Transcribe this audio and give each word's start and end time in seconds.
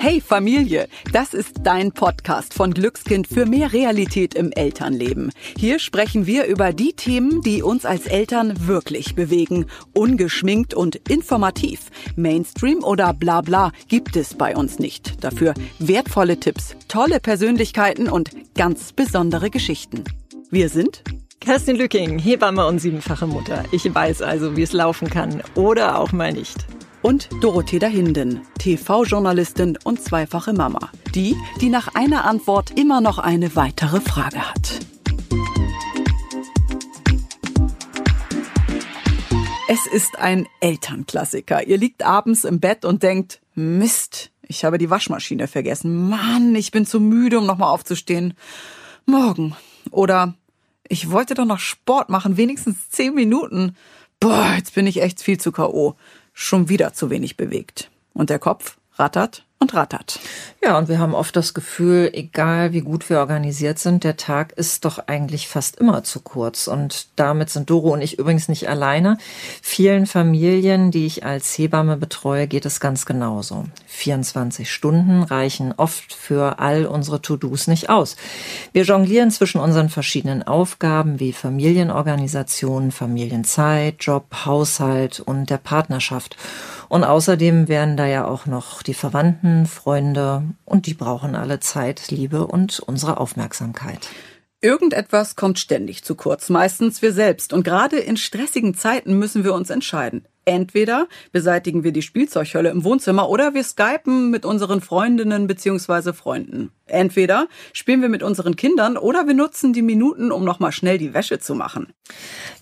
Hey 0.00 0.20
Familie, 0.20 0.88
das 1.12 1.32
ist 1.32 1.52
dein 1.62 1.92
Podcast 1.92 2.54
von 2.54 2.74
Glückskind 2.74 3.26
für 3.28 3.46
mehr 3.46 3.72
Realität 3.72 4.34
im 4.34 4.50
Elternleben. 4.52 5.30
Hier 5.56 5.78
sprechen 5.78 6.26
wir 6.26 6.46
über 6.46 6.72
die 6.72 6.92
Themen, 6.92 7.40
die 7.42 7.62
uns 7.62 7.84
als 7.84 8.06
Eltern 8.06 8.66
wirklich 8.66 9.14
bewegen. 9.14 9.66
Ungeschminkt 9.94 10.74
und 10.74 10.96
informativ. 11.08 11.90
Mainstream 12.16 12.82
oder 12.82 13.14
bla 13.14 13.42
bla 13.42 13.72
gibt 13.88 14.16
es 14.16 14.34
bei 14.34 14.56
uns 14.56 14.78
nicht. 14.78 15.22
Dafür 15.22 15.54
wertvolle 15.78 16.40
Tipps, 16.40 16.76
tolle 16.88 17.20
Persönlichkeiten 17.20 18.08
und 18.08 18.30
ganz 18.54 18.92
besondere 18.92 19.50
Geschichten. 19.50 20.02
Wir 20.50 20.68
sind 20.68 21.02
Kerstin 21.40 21.76
Lücking, 21.76 22.18
Hebamme 22.18 22.66
und 22.66 22.80
siebenfache 22.80 23.26
Mutter. 23.28 23.64
Ich 23.70 23.92
weiß 23.92 24.22
also, 24.22 24.56
wie 24.56 24.62
es 24.62 24.72
laufen 24.72 25.08
kann 25.08 25.42
oder 25.54 26.00
auch 26.00 26.12
mal 26.12 26.32
nicht 26.32 26.66
und 27.06 27.28
Dorothea 27.40 27.86
Hinden, 27.86 28.40
TV-Journalistin 28.58 29.78
und 29.84 30.02
zweifache 30.02 30.52
Mama. 30.52 30.90
Die, 31.14 31.36
die 31.60 31.68
nach 31.68 31.94
einer 31.94 32.24
Antwort 32.24 32.76
immer 32.76 33.00
noch 33.00 33.20
eine 33.20 33.54
weitere 33.54 34.00
Frage 34.00 34.40
hat. 34.40 34.80
Es 39.68 39.86
ist 39.86 40.18
ein 40.18 40.48
Elternklassiker. 40.58 41.64
Ihr 41.64 41.78
liegt 41.78 42.02
abends 42.02 42.42
im 42.42 42.58
Bett 42.58 42.84
und 42.84 43.04
denkt, 43.04 43.40
Mist, 43.54 44.32
ich 44.42 44.64
habe 44.64 44.76
die 44.76 44.90
Waschmaschine 44.90 45.46
vergessen. 45.46 46.08
Mann, 46.08 46.56
ich 46.56 46.72
bin 46.72 46.86
zu 46.86 46.98
müde, 46.98 47.38
um 47.38 47.46
nochmal 47.46 47.72
aufzustehen. 47.72 48.34
Morgen. 49.04 49.54
Oder 49.92 50.34
ich 50.88 51.12
wollte 51.12 51.34
doch 51.34 51.44
noch 51.44 51.60
Sport 51.60 52.08
machen, 52.08 52.36
wenigstens 52.36 52.90
zehn 52.90 53.14
Minuten. 53.14 53.76
Boah, 54.18 54.54
jetzt 54.56 54.74
bin 54.74 54.88
ich 54.88 55.00
echt 55.02 55.22
viel 55.22 55.38
zu 55.38 55.52
K.O 55.52 55.94
schon 56.38 56.68
wieder 56.68 56.92
zu 56.92 57.08
wenig 57.08 57.38
bewegt. 57.38 57.90
Und 58.12 58.28
der 58.28 58.38
Kopf 58.38 58.76
rattert 58.92 59.45
und 59.58 59.74
rattert. 59.74 60.20
Ja, 60.62 60.76
und 60.76 60.88
wir 60.88 60.98
haben 60.98 61.14
oft 61.14 61.34
das 61.34 61.54
Gefühl, 61.54 62.10
egal 62.12 62.72
wie 62.72 62.82
gut 62.82 63.08
wir 63.08 63.20
organisiert 63.20 63.78
sind, 63.78 64.04
der 64.04 64.16
Tag 64.16 64.52
ist 64.52 64.84
doch 64.84 64.98
eigentlich 65.06 65.48
fast 65.48 65.76
immer 65.76 66.04
zu 66.04 66.20
kurz. 66.20 66.66
Und 66.66 67.08
damit 67.16 67.48
sind 67.50 67.70
Doro 67.70 67.92
und 67.92 68.02
ich 68.02 68.18
übrigens 68.18 68.48
nicht 68.48 68.68
alleine. 68.68 69.16
Vielen 69.62 70.06
Familien, 70.06 70.90
die 70.90 71.06
ich 71.06 71.24
als 71.24 71.56
Hebamme 71.56 71.96
betreue, 71.96 72.48
geht 72.48 72.66
es 72.66 72.80
ganz 72.80 73.06
genauso. 73.06 73.64
24 73.86 74.70
Stunden 74.70 75.22
reichen 75.22 75.72
oft 75.76 76.12
für 76.12 76.58
all 76.58 76.84
unsere 76.84 77.22
To-Dos 77.22 77.66
nicht 77.66 77.88
aus. 77.88 78.16
Wir 78.72 78.82
jonglieren 78.82 79.30
zwischen 79.30 79.60
unseren 79.60 79.88
verschiedenen 79.88 80.42
Aufgaben 80.42 81.18
wie 81.18 81.32
Familienorganisation, 81.32 82.90
Familienzeit, 82.90 83.96
Job, 84.00 84.44
Haushalt 84.44 85.20
und 85.20 85.48
der 85.48 85.58
Partnerschaft. 85.58 86.36
Und 86.88 87.04
außerdem 87.04 87.68
werden 87.68 87.96
da 87.96 88.06
ja 88.06 88.26
auch 88.26 88.46
noch 88.46 88.82
die 88.82 88.94
Verwandten, 88.94 89.45
Freunde 89.66 90.42
und 90.64 90.86
die 90.86 90.94
brauchen 90.94 91.34
alle 91.34 91.60
Zeit, 91.60 92.10
Liebe 92.10 92.46
und 92.46 92.80
unsere 92.80 93.18
Aufmerksamkeit. 93.18 94.08
Irgendetwas 94.60 95.36
kommt 95.36 95.58
ständig 95.58 96.02
zu 96.02 96.14
kurz, 96.14 96.48
meistens 96.48 97.02
wir 97.02 97.12
selbst. 97.12 97.52
Und 97.52 97.62
gerade 97.62 97.98
in 97.98 98.16
stressigen 98.16 98.74
Zeiten 98.74 99.18
müssen 99.18 99.44
wir 99.44 99.54
uns 99.54 99.70
entscheiden. 99.70 100.26
Entweder 100.44 101.08
beseitigen 101.32 101.84
wir 101.84 101.92
die 101.92 102.02
Spielzeughölle 102.02 102.70
im 102.70 102.84
Wohnzimmer 102.84 103.28
oder 103.28 103.54
wir 103.54 103.64
skypen 103.64 104.30
mit 104.30 104.44
unseren 104.44 104.80
Freundinnen 104.80 105.46
bzw. 105.46 106.12
Freunden. 106.12 106.70
Entweder 106.88 107.48
spielen 107.72 108.00
wir 108.00 108.08
mit 108.08 108.22
unseren 108.22 108.54
Kindern 108.54 108.96
oder 108.96 109.26
wir 109.26 109.34
nutzen 109.34 109.72
die 109.72 109.82
Minuten, 109.82 110.30
um 110.30 110.44
nochmal 110.44 110.70
schnell 110.70 110.98
die 110.98 111.14
Wäsche 111.14 111.40
zu 111.40 111.56
machen. 111.56 111.92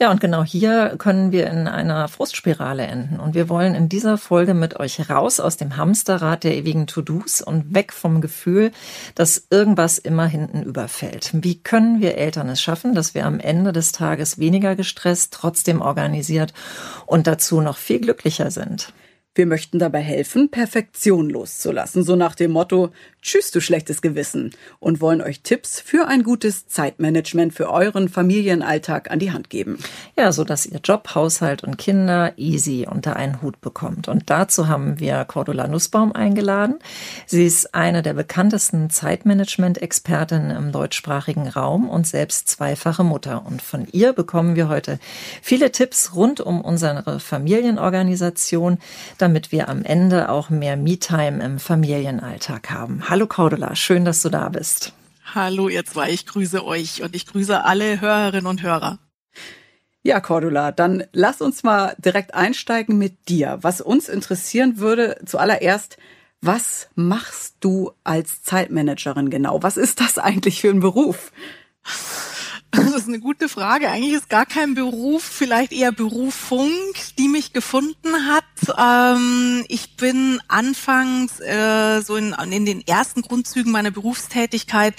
Ja, 0.01 0.11
und 0.11 0.21
genau 0.21 0.43
hier 0.43 0.95
können 0.97 1.31
wir 1.31 1.47
in 1.49 1.69
einer 1.69 2.09
Frustspirale 2.09 2.87
enden. 2.87 3.21
Und 3.21 3.35
wir 3.35 3.51
wollen 3.51 3.75
in 3.75 3.91
dieser 3.91 4.17
Folge 4.17 4.55
mit 4.55 4.81
euch 4.81 5.11
raus 5.11 5.41
aus 5.41 5.59
dem 5.59 5.77
Hamsterrad 5.77 6.43
der 6.43 6.57
ewigen 6.57 6.87
To-Dos 6.87 7.43
und 7.43 7.75
weg 7.75 7.93
vom 7.93 8.23
Gefühl, 8.23 8.71
dass 9.15 9.47
irgendwas 9.51 9.99
immer 9.99 10.27
hinten 10.27 10.63
überfällt. 10.63 11.31
Wie 11.35 11.63
können 11.63 12.01
wir 12.01 12.17
Eltern 12.17 12.49
es 12.49 12.63
schaffen, 12.63 12.95
dass 12.95 13.15
wir 13.15 13.27
am 13.27 13.41
Ende 13.41 13.73
des 13.73 13.93
Tages 13.93 14.39
weniger 14.39 14.75
gestresst, 14.75 15.35
trotzdem 15.35 15.83
organisiert 15.83 16.55
und 17.05 17.27
dazu 17.27 17.61
noch 17.61 17.77
viel 17.77 18.01
glücklicher 18.01 18.51
sind? 18.51 18.95
Wir 19.37 19.47
möchten 19.47 19.81
dabei 19.81 20.01
helfen, 20.01 20.49
Perfektion 20.49 21.29
loszulassen, 21.29 22.05
so 22.05 22.15
nach 22.15 22.37
dem 22.37 22.53
Motto 22.53 22.93
Tschüss, 23.21 23.51
du 23.51 23.61
schlechtes 23.61 24.03
Gewissen 24.03 24.51
und 24.81 25.01
wollen 25.01 25.23
euch 25.23 25.41
Tipps 25.41 25.81
für 25.81 26.07
ein 26.07 26.25
gutes 26.25 26.69
Zeitmanagement 26.69 27.55
für 27.55 27.71
euren 27.71 28.11
Familienalltag 28.11 29.11
an 29.11 29.19
die 29.19 29.33
Hand 29.33 29.49
geben. 29.49 29.79
Ja, 30.15 30.31
so 30.31 30.45
dass 30.45 30.67
ihr 30.67 30.79
Job, 30.85 31.15
Haushalt 31.15 31.65
und 31.65 31.79
Kinder 31.79 32.35
easy 32.37 32.87
unter 32.89 33.17
einen 33.17 33.41
Hut 33.41 33.63
bekommt. 33.63 34.09
Und 34.09 34.29
dazu 34.29 34.69
haben 34.69 35.01
wir 35.01 35.25
Cordula 35.25 35.69
Nussbaum 35.69 36.13
eingeladen. 36.13 36.79
Sie 37.25 37.47
ist 37.47 37.75
eine 37.75 38.03
der 38.03 38.13
bekanntesten 38.13 38.91
Zeitmanagement-Expertinnen 38.91 40.55
im 40.55 40.71
deutschsprachigen 40.71 41.49
Raum 41.49 41.89
und 41.89 42.07
selbst 42.07 42.49
zweifache 42.49 43.05
Mutter. 43.05 43.47
Und 43.47 43.63
von 43.63 43.89
ihr 43.91 44.13
bekommen 44.13 44.55
wir 44.55 44.69
heute 44.69 44.99
viele 45.41 45.73
Tipps 45.73 46.15
rund 46.15 46.43
um 46.43 46.61
unsere 46.61 47.21
Familienorganisation, 47.21 48.77
damit 49.25 49.53
wir 49.53 49.71
am 49.71 49.83
Ende 49.85 50.29
auch 50.29 50.51
mehr 50.51 50.77
Me-Time 50.77 51.43
im 51.43 51.59
Familienalltag 51.59 52.71
haben. 52.71 53.09
Hallo 53.09 53.27
Cordula, 53.27 53.75
schön, 53.75 54.05
dass 54.05 54.21
du 54.21 54.29
da 54.29 54.51
bist. 54.51 54.93
Hallo 55.35 55.71
ihr 55.71 55.87
zwei, 55.87 56.11
ich 56.11 56.27
grüße 56.27 56.63
euch 56.63 57.03
und 57.03 57.17
ich 57.17 57.25
grüße 57.25 57.65
alle 57.65 58.03
Hörerinnen 58.03 58.47
und 58.47 58.63
Hörer. 58.63 58.99
Ja, 60.03 60.21
Cordula, 60.21 60.73
dann 60.73 61.05
lass 61.15 61.41
uns 61.41 61.63
mal 61.63 61.95
direkt 61.97 62.35
einsteigen 62.35 62.99
mit 62.99 63.31
dir. 63.31 63.57
Was 63.63 63.81
uns 63.81 64.11
interessieren 64.11 64.77
würde, 64.77 65.17
zuallererst, 65.25 65.97
was 66.43 66.89
machst 66.95 67.57
du 67.61 67.93
als 68.05 68.43
Zeitmanagerin 68.43 69.31
genau? 69.31 69.63
Was 69.63 69.79
ist 69.79 70.01
das 70.01 70.19
eigentlich 70.19 70.61
für 70.61 70.69
ein 70.69 70.81
Beruf? 70.81 71.33
Das 72.77 72.93
ist 72.93 73.09
eine 73.09 73.21
gute 73.21 73.49
Frage. 73.49 73.89
Eigentlich 73.89 74.15
ist 74.15 74.29
gar 74.29 74.47
kein 74.47 74.75
Beruf, 74.75 75.23
vielleicht 75.23 75.73
eher 75.73 75.93
Berufung, 75.93 76.71
die 77.19 77.29
mich 77.29 77.53
gefunden 77.53 78.29
hat. 78.29 78.45
Ähm, 78.77 79.65
ich 79.69 79.97
bin 79.97 80.41
anfangs 80.49 81.39
äh, 81.41 82.01
so 82.01 82.17
in, 82.17 82.35
in 82.51 82.67
den 82.67 82.85
ersten 82.87 83.23
Grundzügen 83.23 83.71
meiner 83.71 83.93
Berufstätigkeit 83.93 84.95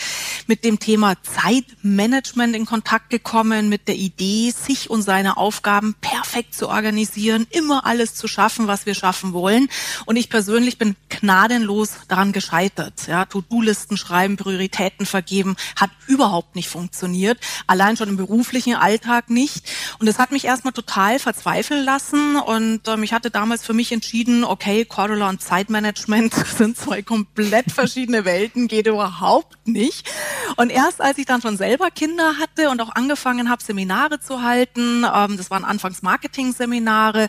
mit 0.48 0.64
dem 0.64 0.80
Thema 0.80 1.16
Zeitmanagement 1.24 2.56
in 2.56 2.66
Kontakt 2.66 3.10
gekommen, 3.10 3.68
mit 3.68 3.88
der 3.88 3.96
Idee, 3.96 4.52
sich 4.52 4.90
und 4.90 5.02
seine 5.02 5.36
Aufgaben 5.36 5.96
perfekt 6.00 6.56
zu 6.56 6.70
organisieren, 6.70 7.46
immer 7.50 7.86
alles 7.86 8.16
zu 8.16 8.28
schaffen, 8.28 8.68
was 8.68 8.86
wir 8.86 8.96
schaffen 8.96 9.34
wollen. 9.34 9.68
Und 10.06 10.16
ich 10.16 10.30
persönlich 10.30 10.78
bin 10.78 10.96
gnadenlos 11.10 11.92
daran 12.08 12.32
gescheitert. 12.32 13.08
Ja, 13.08 13.26
To-Do-Listen 13.26 13.98
schreiben, 13.98 14.38
Prioritäten 14.38 15.06
vergeben, 15.06 15.58
hat 15.76 15.90
überhaupt 16.08 16.56
nicht 16.56 16.70
funktioniert 16.70 17.38
allein 17.68 17.98
schon 17.98 18.10
im 18.10 18.18
beruflichen 18.18 18.76
Alltag 18.76 19.30
nicht. 19.30 19.66
Und 20.00 20.08
das 20.08 20.20
hat 20.20 20.32
mich 20.32 20.46
erstmal 20.46 20.74
total 20.74 21.20
verzweifeln 21.20 21.84
lassen. 21.84 22.38
Und 22.38 22.88
ähm, 22.88 23.04
ich 23.04 23.14
hatte 23.14 23.32
damals 23.32 23.66
für 23.66 23.74
mich 23.74 23.92
entschieden, 23.92 24.44
okay, 24.44 24.86
Cordula 24.86 25.30
und 25.30 25.42
Zeitmanagement 25.42 26.34
sind 26.58 26.78
zwei 26.78 27.02
komplett 27.02 27.72
verschiedene 27.72 28.26
Welten, 28.26 28.68
geht 28.68 28.88
überhaupt 28.88 29.68
nicht. 29.68 30.10
Und 30.56 30.70
erst 30.70 31.02
als 31.02 31.18
ich 31.18 31.26
dann 31.26 31.42
schon 31.42 31.58
selber 31.58 31.92
Kinder 31.92 32.36
hatte 32.40 32.70
und 32.70 32.82
auch 32.82 32.96
angefangen 32.96 33.50
habe, 33.50 33.64
Seminare 33.64 34.20
zu 34.20 34.42
halten, 34.42 35.04
ähm, 35.04 35.38
das 35.38 35.50
waren 35.52 35.66
anfangs 35.66 36.02
Marketing-Seminare, 36.02 37.28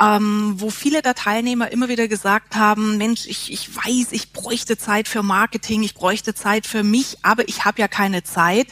ähm, 0.00 0.54
wo 0.56 0.70
viele 0.70 1.02
der 1.02 1.14
Teilnehmer 1.14 1.70
immer 1.72 1.88
wieder 1.88 2.08
gesagt 2.08 2.56
haben, 2.56 2.98
Mensch, 2.98 3.26
ich, 3.26 3.52
ich 3.52 3.74
weiß, 3.74 4.12
ich 4.12 4.32
bräuchte 4.32 4.76
Zeit 4.76 5.08
für 5.08 5.22
Marketing, 5.22 5.82
ich 5.82 5.94
bräuchte 5.94 6.34
Zeit 6.34 6.66
für 6.66 6.82
mich, 6.82 7.18
aber 7.22 7.48
ich 7.48 7.64
habe 7.64 7.80
ja 7.80 7.88
keine 7.88 8.22
Zeit, 8.22 8.68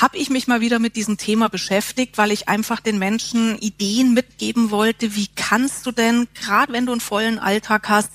habe 0.00 0.16
ich 0.16 0.30
mich 0.30 0.46
mal 0.46 0.55
wieder 0.60 0.78
mit 0.78 0.96
diesem 0.96 1.16
Thema 1.16 1.48
beschäftigt, 1.48 2.18
weil 2.18 2.30
ich 2.30 2.48
einfach 2.48 2.80
den 2.80 2.98
Menschen 2.98 3.58
Ideen 3.58 4.14
mitgeben 4.14 4.70
wollte, 4.70 5.16
wie 5.16 5.28
kannst 5.34 5.86
du 5.86 5.92
denn, 5.92 6.28
gerade 6.34 6.72
wenn 6.72 6.86
du 6.86 6.92
einen 6.92 7.00
vollen 7.00 7.38
Alltag 7.38 7.88
hast, 7.88 8.10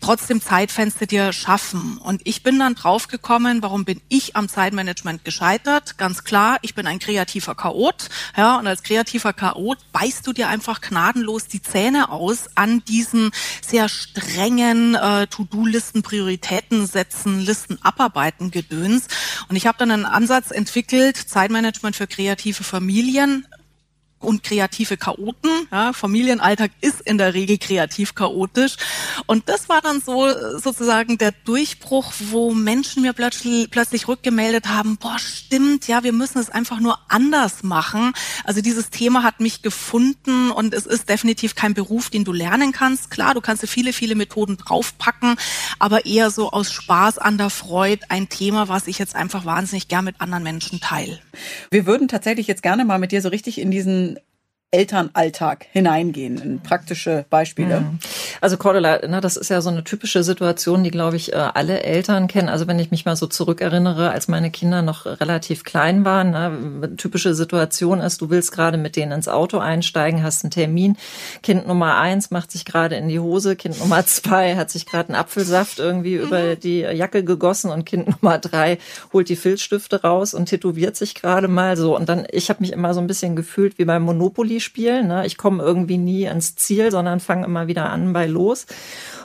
trotzdem 0.00 0.40
Zeitfenster 0.40 1.06
dir 1.06 1.32
schaffen. 1.32 1.98
Und 1.98 2.22
ich 2.24 2.42
bin 2.42 2.58
dann 2.58 2.74
draufgekommen, 2.74 3.62
warum 3.62 3.84
bin 3.84 4.00
ich 4.08 4.36
am 4.36 4.48
Zeitmanagement 4.48 5.24
gescheitert? 5.24 5.98
Ganz 5.98 6.24
klar, 6.24 6.58
ich 6.62 6.74
bin 6.74 6.86
ein 6.86 6.98
kreativer 6.98 7.54
Chaot. 7.54 8.08
Ja, 8.36 8.58
und 8.58 8.66
als 8.66 8.82
kreativer 8.82 9.32
Chaot 9.32 9.78
beißt 9.92 10.26
du 10.26 10.32
dir 10.32 10.48
einfach 10.48 10.80
gnadenlos 10.80 11.46
die 11.46 11.62
Zähne 11.62 12.10
aus 12.10 12.48
an 12.54 12.82
diesen 12.84 13.30
sehr 13.66 13.88
strengen 13.88 14.94
äh, 14.94 15.26
To-Do-Listen, 15.28 16.02
Prioritäten 16.02 16.86
setzen, 16.86 17.40
Listen 17.40 17.78
abarbeiten 17.82 18.50
Gedöns. 18.50 19.08
Und 19.48 19.56
ich 19.56 19.66
habe 19.66 19.78
dann 19.78 19.90
einen 19.90 20.04
Ansatz 20.04 20.50
entwickelt, 20.50 21.16
Zeitmanagement 21.16 21.85
für 21.94 22.06
kreative 22.06 22.64
Familien 22.64 23.46
und 24.20 24.42
kreative 24.42 24.96
Chaoten. 24.96 25.50
Ja, 25.70 25.92
Familienalltag 25.92 26.70
ist 26.80 27.00
in 27.02 27.18
der 27.18 27.34
Regel 27.34 27.58
kreativ 27.58 28.14
chaotisch. 28.14 28.76
Und 29.26 29.48
das 29.48 29.68
war 29.68 29.80
dann 29.80 30.00
so 30.00 30.28
sozusagen 30.58 31.18
der 31.18 31.32
Durchbruch, 31.32 32.12
wo 32.30 32.52
Menschen 32.52 33.02
mir 33.02 33.12
plötzlich, 33.12 33.70
plötzlich 33.70 34.08
rückgemeldet 34.08 34.68
haben, 34.68 34.96
boah, 34.96 35.18
stimmt, 35.18 35.86
ja, 35.86 36.02
wir 36.02 36.12
müssen 36.12 36.38
es 36.38 36.50
einfach 36.50 36.80
nur 36.80 36.98
anders 37.08 37.62
machen. 37.62 38.12
Also 38.44 38.62
dieses 38.62 38.90
Thema 38.90 39.22
hat 39.22 39.40
mich 39.40 39.62
gefunden 39.62 40.50
und 40.50 40.72
es 40.72 40.86
ist 40.86 41.08
definitiv 41.08 41.54
kein 41.54 41.74
Beruf, 41.74 42.10
den 42.10 42.24
du 42.24 42.32
lernen 42.32 42.72
kannst. 42.72 43.10
Klar, 43.10 43.34
du 43.34 43.40
kannst 43.40 43.62
dir 43.62 43.68
viele, 43.68 43.92
viele 43.92 44.14
Methoden 44.14 44.56
draufpacken, 44.56 45.36
aber 45.78 46.06
eher 46.06 46.30
so 46.30 46.50
aus 46.50 46.72
Spaß 46.72 47.18
an 47.18 47.38
der 47.38 47.50
Freude 47.50 48.06
ein 48.08 48.28
Thema, 48.28 48.68
was 48.68 48.86
ich 48.86 48.98
jetzt 48.98 49.14
einfach 49.14 49.44
wahnsinnig 49.44 49.88
gern 49.88 50.04
mit 50.04 50.20
anderen 50.20 50.42
Menschen 50.42 50.80
teile. 50.80 51.20
Wir 51.70 51.86
würden 51.86 52.08
tatsächlich 52.08 52.46
jetzt 52.46 52.62
gerne 52.62 52.84
mal 52.84 52.98
mit 52.98 53.12
dir 53.12 53.20
so 53.20 53.28
richtig 53.28 53.60
in 53.60 53.70
diesen 53.70 54.15
Elternalltag 54.70 55.66
hineingehen, 55.72 56.38
in 56.38 56.60
praktische 56.60 57.24
Beispiele? 57.30 57.80
Mhm. 57.80 57.98
Also 58.40 58.56
Cordula, 58.56 59.06
ne, 59.06 59.20
das 59.20 59.36
ist 59.36 59.48
ja 59.48 59.60
so 59.60 59.70
eine 59.70 59.84
typische 59.84 60.22
Situation, 60.22 60.84
die, 60.84 60.90
glaube 60.90 61.16
ich, 61.16 61.32
äh, 61.32 61.36
alle 61.36 61.82
Eltern 61.82 62.26
kennen. 62.26 62.48
Also 62.48 62.66
wenn 62.66 62.78
ich 62.78 62.90
mich 62.90 63.04
mal 63.04 63.16
so 63.16 63.26
zurückerinnere, 63.26 64.10
als 64.10 64.28
meine 64.28 64.50
Kinder 64.50 64.82
noch 64.82 65.06
relativ 65.06 65.64
klein 65.64 66.04
waren, 66.04 66.30
ne, 66.30 66.96
typische 66.96 67.34
Situation 67.34 68.00
ist, 68.00 68.20
du 68.20 68.30
willst 68.30 68.52
gerade 68.52 68.76
mit 68.76 68.96
denen 68.96 69.12
ins 69.12 69.28
Auto 69.28 69.58
einsteigen, 69.58 70.22
hast 70.22 70.44
einen 70.44 70.50
Termin. 70.50 70.96
Kind 71.42 71.66
Nummer 71.66 71.96
eins 71.96 72.30
macht 72.30 72.50
sich 72.50 72.64
gerade 72.64 72.96
in 72.96 73.08
die 73.08 73.20
Hose, 73.20 73.56
Kind 73.56 73.78
Nummer 73.78 74.04
zwei 74.04 74.56
hat 74.56 74.70
sich 74.70 74.86
gerade 74.86 75.10
einen 75.10 75.16
Apfelsaft 75.16 75.78
irgendwie 75.78 76.16
über 76.16 76.40
mhm. 76.40 76.60
die 76.60 76.80
Jacke 76.80 77.24
gegossen 77.24 77.70
und 77.70 77.84
Kind 77.84 78.08
Nummer 78.20 78.38
drei 78.38 78.78
holt 79.12 79.28
die 79.28 79.36
Filzstifte 79.36 80.02
raus 80.02 80.34
und 80.34 80.46
tätowiert 80.46 80.96
sich 80.96 81.14
gerade 81.14 81.48
mal 81.48 81.76
so. 81.76 81.96
Und 81.96 82.08
dann, 82.08 82.26
ich 82.30 82.50
habe 82.50 82.60
mich 82.60 82.72
immer 82.72 82.94
so 82.94 83.00
ein 83.00 83.06
bisschen 83.06 83.36
gefühlt 83.36 83.78
wie 83.78 83.84
beim 83.84 84.02
Monopoly 84.02 84.55
spielen. 84.60 85.08
Ne? 85.08 85.26
Ich 85.26 85.36
komme 85.36 85.62
irgendwie 85.62 85.98
nie 85.98 86.28
ans 86.28 86.56
Ziel, 86.56 86.90
sondern 86.90 87.20
fange 87.20 87.46
immer 87.46 87.66
wieder 87.66 87.90
an 87.90 88.12
bei 88.12 88.26
los. 88.26 88.66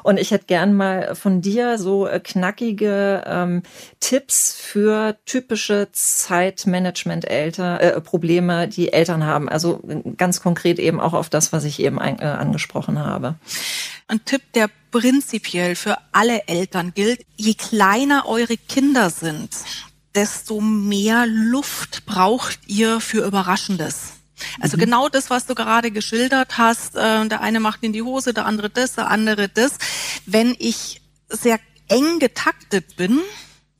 Und 0.03 0.17
ich 0.17 0.31
hätte 0.31 0.45
gern 0.45 0.73
mal 0.73 1.13
von 1.15 1.41
dir 1.41 1.77
so 1.77 2.07
äh, 2.07 2.19
knackige 2.19 3.23
ähm, 3.25 3.63
Tipps 3.99 4.53
für 4.53 5.17
typische 5.25 5.89
Zeitmanagement-Probleme, 5.91 8.63
äh, 8.63 8.67
die 8.67 8.93
Eltern 8.93 9.25
haben. 9.25 9.49
Also 9.49 9.81
ganz 10.17 10.41
konkret 10.41 10.79
eben 10.79 10.99
auch 10.99 11.13
auf 11.13 11.29
das, 11.29 11.53
was 11.53 11.65
ich 11.65 11.79
eben 11.79 11.99
ein, 11.99 12.17
äh, 12.19 12.25
angesprochen 12.25 12.97
habe. 12.99 13.35
Ein 14.07 14.25
Tipp, 14.25 14.41
der 14.55 14.71
prinzipiell 14.91 15.75
für 15.75 15.97
alle 16.11 16.47
Eltern 16.47 16.93
gilt, 16.93 17.21
je 17.37 17.53
kleiner 17.53 18.27
eure 18.27 18.57
Kinder 18.57 19.09
sind, 19.09 19.51
desto 20.15 20.59
mehr 20.59 21.25
Luft 21.27 22.05
braucht 22.05 22.59
ihr 22.67 22.99
für 22.99 23.25
Überraschendes. 23.25 24.20
Also 24.59 24.77
mhm. 24.77 24.81
genau 24.81 25.09
das, 25.09 25.29
was 25.29 25.45
du 25.45 25.55
gerade 25.55 25.91
geschildert 25.91 26.57
hast, 26.57 26.95
äh, 26.95 27.27
der 27.27 27.41
eine 27.41 27.59
macht 27.59 27.83
in 27.83 27.93
die 27.93 28.01
Hose, 28.01 28.33
der 28.33 28.45
andere 28.45 28.69
das, 28.69 28.93
der 28.93 29.09
andere 29.09 29.49
das. 29.49 29.73
Wenn 30.25 30.55
ich 30.59 31.01
sehr 31.29 31.59
eng 31.87 32.19
getaktet 32.19 32.95
bin, 32.95 33.19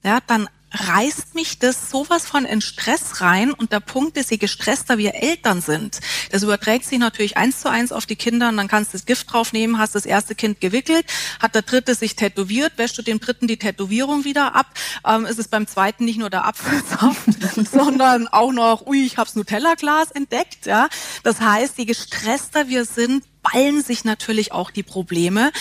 ja, 0.04 0.20
dann 0.26 0.50
reißt 0.74 1.36
mich 1.36 1.60
das 1.60 1.90
sowas 1.90 2.26
von 2.26 2.46
in 2.46 2.62
Stress 2.62 3.22
rein 3.22 3.52
und 3.52 3.72
der 3.72 3.80
Punkt 3.80 4.18
ist, 4.18 4.32
je 4.32 4.38
gestresster 4.38 4.98
wir 4.98 5.16
Eltern 5.16 5.62
sind, 5.62 6.00
das 6.32 6.44
überträgt 6.44 6.86
sich 6.86 7.00
natürlich 7.00 7.38
eins 7.38 7.62
zu 7.62 7.70
eins 7.70 7.92
auf 7.92 8.06
die 8.06 8.16
Kinder 8.16 8.50
und 8.50 8.58
dann 8.58 8.68
kannst 8.68 8.94
du 8.94 8.98
das 8.98 9.06
Gift 9.06 9.32
draufnehmen, 9.32 9.78
hast 9.78 9.96
das 9.96 10.06
erste 10.06 10.36
Kind 10.36 10.62
gewickelt, 10.62 11.06
hat 11.40 11.56
der 11.56 11.64
dritte 11.64 11.96
sich 11.96 12.16
tätowiert, 12.16 12.74
wäschst 12.78 12.98
du 12.98 13.02
dem 13.02 13.20
dritten 13.20 13.48
die 13.48 13.58
Tätowierung 13.58 14.24
wieder 14.24 14.56
ab, 14.56 14.68
ähm, 15.06 15.26
ist 15.26 15.40
es 15.40 15.48
beim 15.48 15.68
zweiten 15.68 16.06
nicht 16.06 16.20
nur 16.20 16.30
der 16.30 16.46
Apfelsaft, 16.46 17.28
sondern 17.72 18.28
auch 18.28 18.52
noch, 18.52 18.86
ui, 18.86 19.06
ich 19.06 19.18
hab's 19.18 19.36
Nutella-Glas 19.36 20.12
entdeckt, 20.12 20.66
ja. 20.66 20.88
Das 21.24 21.42
heißt, 21.42 21.78
je 21.78 21.86
gestresster 21.86 22.70
wir 22.70 22.86
sind, 22.86 23.24
ballen 23.42 23.84
sich 23.84 24.04
natürlich 24.04 24.52
auch 24.52 24.72
die 24.72 24.84
Probleme. 24.84 25.52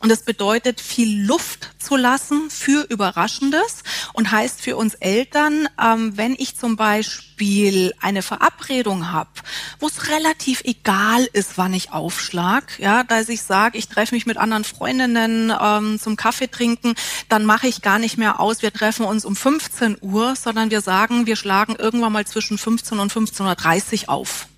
Und 0.00 0.10
das 0.10 0.22
bedeutet, 0.22 0.80
viel 0.80 1.24
Luft 1.24 1.70
zu 1.78 1.96
lassen 1.96 2.50
für 2.50 2.86
Überraschendes 2.88 3.82
und 4.12 4.30
heißt 4.30 4.60
für 4.60 4.76
uns 4.76 4.94
Eltern, 4.94 5.68
ähm, 5.82 6.16
wenn 6.16 6.34
ich 6.38 6.56
zum 6.56 6.76
Beispiel 6.76 7.92
eine 8.00 8.22
Verabredung 8.22 9.12
habe, 9.12 9.30
wo 9.78 9.86
es 9.86 10.08
relativ 10.08 10.62
egal 10.64 11.26
ist, 11.32 11.56
wann 11.56 11.74
ich 11.74 11.92
aufschlag, 11.92 12.78
ja, 12.78 13.02
da 13.04 13.20
ich 13.20 13.42
sage, 13.42 13.78
ich 13.78 13.88
treffe 13.88 14.14
mich 14.14 14.26
mit 14.26 14.36
anderen 14.36 14.64
Freundinnen 14.64 15.52
ähm, 15.60 15.98
zum 15.98 16.16
Kaffee 16.16 16.50
trinken, 16.50 16.94
dann 17.28 17.44
mache 17.44 17.66
ich 17.66 17.82
gar 17.82 17.98
nicht 17.98 18.18
mehr 18.18 18.40
aus, 18.40 18.62
wir 18.62 18.72
treffen 18.72 19.06
uns 19.06 19.24
um 19.24 19.36
15 19.36 19.98
Uhr, 20.00 20.36
sondern 20.36 20.70
wir 20.70 20.80
sagen, 20.80 21.26
wir 21.26 21.36
schlagen 21.36 21.76
irgendwann 21.76 22.12
mal 22.12 22.26
zwischen 22.26 22.58
15 22.58 22.98
und 22.98 23.12
15.30 23.12 24.02
Uhr 24.02 24.08
auf. 24.10 24.49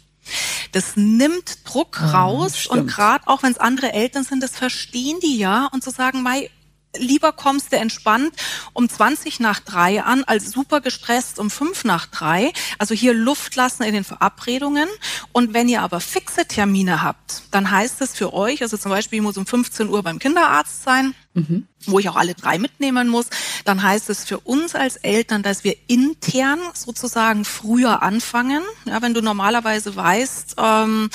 Das 0.72 0.96
nimmt 0.96 1.58
Druck 1.64 2.00
ah, 2.00 2.22
raus 2.22 2.66
und 2.66 2.86
gerade 2.86 3.26
auch 3.26 3.42
wenn 3.42 3.52
es 3.52 3.58
andere 3.58 3.92
Eltern 3.92 4.24
sind, 4.24 4.42
das 4.42 4.52
verstehen 4.52 5.18
die 5.20 5.38
ja 5.38 5.68
und 5.72 5.84
zu 5.84 5.90
sagen, 5.90 6.22
Mai, 6.22 6.50
lieber 6.96 7.32
kommst 7.32 7.72
du 7.72 7.76
entspannt 7.76 8.34
um 8.72 8.88
20 8.88 9.40
nach 9.40 9.60
drei 9.60 10.02
an, 10.02 10.24
als 10.24 10.50
super 10.50 10.80
gestresst 10.80 11.38
um 11.38 11.50
fünf 11.50 11.84
nach 11.84 12.06
drei. 12.06 12.52
Also 12.78 12.94
hier 12.94 13.14
Luft 13.14 13.56
lassen 13.56 13.82
in 13.82 13.94
den 13.94 14.04
Verabredungen. 14.04 14.88
Und 15.32 15.54
wenn 15.54 15.68
ihr 15.68 15.82
aber 15.82 16.00
fixe 16.00 16.46
Termine 16.46 17.02
habt, 17.02 17.42
dann 17.50 17.70
heißt 17.70 18.00
es 18.00 18.14
für 18.14 18.32
euch, 18.32 18.62
also 18.62 18.76
zum 18.76 18.90
Beispiel, 18.90 19.18
ich 19.18 19.22
muss 19.22 19.36
um 19.36 19.46
15 19.46 19.88
Uhr 19.88 20.02
beim 20.02 20.18
Kinderarzt 20.18 20.82
sein, 20.82 21.14
mhm. 21.34 21.66
wo 21.86 21.98
ich 21.98 22.08
auch 22.08 22.16
alle 22.16 22.34
drei 22.34 22.58
mitnehmen 22.58 23.08
muss, 23.08 23.26
dann 23.64 23.82
heißt 23.82 24.10
es 24.10 24.24
für 24.24 24.40
uns 24.40 24.74
als 24.74 24.96
Eltern, 24.96 25.42
dass 25.42 25.64
wir 25.64 25.76
intern 25.86 26.60
sozusagen 26.74 27.44
früher 27.44 28.02
anfangen. 28.02 28.62
Ja, 28.84 29.02
wenn 29.02 29.14
du 29.14 29.22
normalerweise 29.22 29.94
weißt, 29.94 30.56
ähm, 30.58 31.10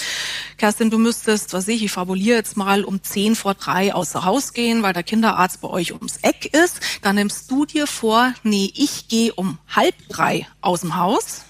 Kerstin, 0.57 0.89
du 0.89 0.97
müsstest, 0.97 1.53
was 1.53 1.67
ich, 1.67 1.83
ich 1.83 1.91
fabuliere 1.91 2.37
jetzt 2.37 2.57
mal 2.57 2.83
um 2.83 3.01
10 3.01 3.35
vor 3.35 3.53
drei 3.53 3.93
außer 3.93 4.25
Haus 4.25 4.53
gehen, 4.53 4.83
weil 4.83 4.93
der 4.93 5.03
Kinderarzt 5.03 5.61
bei 5.61 5.69
euch 5.69 5.93
ums 5.93 6.17
Eck 6.21 6.53
ist, 6.53 6.79
dann 7.01 7.15
nimmst 7.15 7.49
du 7.51 7.65
dir 7.65 7.87
vor, 7.87 8.33
nee, 8.43 8.71
ich 8.75 9.07
gehe 9.07 9.33
um 9.33 9.59
halb 9.67 9.95
drei 10.09 10.47
aus 10.61 10.81
dem 10.81 10.95
Haus 10.95 11.46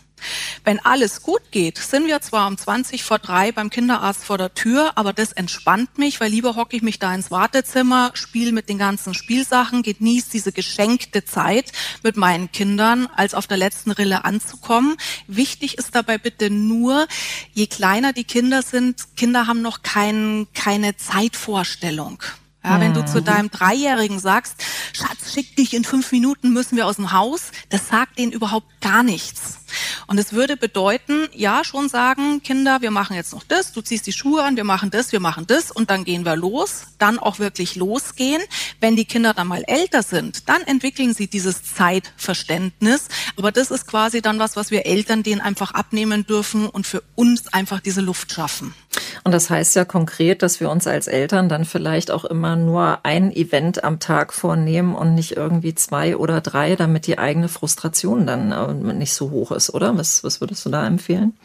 wenn 0.63 0.79
alles 0.79 1.21
gut 1.21 1.41
geht, 1.51 1.77
sind 1.77 2.07
wir 2.07 2.21
zwar 2.21 2.47
um 2.47 2.57
20 2.57 3.03
vor 3.03 3.19
drei 3.19 3.51
beim 3.51 3.69
Kinderarzt 3.69 4.23
vor 4.23 4.37
der 4.37 4.53
Tür, 4.53 4.91
aber 4.95 5.13
das 5.13 5.31
entspannt 5.31 5.97
mich, 5.97 6.19
weil 6.19 6.31
lieber 6.31 6.55
hocke 6.55 6.75
ich 6.75 6.81
mich 6.81 6.99
da 6.99 7.13
ins 7.13 7.31
Wartezimmer, 7.31 8.11
spiele 8.13 8.51
mit 8.51 8.69
den 8.69 8.77
ganzen 8.77 9.13
Spielsachen, 9.13 9.83
genieße 9.83 10.31
diese 10.31 10.51
geschenkte 10.51 11.25
Zeit 11.25 11.71
mit 12.03 12.17
meinen 12.17 12.51
Kindern, 12.51 13.07
als 13.15 13.33
auf 13.33 13.47
der 13.47 13.57
letzten 13.57 13.91
Rille 13.91 14.25
anzukommen. 14.25 14.97
Wichtig 15.27 15.77
ist 15.77 15.95
dabei 15.95 16.17
bitte 16.17 16.49
nur, 16.49 17.07
je 17.53 17.67
kleiner 17.67 18.13
die 18.13 18.23
Kinder 18.23 18.61
sind, 18.61 19.15
Kinder 19.15 19.47
haben 19.47 19.61
noch 19.61 19.83
kein, 19.83 20.47
keine 20.53 20.97
Zeitvorstellung. 20.97 22.23
Ja, 22.69 22.81
wenn 22.81 22.93
du 22.93 23.05
zu 23.05 23.21
deinem 23.21 23.49
Dreijährigen 23.49 24.19
sagst, 24.19 24.55
Schatz, 24.91 25.31
schick 25.31 25.55
dich 25.55 25.73
in 25.73 25.85
fünf 25.85 26.11
Minuten, 26.11 26.51
müssen 26.51 26.75
wir 26.75 26.85
aus 26.85 26.97
dem 26.97 27.13
Haus, 27.13 27.51
das 27.69 27.87
sagt 27.87 28.19
denen 28.19 28.33
überhaupt 28.33 28.81
gar 28.81 29.03
nichts. 29.03 29.59
Und 30.07 30.17
es 30.17 30.33
würde 30.33 30.57
bedeuten, 30.57 31.29
ja, 31.33 31.63
schon 31.63 31.87
sagen, 31.87 32.43
Kinder, 32.43 32.81
wir 32.81 32.91
machen 32.91 33.15
jetzt 33.15 33.31
noch 33.31 33.45
das, 33.45 33.71
du 33.71 33.79
ziehst 33.81 34.05
die 34.05 34.11
Schuhe 34.11 34.43
an, 34.43 34.57
wir 34.57 34.65
machen 34.65 34.91
das, 34.91 35.13
wir 35.13 35.21
machen 35.21 35.47
das 35.47 35.71
und 35.71 35.89
dann 35.89 36.03
gehen 36.03 36.25
wir 36.25 36.35
los, 36.35 36.87
dann 36.97 37.19
auch 37.19 37.39
wirklich 37.39 37.77
losgehen. 37.77 38.41
Wenn 38.81 38.97
die 38.97 39.05
Kinder 39.05 39.33
dann 39.33 39.47
mal 39.47 39.63
älter 39.65 40.03
sind, 40.03 40.49
dann 40.49 40.61
entwickeln 40.63 41.13
sie 41.13 41.27
dieses 41.27 41.63
Zeitverständnis. 41.63 43.07
Aber 43.37 43.53
das 43.53 43.71
ist 43.71 43.87
quasi 43.87 44.21
dann 44.21 44.39
was, 44.39 44.57
was 44.57 44.71
wir 44.71 44.85
Eltern 44.85 45.23
denen 45.23 45.39
einfach 45.39 45.71
abnehmen 45.71 46.25
dürfen 46.25 46.67
und 46.67 46.85
für 46.85 47.01
uns 47.15 47.47
einfach 47.53 47.79
diese 47.79 48.01
Luft 48.01 48.33
schaffen. 48.33 48.73
Und 49.27 49.33
das 49.33 49.49
heißt 49.49 49.75
ja 49.75 49.83
konkret, 49.83 50.41
dass 50.41 50.61
wir 50.61 50.69
uns 50.69 50.87
als 50.87 51.07
Eltern 51.07 51.49
dann 51.49 51.65
vielleicht 51.65 52.11
auch 52.11 52.23
immer 52.23 52.55
nur 52.55 52.99
ein 53.03 53.29
Event 53.35 53.83
am 53.83 53.99
Tag 53.99 54.31
vornehmen 54.31 54.95
und 54.95 55.15
nicht 55.15 55.35
irgendwie 55.35 55.75
zwei 55.75 56.15
oder 56.15 56.39
drei, 56.39 56.77
damit 56.77 57.07
die 57.07 57.17
eigene 57.17 57.49
Frustration 57.49 58.25
dann 58.25 58.53
äh, 58.53 58.93
nicht 58.93 59.13
so 59.13 59.29
hoch 59.29 59.51
ist, 59.51 59.69
oder? 59.73 59.97
Was, 59.97 60.23
was 60.23 60.39
würdest 60.39 60.65
du 60.65 60.69
da 60.69 60.87
empfehlen? 60.87 61.37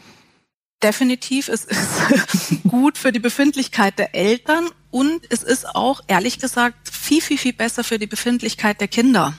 Definitiv, 0.81 1.49
es 1.49 1.65
ist 1.65 2.63
gut 2.69 2.97
für 2.97 3.11
die 3.11 3.19
Befindlichkeit 3.19 3.99
der 3.99 4.15
Eltern 4.15 4.69
und 4.89 5.19
es 5.29 5.43
ist 5.43 5.75
auch, 5.75 5.99
ehrlich 6.07 6.39
gesagt, 6.39 6.87
viel, 6.89 7.19
viel, 7.19 7.37
viel 7.37 7.51
besser 7.51 7.83
für 7.83 7.99
die 7.99 8.07
Befindlichkeit 8.07 8.79
der 8.79 8.87
Kinder. 8.87 9.33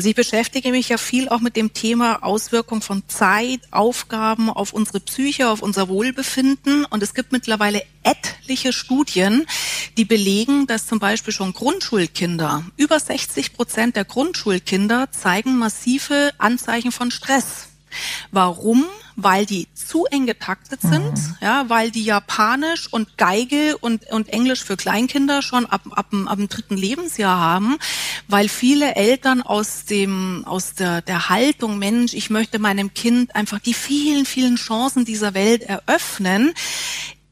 Also 0.00 0.08
ich 0.08 0.16
beschäftige 0.16 0.70
mich 0.70 0.88
ja 0.88 0.96
viel 0.96 1.28
auch 1.28 1.40
mit 1.40 1.56
dem 1.56 1.74
Thema 1.74 2.22
Auswirkung 2.22 2.80
von 2.80 3.02
Zeit, 3.06 3.60
Aufgaben 3.70 4.48
auf 4.48 4.72
unsere 4.72 4.98
Psyche, 4.98 5.50
auf 5.50 5.60
unser 5.60 5.88
Wohlbefinden. 5.90 6.86
Und 6.86 7.02
es 7.02 7.12
gibt 7.12 7.32
mittlerweile 7.32 7.82
etliche 8.02 8.72
Studien, 8.72 9.44
die 9.98 10.06
belegen, 10.06 10.66
dass 10.66 10.86
zum 10.86 11.00
Beispiel 11.00 11.34
schon 11.34 11.52
Grundschulkinder, 11.52 12.64
über 12.78 12.98
60 12.98 13.52
Prozent 13.52 13.94
der 13.94 14.06
Grundschulkinder 14.06 15.12
zeigen 15.12 15.58
massive 15.58 16.32
Anzeichen 16.38 16.92
von 16.92 17.10
Stress. 17.10 17.69
Warum? 18.30 18.84
Weil 19.16 19.44
die 19.44 19.68
zu 19.74 20.06
eng 20.06 20.26
getaktet 20.26 20.80
sind, 20.80 21.12
mhm. 21.12 21.36
ja, 21.40 21.68
weil 21.68 21.90
die 21.90 22.04
Japanisch 22.04 22.90
und 22.90 23.18
Geige 23.18 23.76
und, 23.78 24.06
und 24.10 24.28
Englisch 24.28 24.64
für 24.64 24.76
Kleinkinder 24.76 25.42
schon 25.42 25.66
ab, 25.66 25.82
ab, 25.90 26.06
ab 26.26 26.36
dem 26.36 26.48
dritten 26.48 26.76
Lebensjahr 26.76 27.38
haben, 27.38 27.76
weil 28.28 28.48
viele 28.48 28.94
Eltern 28.94 29.42
aus 29.42 29.84
dem, 29.84 30.44
aus 30.46 30.74
der, 30.74 31.02
der 31.02 31.28
Haltung, 31.28 31.78
Mensch, 31.78 32.14
ich 32.14 32.30
möchte 32.30 32.58
meinem 32.58 32.94
Kind 32.94 33.34
einfach 33.34 33.58
die 33.58 33.74
vielen, 33.74 34.24
vielen 34.24 34.56
Chancen 34.56 35.04
dieser 35.04 35.34
Welt 35.34 35.62
eröffnen, 35.62 36.54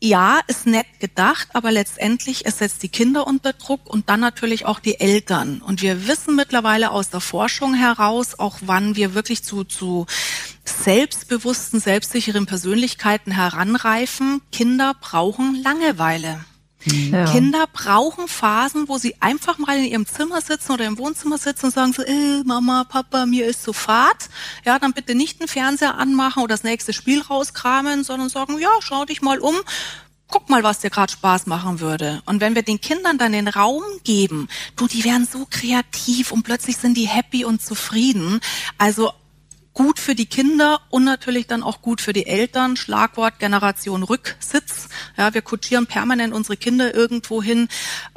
ja, 0.01 0.41
ist 0.47 0.67
nett 0.67 0.87
gedacht, 1.01 1.49
aber 1.55 1.73
letztendlich 1.73 2.47
es 2.47 2.59
setzt 2.59 2.83
die 2.83 2.89
Kinder 2.89 3.27
unter 3.27 3.53
Druck 3.53 3.81
und 3.87 4.09
dann 4.09 4.21
natürlich 4.21 4.65
auch 4.65 4.79
die 4.79 5.01
Eltern. 5.01 5.61
Und 5.61 5.83
wir 5.83 6.07
wissen 6.07 6.37
mittlerweile 6.37 6.93
aus 6.93 7.11
der 7.11 7.21
Forschung 7.21 7.75
heraus, 7.75 8.39
auch 8.39 8.59
wann 8.61 8.95
wir 8.95 9.15
wirklich 9.15 9.43
zu, 9.43 9.65
zu 9.65 10.07
selbstbewussten, 10.69 11.81
selbstsicheren 11.81 12.47
Persönlichkeiten 12.47 13.33
heranreifen. 13.33 14.41
Kinder 14.53 14.95
brauchen 15.01 15.63
Langeweile. 15.63 16.45
Ja. 16.85 17.25
Kinder 17.25 17.67
brauchen 17.73 18.29
Phasen, 18.29 18.89
wo 18.89 18.99
sie 18.99 19.17
einfach 19.21 19.59
mal 19.59 19.79
in 19.79 19.85
ihrem 19.85 20.07
Zimmer 20.07 20.41
sitzen 20.41 20.73
oder 20.73 20.87
im 20.87 20.97
Wohnzimmer 20.97 21.37
sitzen 21.37 21.67
und 21.67 21.75
sagen 21.75 21.93
so, 21.93 22.03
äh, 22.03 22.43
Mama, 22.45 22.85
Papa, 22.85 23.27
mir 23.27 23.47
ist 23.47 23.65
so 23.65 23.73
fad. 23.73 24.29
Ja, 24.65 24.79
dann 24.79 24.93
bitte 24.93 25.15
nicht 25.15 25.41
den 25.41 25.49
Fernseher 25.49 25.97
anmachen 25.97 26.43
oder 26.43 26.55
das 26.55 26.63
nächste 26.63 26.93
Spiel 26.93 27.21
rauskramen, 27.21 28.05
sondern 28.05 28.29
sagen, 28.29 28.59
ja, 28.59 28.71
schau 28.81 29.05
dich 29.05 29.23
mal 29.23 29.41
um, 29.41 29.57
guck 30.29 30.49
mal, 30.49 30.63
was 30.63 30.79
dir 30.81 30.91
gerade 30.91 31.13
Spaß 31.13 31.47
machen 31.47 31.81
würde. 31.81 32.23
Und 32.27 32.41
wenn 32.41 32.55
wir 32.55 32.63
den 32.63 32.81
Kindern 32.81 33.19
dann 33.19 33.33
den 33.33 33.49
Raum 33.49 33.83
geben, 34.05 34.49
du, 34.77 34.87
die 34.87 35.05
werden 35.05 35.27
so 35.31 35.47
kreativ 35.51 36.31
und 36.33 36.45
plötzlich 36.45 36.77
sind 36.77 36.97
die 36.97 37.09
happy 37.09 37.45
und 37.45 37.61
zufrieden. 37.61 38.41
Also 38.77 39.13
gut 39.79 40.01
für 40.01 40.17
die 40.17 40.27
Kinder 40.27 40.81
und 40.91 41.05
natürlich 41.05 41.47
dann 41.47 41.63
auch 41.63 41.83
gut 41.83 42.01
für 42.01 42.13
die 42.13 42.27
Eltern. 42.27 42.77
Schlagwort 42.77 43.39
Generation 43.39 44.03
Rücksitz. 44.03 44.89
Ja, 45.17 45.35
wir 45.35 45.41
kutschieren 45.41 45.87
permanent 45.87 46.35
unsere 46.35 46.57
Kinder 46.57 46.93
irgendwo 46.93 47.41
hin. 47.41 47.69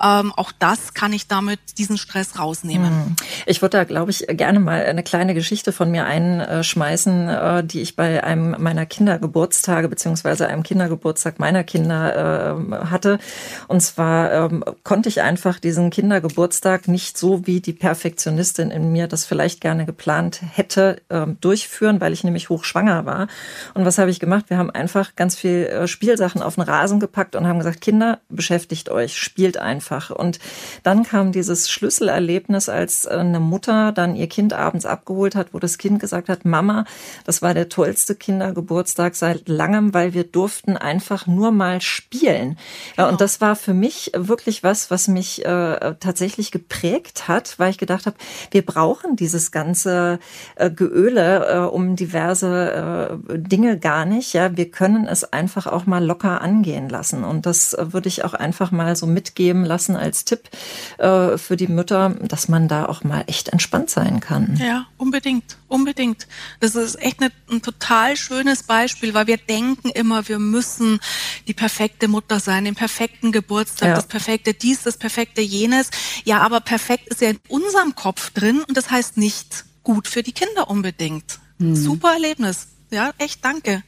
Ähm, 0.03 0.34
auch 0.36 0.51
das 0.58 0.96
kann 0.96 1.13
ich 1.13 1.27
damit 1.27 1.60
diesen 1.77 2.00
Stress 2.00 2.39
rausnehmen. 2.39 2.89
Hm. 2.89 3.15
Ich 3.46 3.62
würde 3.62 3.77
da, 3.77 3.84
glaube 3.84 4.10
ich, 4.10 4.25
gerne 4.27 4.60
mal 4.60 4.84
eine 4.84 5.03
kleine 5.03 5.36
Geschichte 5.36 5.72
von 5.72 5.91
mir 5.91 6.06
einschmeißen, 6.06 7.30
äh, 7.30 7.63
die 7.63 7.82
ich 7.82 7.96
bei 7.96 8.24
einem 8.24 8.56
meiner 8.58 8.88
Kindergeburtstage 8.88 9.88
beziehungsweise 9.88 10.48
einem 10.48 10.63
Kindergeburtstag 10.63 11.38
meiner 11.38 11.63
Kinder 11.63 12.58
äh, 12.58 12.86
hatte. 12.88 13.20
Und 13.68 13.82
zwar 13.82 14.32
ähm, 14.32 14.63
konnte 14.84 15.10
ich 15.10 15.22
einfach 15.22 15.60
diesen 15.60 15.91
Kindergeburtstag 15.91 16.88
nicht 16.88 17.20
so 17.20 17.46
wie 17.46 17.62
die 17.62 17.74
Perfektionistin 17.74 18.72
in 18.72 18.91
mir 18.91 19.08
das 19.08 19.25
vielleicht 19.25 19.62
gerne 19.62 19.86
geplant 19.86 20.41
hätte, 20.41 21.03
ähm, 21.12 21.38
durchführen, 21.51 22.00
weil 22.00 22.13
ich 22.13 22.24
nämlich 22.24 22.48
hochschwanger 22.48 23.05
war. 23.05 23.27
Und 23.74 23.84
was 23.84 23.98
habe 23.98 24.10
ich 24.10 24.22
gemacht? 24.22 24.46
Wir 24.48 24.58
haben 24.58 24.72
einfach 24.72 25.17
ganz 25.17 25.36
viel 25.36 25.65
äh, 25.65 25.86
Spielsachen 25.86 26.41
auf 26.41 26.55
den 26.55 26.63
Rasen 26.63 27.01
gepackt 27.01 27.36
und 27.36 27.46
haben 27.46 27.60
gesagt, 27.60 27.81
Kinder, 27.81 28.20
beschäftigt 28.29 28.88
euch, 28.88 29.17
spielt 29.17 29.58
einfach. 29.58 30.12
Und 30.12 30.39
dann 30.84 31.03
kam 31.03 31.34
dieses 31.34 31.70
Schlüsselerlebnis, 31.70 32.70
als 32.70 33.03
äh, 33.03 33.10
eine 33.10 33.41
Mutter 33.41 33.91
dann 33.91 34.15
ihr 34.15 34.27
Kind 34.27 34.53
abends 34.53 34.86
abgeholt 34.86 35.36
hat, 35.36 35.53
wo 35.53 35.60
das 35.60 35.77
Kind 35.77 36.00
gesagt 36.00 36.29
hat, 36.29 36.46
Mama, 36.46 36.86
das 37.25 37.41
war 37.41 37.53
der 37.53 37.67
tollste 37.67 38.15
Kindergeburtstag 38.15 39.15
seit 39.15 39.50
langem, 39.50 39.93
weil 39.93 40.13
wir 40.13 40.24
durften 40.24 40.77
einfach 40.77 41.27
nur 41.27 41.51
mal 41.51 41.81
spielen. 41.81 42.58
Genau. 42.96 43.10
Und 43.10 43.20
das 43.20 43.41
war 43.41 43.58
für 43.58 43.74
mich 43.74 44.13
wirklich 44.15 44.63
was, 44.63 44.89
was 44.89 45.10
mich 45.10 45.43
äh, 45.43 45.96
tatsächlich 46.00 46.51
geprägt 46.51 47.27
hat, 47.27 47.60
weil 47.60 47.72
ich 47.72 47.77
gedacht 47.77 48.05
habe, 48.05 48.15
wir 48.51 48.65
brauchen 48.65 49.17
dieses 49.17 49.51
ganze 49.51 50.20
äh, 50.55 50.72
Geöle 50.72 51.40
äh, 51.50 51.57
um 51.57 51.95
diverse 51.95 53.19
äh, 53.31 53.38
Dinge 53.38 53.77
gar 53.79 54.05
nicht. 54.05 54.33
Ja, 54.33 54.55
wir 54.55 54.69
können 54.71 55.07
es 55.07 55.24
einfach 55.24 55.67
auch 55.67 55.86
mal 55.86 56.03
locker 56.03 56.41
angehen 56.41 56.89
lassen. 56.89 57.24
Und 57.24 57.45
das 57.45 57.74
äh, 57.74 57.93
würde 57.93 58.07
ich 58.10 58.24
auch 58.24 58.33
einfach 58.33 58.71
mal 58.71 58.95
so 58.95 59.07
mitgeben 59.07 59.65
lassen 59.65 59.95
als 59.95 60.25
Tipp 60.25 60.50
äh, 60.98 61.38
für 61.38 61.57
die 61.57 61.67
Mütter, 61.67 62.15
dass 62.21 62.50
man 62.50 62.67
da 62.67 62.86
auch 62.86 63.03
mal 63.03 63.24
echt 63.27 63.50
entspannt 63.50 63.89
sein 63.89 64.19
kann. 64.19 64.57
Ja, 64.62 64.88
unbedingt, 64.98 65.57
unbedingt. 65.67 66.27
Das 66.60 66.75
ist 66.75 67.01
echt 67.01 67.21
eine, 67.21 67.31
ein 67.50 67.62
total 67.62 68.15
schönes 68.15 68.63
Beispiel, 68.63 69.13
weil 69.13 69.27
wir 69.27 69.38
denken 69.38 69.89
immer, 69.89 70.27
wir 70.27 70.39
müssen 70.39 71.00
die 71.48 71.53
perfekte 71.53 72.07
Mutter 72.07 72.39
sein, 72.39 72.65
den 72.65 72.75
perfekten 72.75 73.31
Geburtstag, 73.31 73.89
ja. 73.89 73.95
das 73.95 74.07
perfekte 74.07 74.53
dies, 74.53 74.83
das 74.83 74.98
perfekte 74.98 75.41
jenes. 75.41 75.89
Ja, 76.24 76.39
aber 76.39 76.60
perfekt 76.60 77.07
ist 77.07 77.21
ja 77.21 77.29
in 77.29 77.39
unserem 77.48 77.95
Kopf 77.95 78.31
drin 78.31 78.63
und 78.67 78.77
das 78.77 78.91
heißt 78.91 79.17
nicht 79.17 79.65
gut 79.83 80.07
für 80.07 80.23
die 80.23 80.33
Kinder 80.33 80.69
unbedingt. 80.69 81.39
Mhm. 81.57 81.75
Super 81.75 82.13
Erlebnis. 82.13 82.67
Ja, 82.91 83.11
echt 83.17 83.43
danke. 83.43 83.83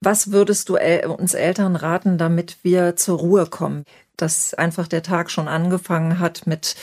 Was 0.00 0.30
würdest 0.30 0.68
du 0.68 0.76
uns 1.08 1.34
Eltern 1.34 1.74
raten, 1.74 2.18
damit 2.18 2.58
wir 2.62 2.96
zur 2.96 3.18
Ruhe 3.18 3.46
kommen? 3.46 3.84
Dass 4.16 4.54
einfach 4.54 4.86
der 4.88 5.02
Tag 5.02 5.30
schon 5.30 5.48
angefangen 5.48 6.18
hat 6.18 6.46
mit 6.46 6.76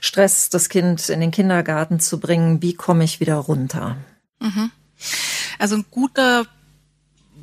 Stress, 0.00 0.48
das 0.48 0.68
Kind 0.68 1.08
in 1.08 1.20
den 1.20 1.30
Kindergarten 1.30 2.00
zu 2.00 2.20
bringen. 2.20 2.62
Wie 2.62 2.74
komme 2.74 3.04
ich 3.04 3.20
wieder 3.20 3.36
runter? 3.36 3.96
Mhm. 4.40 4.70
Also 5.58 5.76
ein 5.76 5.84
guter 5.90 6.46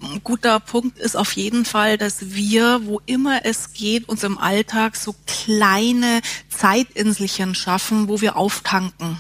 ein 0.02 0.22
guter 0.24 0.60
Punkt 0.62 0.98
ist 0.98 1.18
auf 1.18 1.34
jeden 1.34 1.66
Fall, 1.66 1.98
dass 1.98 2.34
wir, 2.34 2.86
wo 2.86 3.02
immer 3.06 3.46
es 3.46 3.74
geht, 3.74 4.08
uns 4.08 4.24
im 4.24 4.38
Alltag 4.38 4.96
so 4.96 5.14
kleine 5.28 6.22
Zeitinselchen 6.50 7.54
schaffen, 7.54 8.08
wo 8.08 8.22
wir 8.22 8.38
auftanken. 8.38 9.18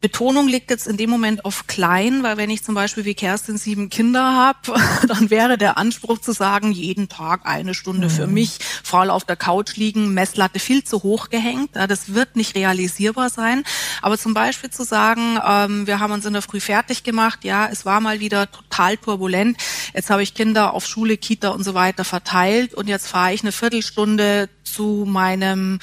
Betonung 0.00 0.46
liegt 0.46 0.70
jetzt 0.70 0.86
in 0.86 0.96
dem 0.96 1.10
Moment 1.10 1.44
auf 1.44 1.66
klein, 1.66 2.22
weil 2.22 2.36
wenn 2.36 2.50
ich 2.50 2.62
zum 2.62 2.76
Beispiel 2.76 3.04
wie 3.04 3.14
Kerstin 3.14 3.58
sieben 3.58 3.90
Kinder 3.90 4.22
habe, 4.22 4.80
dann 5.08 5.30
wäre 5.30 5.58
der 5.58 5.76
Anspruch 5.76 6.18
zu 6.18 6.30
sagen, 6.32 6.70
jeden 6.70 7.08
Tag 7.08 7.40
eine 7.44 7.74
Stunde 7.74 8.06
mhm. 8.06 8.12
für 8.12 8.26
mich, 8.28 8.58
faul 8.84 9.10
auf 9.10 9.24
der 9.24 9.34
Couch 9.34 9.76
liegen, 9.76 10.14
Messlatte 10.14 10.60
viel 10.60 10.84
zu 10.84 11.02
hoch 11.02 11.30
gehängt. 11.30 11.70
Ja, 11.74 11.88
das 11.88 12.14
wird 12.14 12.36
nicht 12.36 12.54
realisierbar 12.54 13.28
sein. 13.28 13.64
Aber 14.00 14.16
zum 14.16 14.34
Beispiel 14.34 14.70
zu 14.70 14.84
sagen, 14.84 15.40
ähm, 15.44 15.88
wir 15.88 15.98
haben 15.98 16.12
uns 16.12 16.24
in 16.24 16.32
der 16.32 16.42
Früh 16.42 16.60
fertig 16.60 17.02
gemacht, 17.02 17.44
ja, 17.44 17.66
es 17.66 17.84
war 17.84 18.00
mal 18.00 18.20
wieder 18.20 18.50
total 18.50 18.96
turbulent. 18.98 19.58
Jetzt 19.94 20.10
habe 20.10 20.22
ich 20.22 20.34
Kinder 20.34 20.74
auf 20.74 20.86
Schule, 20.86 21.16
Kita 21.16 21.48
und 21.48 21.64
so 21.64 21.74
weiter 21.74 22.04
verteilt 22.04 22.72
und 22.72 22.88
jetzt 22.88 23.08
fahre 23.08 23.34
ich 23.34 23.42
eine 23.42 23.50
Viertelstunde 23.50 24.48
zu 24.62 25.04
meinem 25.08 25.80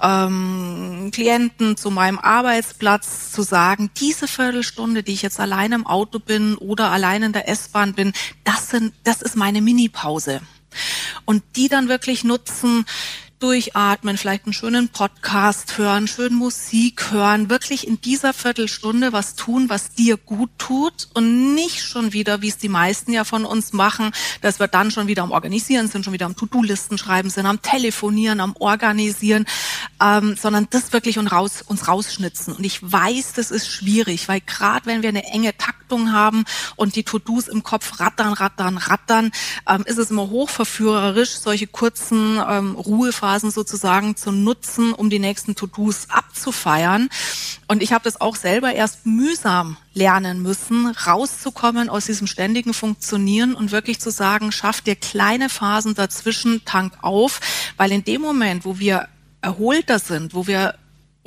ähm, 0.00 1.10
Klienten, 1.12 1.76
zu 1.76 1.90
meinem 1.90 2.18
Arbeitsplatz, 2.18 3.32
zu 3.32 3.42
sagen, 3.42 3.90
diese 3.96 4.28
Viertelstunde, 4.28 5.02
die 5.02 5.12
ich 5.12 5.22
jetzt 5.22 5.40
alleine 5.40 5.74
im 5.74 5.86
Auto 5.86 6.18
bin 6.18 6.56
oder 6.56 6.90
allein 6.90 7.22
in 7.22 7.32
der 7.32 7.48
S-Bahn 7.48 7.94
bin, 7.94 8.12
das 8.44 8.70
sind, 8.70 8.94
das 9.04 9.22
ist 9.22 9.36
meine 9.36 9.60
Mini-Pause. 9.60 10.40
Und 11.24 11.42
die 11.56 11.68
dann 11.68 11.88
wirklich 11.88 12.24
nutzen, 12.24 12.84
durchatmen, 13.38 14.18
vielleicht 14.18 14.46
einen 14.46 14.52
schönen 14.52 14.88
Podcast 14.88 15.78
hören, 15.78 16.08
schön 16.08 16.34
Musik 16.34 17.12
hören, 17.12 17.48
wirklich 17.48 17.86
in 17.86 18.00
dieser 18.00 18.32
Viertelstunde 18.32 19.12
was 19.12 19.36
tun, 19.36 19.68
was 19.68 19.90
dir 19.92 20.16
gut 20.16 20.50
tut 20.58 21.08
und 21.14 21.54
nicht 21.54 21.80
schon 21.80 22.12
wieder, 22.12 22.42
wie 22.42 22.48
es 22.48 22.58
die 22.58 22.68
meisten 22.68 23.12
ja 23.12 23.22
von 23.22 23.44
uns 23.44 23.72
machen, 23.72 24.10
dass 24.40 24.58
wir 24.58 24.66
dann 24.66 24.90
schon 24.90 25.06
wieder 25.06 25.22
am 25.22 25.30
Organisieren 25.30 25.86
sind, 25.86 26.04
schon 26.04 26.12
wieder 26.12 26.26
am 26.26 26.34
To-Do-Listen 26.34 26.98
schreiben 26.98 27.30
sind, 27.30 27.46
am 27.46 27.62
Telefonieren, 27.62 28.40
am 28.40 28.56
Organisieren, 28.58 29.46
ähm, 30.02 30.34
sondern 30.36 30.66
das 30.70 30.92
wirklich 30.92 31.18
und 31.18 31.28
raus, 31.28 31.62
uns 31.64 31.86
rausschnitzen. 31.86 32.54
Und 32.54 32.64
ich 32.64 32.80
weiß, 32.82 33.34
das 33.34 33.52
ist 33.52 33.68
schwierig, 33.68 34.26
weil 34.26 34.40
gerade 34.40 34.86
wenn 34.86 35.02
wir 35.02 35.10
eine 35.10 35.24
enge 35.26 35.56
Taktung 35.56 36.12
haben 36.12 36.44
und 36.74 36.96
die 36.96 37.04
To-Dos 37.04 37.46
im 37.46 37.62
Kopf 37.62 38.00
rattern, 38.00 38.32
rattern, 38.32 38.78
rattern, 38.78 39.30
ähm, 39.68 39.84
ist 39.86 39.98
es 39.98 40.10
immer 40.10 40.28
hochverführerisch, 40.28 41.38
solche 41.38 41.68
kurzen 41.68 42.42
ähm, 42.48 42.74
Ruhephasen 42.74 43.27
Phasen 43.28 43.50
sozusagen 43.50 44.16
zu 44.16 44.32
nutzen, 44.32 44.94
um 44.94 45.10
die 45.10 45.18
nächsten 45.18 45.54
To-Dos 45.54 46.06
abzufeiern. 46.08 47.10
Und 47.66 47.82
ich 47.82 47.92
habe 47.92 48.02
das 48.04 48.22
auch 48.22 48.36
selber 48.36 48.72
erst 48.72 49.04
mühsam 49.04 49.76
lernen 49.92 50.40
müssen, 50.40 50.86
rauszukommen 50.86 51.90
aus 51.90 52.06
diesem 52.06 52.26
ständigen 52.26 52.72
Funktionieren 52.72 53.54
und 53.54 53.70
wirklich 53.70 54.00
zu 54.00 54.10
sagen, 54.10 54.50
schaff 54.50 54.80
dir 54.80 54.96
kleine 54.96 55.50
Phasen 55.50 55.94
dazwischen, 55.94 56.64
tank 56.64 56.94
auf, 57.02 57.40
weil 57.76 57.92
in 57.92 58.02
dem 58.02 58.22
Moment, 58.22 58.64
wo 58.64 58.78
wir 58.78 59.08
erholter 59.42 59.98
sind, 59.98 60.32
wo 60.32 60.46
wir 60.46 60.76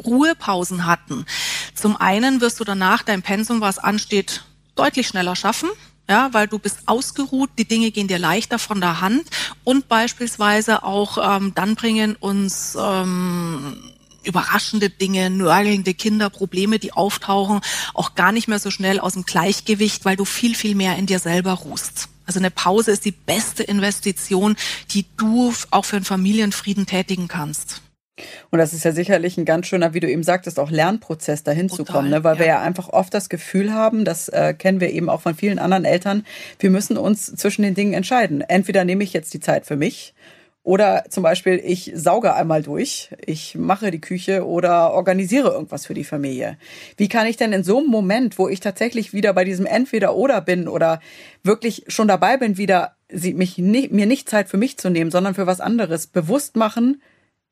Ruhepausen 0.03 0.87
hatten, 0.87 1.27
zum 1.75 1.97
einen 1.97 2.41
wirst 2.41 2.59
du 2.59 2.63
danach 2.63 3.03
dein 3.03 3.21
Pensum, 3.21 3.61
was 3.61 3.77
ansteht, 3.77 4.43
deutlich 4.73 5.07
schneller 5.07 5.35
schaffen 5.35 5.69
ja, 6.09 6.29
weil 6.33 6.47
du 6.47 6.59
bist 6.59 6.79
ausgeruht, 6.87 7.51
die 7.57 7.65
Dinge 7.65 7.91
gehen 7.91 8.07
dir 8.07 8.19
leichter 8.19 8.59
von 8.59 8.81
der 8.81 9.01
Hand 9.01 9.23
und 9.63 9.87
beispielsweise 9.87 10.83
auch 10.83 11.17
ähm, 11.21 11.53
dann 11.55 11.75
bringen 11.75 12.15
uns 12.15 12.77
ähm, 12.79 13.77
überraschende 14.23 14.89
Dinge, 14.89 15.29
nörgelnde 15.29 15.93
Kinder, 15.93 16.29
Probleme, 16.29 16.79
die 16.79 16.93
auftauchen, 16.93 17.61
auch 17.93 18.15
gar 18.15 18.31
nicht 18.31 18.47
mehr 18.47 18.59
so 18.59 18.71
schnell 18.71 18.99
aus 18.99 19.13
dem 19.13 19.23
Gleichgewicht, 19.23 20.05
weil 20.05 20.15
du 20.15 20.25
viel, 20.25 20.55
viel 20.55 20.75
mehr 20.75 20.97
in 20.97 21.05
dir 21.05 21.19
selber 21.19 21.53
ruhst. 21.53 22.09
Also 22.25 22.39
eine 22.39 22.51
Pause 22.51 22.91
ist 22.91 23.05
die 23.05 23.11
beste 23.11 23.63
Investition, 23.63 24.55
die 24.91 25.05
du 25.17 25.53
auch 25.71 25.85
für 25.85 25.95
einen 25.95 26.05
Familienfrieden 26.05 26.85
tätigen 26.85 27.27
kannst. 27.27 27.81
Und 28.49 28.59
das 28.59 28.73
ist 28.73 28.83
ja 28.83 28.91
sicherlich 28.91 29.37
ein 29.37 29.45
ganz 29.45 29.67
schöner, 29.67 29.93
wie 29.93 29.99
du 29.99 30.09
eben 30.09 30.23
sagtest, 30.23 30.59
auch 30.59 30.71
Lernprozess 30.71 31.43
dahin 31.43 31.67
Total, 31.67 31.85
zu 31.85 31.91
kommen, 31.91 32.09
ne? 32.09 32.23
weil 32.23 32.35
ja. 32.35 32.39
wir 32.39 32.47
ja 32.47 32.61
einfach 32.61 32.89
oft 32.89 33.13
das 33.13 33.29
Gefühl 33.29 33.73
haben, 33.73 34.05
das 34.05 34.29
äh, 34.29 34.53
kennen 34.53 34.79
wir 34.79 34.91
eben 34.91 35.09
auch 35.09 35.21
von 35.21 35.35
vielen 35.35 35.59
anderen 35.59 35.85
Eltern, 35.85 36.25
wir 36.59 36.69
müssen 36.69 36.97
uns 36.97 37.35
zwischen 37.35 37.63
den 37.63 37.73
Dingen 37.73 37.93
entscheiden. 37.93 38.41
Entweder 38.41 38.85
nehme 38.85 39.03
ich 39.03 39.13
jetzt 39.13 39.33
die 39.33 39.39
Zeit 39.39 39.65
für 39.65 39.75
mich 39.75 40.13
oder 40.63 41.05
zum 41.09 41.23
Beispiel, 41.23 41.59
ich 41.63 41.91
sauge 41.95 42.35
einmal 42.35 42.61
durch, 42.61 43.09
ich 43.25 43.55
mache 43.55 43.89
die 43.89 44.01
Küche 44.01 44.45
oder 44.45 44.93
organisiere 44.93 45.49
irgendwas 45.49 45.87
für 45.87 45.95
die 45.95 46.03
Familie. 46.03 46.57
Wie 46.97 47.07
kann 47.07 47.25
ich 47.25 47.35
denn 47.35 47.51
in 47.51 47.63
so 47.63 47.79
einem 47.79 47.87
Moment, 47.87 48.37
wo 48.37 48.47
ich 48.47 48.59
tatsächlich 48.59 49.11
wieder 49.11 49.33
bei 49.33 49.43
diesem 49.43 49.65
Entweder-Oder 49.65 50.39
bin 50.41 50.67
oder 50.67 50.99
wirklich 51.41 51.85
schon 51.87 52.07
dabei 52.07 52.37
bin, 52.37 52.57
wieder 52.57 52.95
mich 53.11 53.57
nicht, 53.57 53.91
mir 53.91 54.05
nicht 54.05 54.29
Zeit 54.29 54.49
für 54.49 54.57
mich 54.57 54.77
zu 54.77 54.91
nehmen, 54.91 55.09
sondern 55.09 55.33
für 55.33 55.47
was 55.47 55.61
anderes, 55.61 56.05
bewusst 56.05 56.55
machen, 56.55 57.01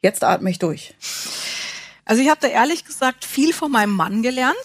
jetzt 0.01 0.24
atme 0.24 0.50
ich 0.50 0.60
durch? 0.60 0.96
Also 2.06 2.22
ich 2.22 2.29
habe 2.29 2.41
da 2.41 2.48
ehrlich 2.48 2.86
gesagt 2.86 3.25
viel 3.25 3.53
von 3.53 3.72
meinem 3.72 3.96
Mann 3.96 4.24
gelernt. 4.24 4.56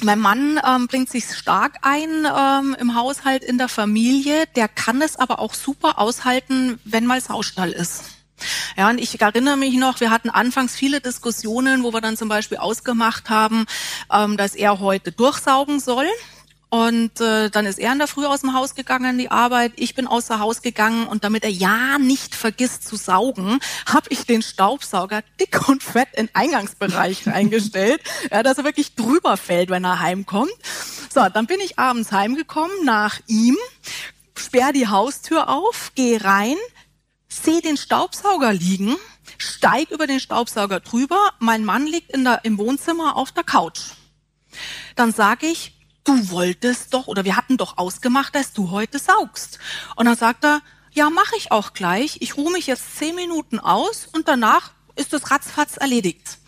Mein 0.00 0.20
Mann 0.20 0.60
ähm, 0.66 0.86
bringt 0.86 1.10
sich 1.10 1.24
stark 1.24 1.78
ein 1.82 2.26
ähm, 2.26 2.76
im 2.78 2.94
Haushalt, 2.94 3.44
in 3.44 3.58
der 3.58 3.68
Familie. 3.68 4.46
Der 4.56 4.68
kann 4.68 5.02
es 5.02 5.16
aber 5.16 5.38
auch 5.38 5.54
super 5.54 5.98
aushalten, 5.98 6.80
wenn 6.84 7.04
mal 7.04 7.20
Saustall 7.20 7.72
ist. 7.72 8.04
Ja, 8.76 8.88
und 8.88 8.98
ich 8.98 9.20
erinnere 9.20 9.56
mich 9.56 9.74
noch, 9.74 10.00
wir 10.00 10.10
hatten 10.10 10.30
anfangs 10.30 10.74
viele 10.74 11.00
Diskussionen, 11.00 11.82
wo 11.84 11.92
wir 11.92 12.00
dann 12.00 12.16
zum 12.16 12.28
Beispiel 12.28 12.58
ausgemacht 12.58 13.28
haben, 13.28 13.66
ähm, 14.12 14.36
dass 14.36 14.54
er 14.54 14.80
heute 14.80 15.12
durchsaugen 15.12 15.78
soll. 15.78 16.06
Und 16.72 17.20
äh, 17.20 17.50
dann 17.50 17.66
ist 17.66 17.78
er 17.78 17.92
in 17.92 17.98
der 17.98 18.08
Früh 18.08 18.24
aus 18.24 18.40
dem 18.40 18.54
Haus 18.54 18.74
gegangen 18.74 19.10
in 19.10 19.18
die 19.18 19.30
Arbeit. 19.30 19.74
Ich 19.76 19.94
bin 19.94 20.06
außer 20.06 20.38
Haus 20.38 20.62
gegangen 20.62 21.06
und 21.06 21.22
damit 21.22 21.44
er 21.44 21.50
ja 21.50 21.98
nicht 21.98 22.34
vergisst 22.34 22.88
zu 22.88 22.96
saugen, 22.96 23.60
habe 23.84 24.06
ich 24.08 24.24
den 24.24 24.40
Staubsauger 24.40 25.22
dick 25.38 25.68
und 25.68 25.82
fett 25.82 26.08
in 26.14 26.30
Eingangsbereich 26.32 27.26
reingestellt, 27.26 28.00
ja, 28.30 28.42
dass 28.42 28.56
er 28.56 28.64
wirklich 28.64 28.94
drüber 28.94 29.36
fällt, 29.36 29.68
wenn 29.68 29.84
er 29.84 30.00
heimkommt. 30.00 30.50
So, 31.12 31.20
dann 31.28 31.46
bin 31.46 31.60
ich 31.60 31.78
abends 31.78 32.10
heimgekommen 32.10 32.86
nach 32.86 33.20
ihm, 33.26 33.58
sperr 34.34 34.72
die 34.72 34.88
Haustür 34.88 35.50
auf, 35.50 35.92
gehe 35.94 36.24
rein, 36.24 36.56
sehe 37.28 37.60
den 37.60 37.76
Staubsauger 37.76 38.54
liegen, 38.54 38.96
steig 39.36 39.90
über 39.90 40.06
den 40.06 40.20
Staubsauger 40.20 40.80
drüber. 40.80 41.32
Mein 41.38 41.66
Mann 41.66 41.86
liegt 41.86 42.12
in 42.12 42.24
der, 42.24 42.46
im 42.46 42.56
Wohnzimmer 42.56 43.16
auf 43.16 43.30
der 43.30 43.44
Couch. 43.44 43.80
Dann 44.96 45.12
sage 45.12 45.48
ich, 45.48 45.74
du 46.04 46.30
wolltest 46.30 46.94
doch 46.94 47.06
oder 47.06 47.24
wir 47.24 47.36
hatten 47.36 47.56
doch 47.56 47.78
ausgemacht, 47.78 48.34
dass 48.34 48.52
du 48.52 48.70
heute 48.70 48.98
saugst. 48.98 49.58
Und 49.96 50.06
dann 50.06 50.16
sagt 50.16 50.44
er, 50.44 50.60
ja, 50.92 51.08
mache 51.10 51.36
ich 51.36 51.50
auch 51.52 51.72
gleich. 51.72 52.18
Ich 52.20 52.36
ruhe 52.36 52.52
mich 52.52 52.66
jetzt 52.66 52.96
zehn 52.98 53.14
Minuten 53.14 53.58
aus 53.58 54.08
und 54.12 54.28
danach 54.28 54.72
ist 54.94 55.12
das 55.12 55.30
ratzfatz 55.30 55.78
erledigt. 55.78 56.38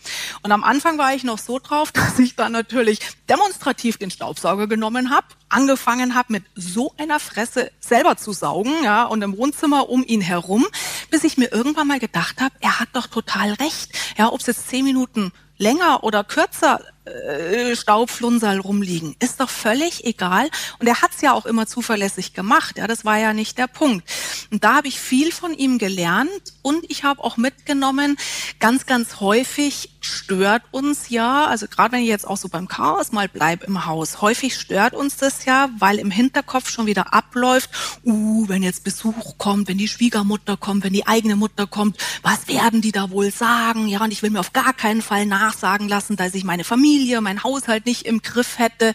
Und 0.43 0.51
am 0.51 0.63
Anfang 0.63 0.99
war 0.99 1.15
ich 1.15 1.23
noch 1.23 1.39
so 1.39 1.57
drauf, 1.57 1.91
dass 1.93 2.19
ich 2.19 2.35
dann 2.35 2.51
natürlich 2.51 2.99
demonstrativ 3.27 3.97
den 3.97 4.11
Staubsauger 4.11 4.67
genommen 4.67 5.09
habe, 5.09 5.27
angefangen 5.49 6.15
habe 6.15 6.33
mit 6.33 6.43
so 6.53 6.93
einer 6.97 7.19
Fresse 7.19 7.71
selber 7.79 8.17
zu 8.17 8.33
saugen, 8.33 8.83
ja, 8.83 9.05
und 9.05 9.21
im 9.21 9.37
Wohnzimmer 9.37 9.89
um 9.89 10.03
ihn 10.05 10.21
herum, 10.21 10.65
bis 11.09 11.23
ich 11.23 11.37
mir 11.37 11.51
irgendwann 11.51 11.87
mal 11.87 11.99
gedacht 11.99 12.41
habe, 12.41 12.55
er 12.59 12.79
hat 12.79 12.89
doch 12.93 13.07
total 13.07 13.53
recht. 13.53 13.91
Ja, 14.17 14.31
ob 14.31 14.41
es 14.41 14.47
jetzt 14.47 14.69
zehn 14.69 14.85
Minuten 14.85 15.31
länger 15.57 16.03
oder 16.03 16.23
kürzer 16.23 16.81
äh, 17.05 17.75
Staubflunsal 17.75 18.59
rumliegen. 18.59 19.15
Ist 19.19 19.39
doch 19.39 19.49
völlig 19.49 20.05
egal. 20.05 20.49
Und 20.79 20.87
er 20.87 21.01
hat 21.01 21.11
es 21.15 21.21
ja 21.21 21.33
auch 21.33 21.45
immer 21.45 21.67
zuverlässig 21.67 22.33
gemacht. 22.33 22.77
Ja, 22.77 22.87
das 22.87 23.05
war 23.05 23.17
ja 23.17 23.33
nicht 23.33 23.57
der 23.57 23.67
Punkt. 23.67 24.07
Und 24.51 24.63
da 24.63 24.75
habe 24.75 24.87
ich 24.87 24.99
viel 24.99 25.31
von 25.31 25.53
ihm 25.53 25.77
gelernt 25.77 26.29
und 26.61 26.89
ich 26.89 27.03
habe 27.03 27.23
auch 27.23 27.37
mitgenommen, 27.37 28.17
ganz, 28.59 28.85
ganz 28.85 29.19
häufig 29.19 29.91
stört 30.01 30.63
uns 30.71 31.09
ja, 31.09 31.45
also 31.45 31.67
gerade 31.67 31.93
wenn 31.93 32.01
ich 32.01 32.07
jetzt 32.07 32.27
auch 32.27 32.37
so 32.37 32.47
beim 32.47 32.67
Chaos 32.67 33.11
mal 33.11 33.27
bleib 33.27 33.63
im 33.63 33.85
Haus, 33.85 34.21
häufig 34.21 34.55
stört 34.55 34.93
uns 34.93 35.17
das 35.17 35.45
ja, 35.45 35.69
weil 35.79 35.97
im 35.99 36.11
Hinterkopf 36.11 36.69
schon 36.69 36.85
wieder 36.85 37.13
abläuft, 37.13 37.69
uh, 38.05 38.47
wenn 38.47 38.63
jetzt 38.63 38.83
Besuch 38.83 39.37
kommt, 39.37 39.67
wenn 39.67 39.77
die 39.77 39.87
Schwiegermutter 39.87 40.57
kommt, 40.57 40.83
wenn 40.83 40.93
die 40.93 41.07
eigene 41.07 41.35
Mutter 41.35 41.67
kommt, 41.67 41.97
was 42.21 42.47
werden 42.47 42.81
die 42.81 42.91
da 42.91 43.09
wohl 43.09 43.31
sagen? 43.31 43.87
Ja, 43.87 44.01
und 44.01 44.11
ich 44.11 44.21
will 44.21 44.29
mir 44.29 44.39
auf 44.39 44.53
gar 44.53 44.73
keinen 44.73 45.01
Fall 45.01 45.25
nachsagen 45.25 45.87
lassen, 45.87 46.15
dass 46.15 46.33
ich 46.33 46.43
meine 46.43 46.63
Familie, 46.63 46.94
mein 47.21 47.43
Haushalt 47.43 47.85
nicht 47.85 48.05
im 48.05 48.21
Griff 48.21 48.57
hätte. 48.59 48.93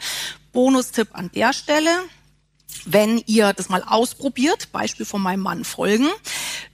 Bonustipp 0.52 1.08
an 1.12 1.30
der 1.32 1.52
Stelle 1.52 1.90
wenn 2.84 3.22
ihr 3.26 3.52
das 3.52 3.68
mal 3.68 3.82
ausprobiert, 3.82 4.72
Beispiel 4.72 5.06
von 5.06 5.20
meinem 5.20 5.40
Mann 5.40 5.64
folgen, 5.64 6.08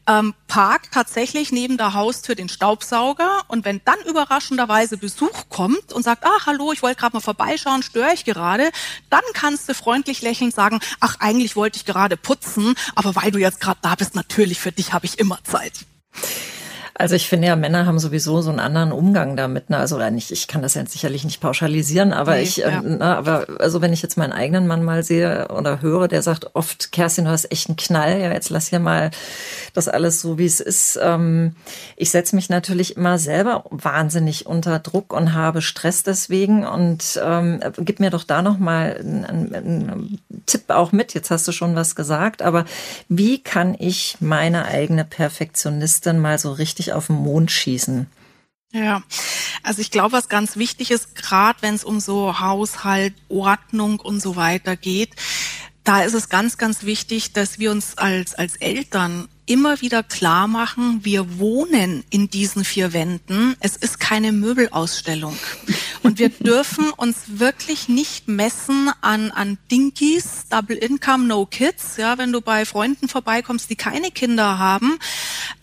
ähm, 0.06 0.34
parkt 0.46 0.94
tatsächlich 0.94 1.50
neben 1.50 1.76
der 1.76 1.94
Haustür 1.94 2.34
den 2.34 2.48
Staubsauger 2.48 3.42
und 3.48 3.64
wenn 3.64 3.80
dann 3.84 3.98
überraschenderweise 4.06 4.98
Besuch 4.98 5.48
kommt 5.48 5.92
und 5.92 6.02
sagt, 6.02 6.24
ach 6.24 6.46
hallo, 6.46 6.72
ich 6.72 6.82
wollte 6.82 7.00
gerade 7.00 7.16
mal 7.16 7.20
vorbeischauen, 7.20 7.82
störe 7.82 8.14
ich 8.14 8.24
gerade, 8.24 8.70
dann 9.10 9.22
kannst 9.34 9.68
du 9.68 9.74
freundlich 9.74 10.22
lächelnd 10.22 10.54
sagen, 10.54 10.80
ach 11.00 11.16
eigentlich 11.18 11.56
wollte 11.56 11.78
ich 11.78 11.84
gerade 11.84 12.16
putzen, 12.16 12.74
aber 12.94 13.16
weil 13.16 13.30
du 13.30 13.38
jetzt 13.38 13.60
gerade 13.60 13.80
da 13.82 13.94
bist, 13.94 14.14
natürlich 14.14 14.60
für 14.60 14.72
dich 14.72 14.92
habe 14.92 15.06
ich 15.06 15.18
immer 15.18 15.42
Zeit. 15.44 15.72
Also 16.98 17.14
ich 17.14 17.28
finde 17.28 17.48
ja, 17.48 17.56
Männer 17.56 17.84
haben 17.84 17.98
sowieso 17.98 18.40
so 18.40 18.48
einen 18.48 18.58
anderen 18.58 18.90
Umgang 18.90 19.36
damit. 19.36 19.68
Ne? 19.68 19.76
Also 19.76 19.96
oder 19.96 20.10
nicht, 20.10 20.30
ich 20.30 20.48
kann 20.48 20.62
das 20.62 20.74
jetzt 20.74 20.92
sicherlich 20.92 21.24
nicht 21.24 21.40
pauschalisieren, 21.40 22.12
aber 22.14 22.36
nee, 22.36 22.42
ich, 22.42 22.56
ja. 22.58 22.68
ähm, 22.68 22.96
na, 22.98 23.16
aber 23.18 23.46
also 23.58 23.82
wenn 23.82 23.92
ich 23.92 24.02
jetzt 24.02 24.16
meinen 24.16 24.32
eigenen 24.32 24.66
Mann 24.66 24.82
mal 24.82 25.02
sehe 25.02 25.48
oder 25.48 25.82
höre, 25.82 26.08
der 26.08 26.22
sagt 26.22 26.54
oft, 26.54 26.92
Kerstin, 26.92 27.26
du 27.26 27.30
hast 27.30 27.52
echt 27.52 27.68
einen 27.68 27.76
Knall, 27.76 28.20
ja, 28.20 28.32
jetzt 28.32 28.48
lass 28.48 28.68
hier 28.68 28.80
mal 28.80 29.10
das 29.74 29.88
alles 29.88 30.22
so, 30.22 30.38
wie 30.38 30.46
es 30.46 30.60
ist. 30.60 30.98
Ähm, 31.02 31.54
ich 31.96 32.10
setze 32.10 32.34
mich 32.34 32.48
natürlich 32.48 32.96
immer 32.96 33.18
selber 33.18 33.64
wahnsinnig 33.70 34.46
unter 34.46 34.78
Druck 34.78 35.12
und 35.12 35.34
habe 35.34 35.60
Stress 35.60 36.02
deswegen 36.02 36.66
und 36.66 37.20
ähm, 37.22 37.60
gib 37.78 38.00
mir 38.00 38.10
doch 38.10 38.24
da 38.24 38.40
noch 38.40 38.58
mal 38.58 38.96
einen, 38.98 39.54
einen 39.54 40.18
Tipp 40.46 40.64
auch 40.68 40.92
mit. 40.92 41.12
Jetzt 41.12 41.30
hast 41.30 41.46
du 41.46 41.52
schon 41.52 41.76
was 41.76 41.94
gesagt, 41.94 42.40
aber 42.40 42.64
wie 43.08 43.42
kann 43.42 43.76
ich 43.78 44.16
meine 44.20 44.64
eigene 44.64 45.04
Perfektionistin 45.04 46.18
mal 46.18 46.38
so 46.38 46.52
richtig 46.52 46.85
richtig 46.86 46.92
auf 46.92 47.08
den 47.08 47.16
Mond 47.16 47.50
schießen. 47.50 48.06
Ja, 48.72 49.02
also 49.62 49.80
ich 49.80 49.90
glaube, 49.90 50.12
was 50.12 50.28
ganz 50.28 50.56
wichtig 50.56 50.90
ist, 50.90 51.14
gerade 51.14 51.62
wenn 51.62 51.74
es 51.74 51.84
um 51.84 52.00
so 52.00 52.40
Haushalt, 52.40 53.14
Ordnung 53.28 54.00
und 54.00 54.20
so 54.20 54.36
weiter 54.36 54.76
geht, 54.76 55.10
da 55.84 56.02
ist 56.02 56.14
es 56.14 56.28
ganz, 56.28 56.58
ganz 56.58 56.82
wichtig, 56.82 57.32
dass 57.32 57.58
wir 57.58 57.70
uns 57.70 57.96
als, 57.96 58.34
als 58.34 58.56
Eltern 58.56 59.28
immer 59.46 59.80
wieder 59.80 60.02
klar 60.02 60.48
machen, 60.48 61.04
wir 61.04 61.38
wohnen 61.38 62.02
in 62.10 62.28
diesen 62.28 62.64
vier 62.64 62.92
Wänden. 62.92 63.54
Es 63.60 63.76
ist 63.76 64.00
keine 64.00 64.32
Möbelausstellung. 64.32 65.36
Und 66.02 66.18
wir 66.18 66.28
dürfen 66.40 66.90
uns 66.90 67.16
wirklich 67.38 67.88
nicht 67.88 68.26
messen 68.26 68.90
an, 69.00 69.30
an 69.30 69.58
Dinkies, 69.70 70.46
Double 70.50 70.76
Income, 70.76 71.26
No 71.26 71.46
Kids. 71.46 71.96
Ja, 71.96 72.18
wenn 72.18 72.32
du 72.32 72.40
bei 72.40 72.64
Freunden 72.64 73.08
vorbeikommst, 73.08 73.70
die 73.70 73.76
keine 73.76 74.10
Kinder 74.10 74.58
haben, 74.58 74.98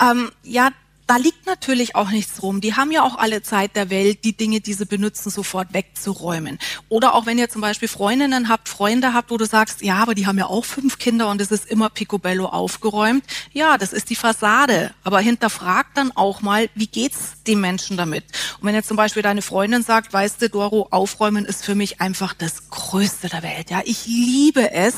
ähm, 0.02 0.32
ja, 0.44 0.72
da 1.06 1.18
liegt 1.18 1.46
natürlich 1.46 1.96
auch 1.96 2.10
nichts 2.10 2.42
rum. 2.42 2.62
Die 2.62 2.76
haben 2.76 2.92
ja 2.92 3.04
auch 3.04 3.18
alle 3.18 3.42
Zeit 3.42 3.76
der 3.76 3.90
Welt, 3.90 4.24
die 4.24 4.38
Dinge, 4.38 4.62
die 4.62 4.74
sie 4.74 4.86
benutzen, 4.86 5.30
sofort 5.30 5.74
wegzuräumen. 5.74 6.60
Oder 6.88 7.14
auch 7.14 7.26
wenn 7.26 7.38
ihr 7.38 7.50
zum 7.50 7.62
Beispiel 7.62 7.90
Freundinnen 7.90 8.48
habt, 8.48 8.70
Freunde 8.70 9.14
habt, 9.14 9.30
wo 9.30 9.38
du 9.38 9.46
sagst, 9.46 9.82
ja, 9.82 9.98
aber 9.98 10.16
die 10.16 10.28
haben 10.28 10.38
ja 10.38 10.46
auch 10.48 10.64
fünf 10.64 11.00
Kinder 11.00 11.30
und 11.30 11.42
es 11.42 11.52
ist 11.52 11.66
immer 11.66 11.90
picobello 11.90 12.46
aufgeräumt. 12.46 13.26
Ja, 13.52 13.78
das 13.78 13.92
ist 13.92 14.10
die 14.10 14.16
Fassade. 14.16 14.94
Aber 15.04 15.20
hinterfrag 15.20 15.88
dann 15.94 16.12
auch 16.16 16.42
mal, 16.42 16.70
wie 16.74 16.88
geht's 16.88 17.34
den 17.48 17.60
Menschen 17.60 17.98
damit? 17.98 18.24
Und 18.60 18.68
wenn 18.68 18.76
jetzt 18.76 18.88
zum 18.88 18.98
Beispiel 18.98 19.24
deine 19.24 19.42
Freundin 19.42 19.84
sagt, 19.84 20.14
weißt 20.14 20.42
du, 20.42 20.50
Doro, 20.50 20.88
aufräumen 20.90 21.44
ist 21.44 21.66
für 21.66 21.76
mich 21.76 22.00
einfach 22.00 22.34
das 22.34 22.70
Größte 22.70 23.28
der 23.28 23.44
Welt. 23.44 23.70
Ja, 23.70 23.82
ich 23.84 24.06
liebe 24.06 24.72
es, 24.72 24.96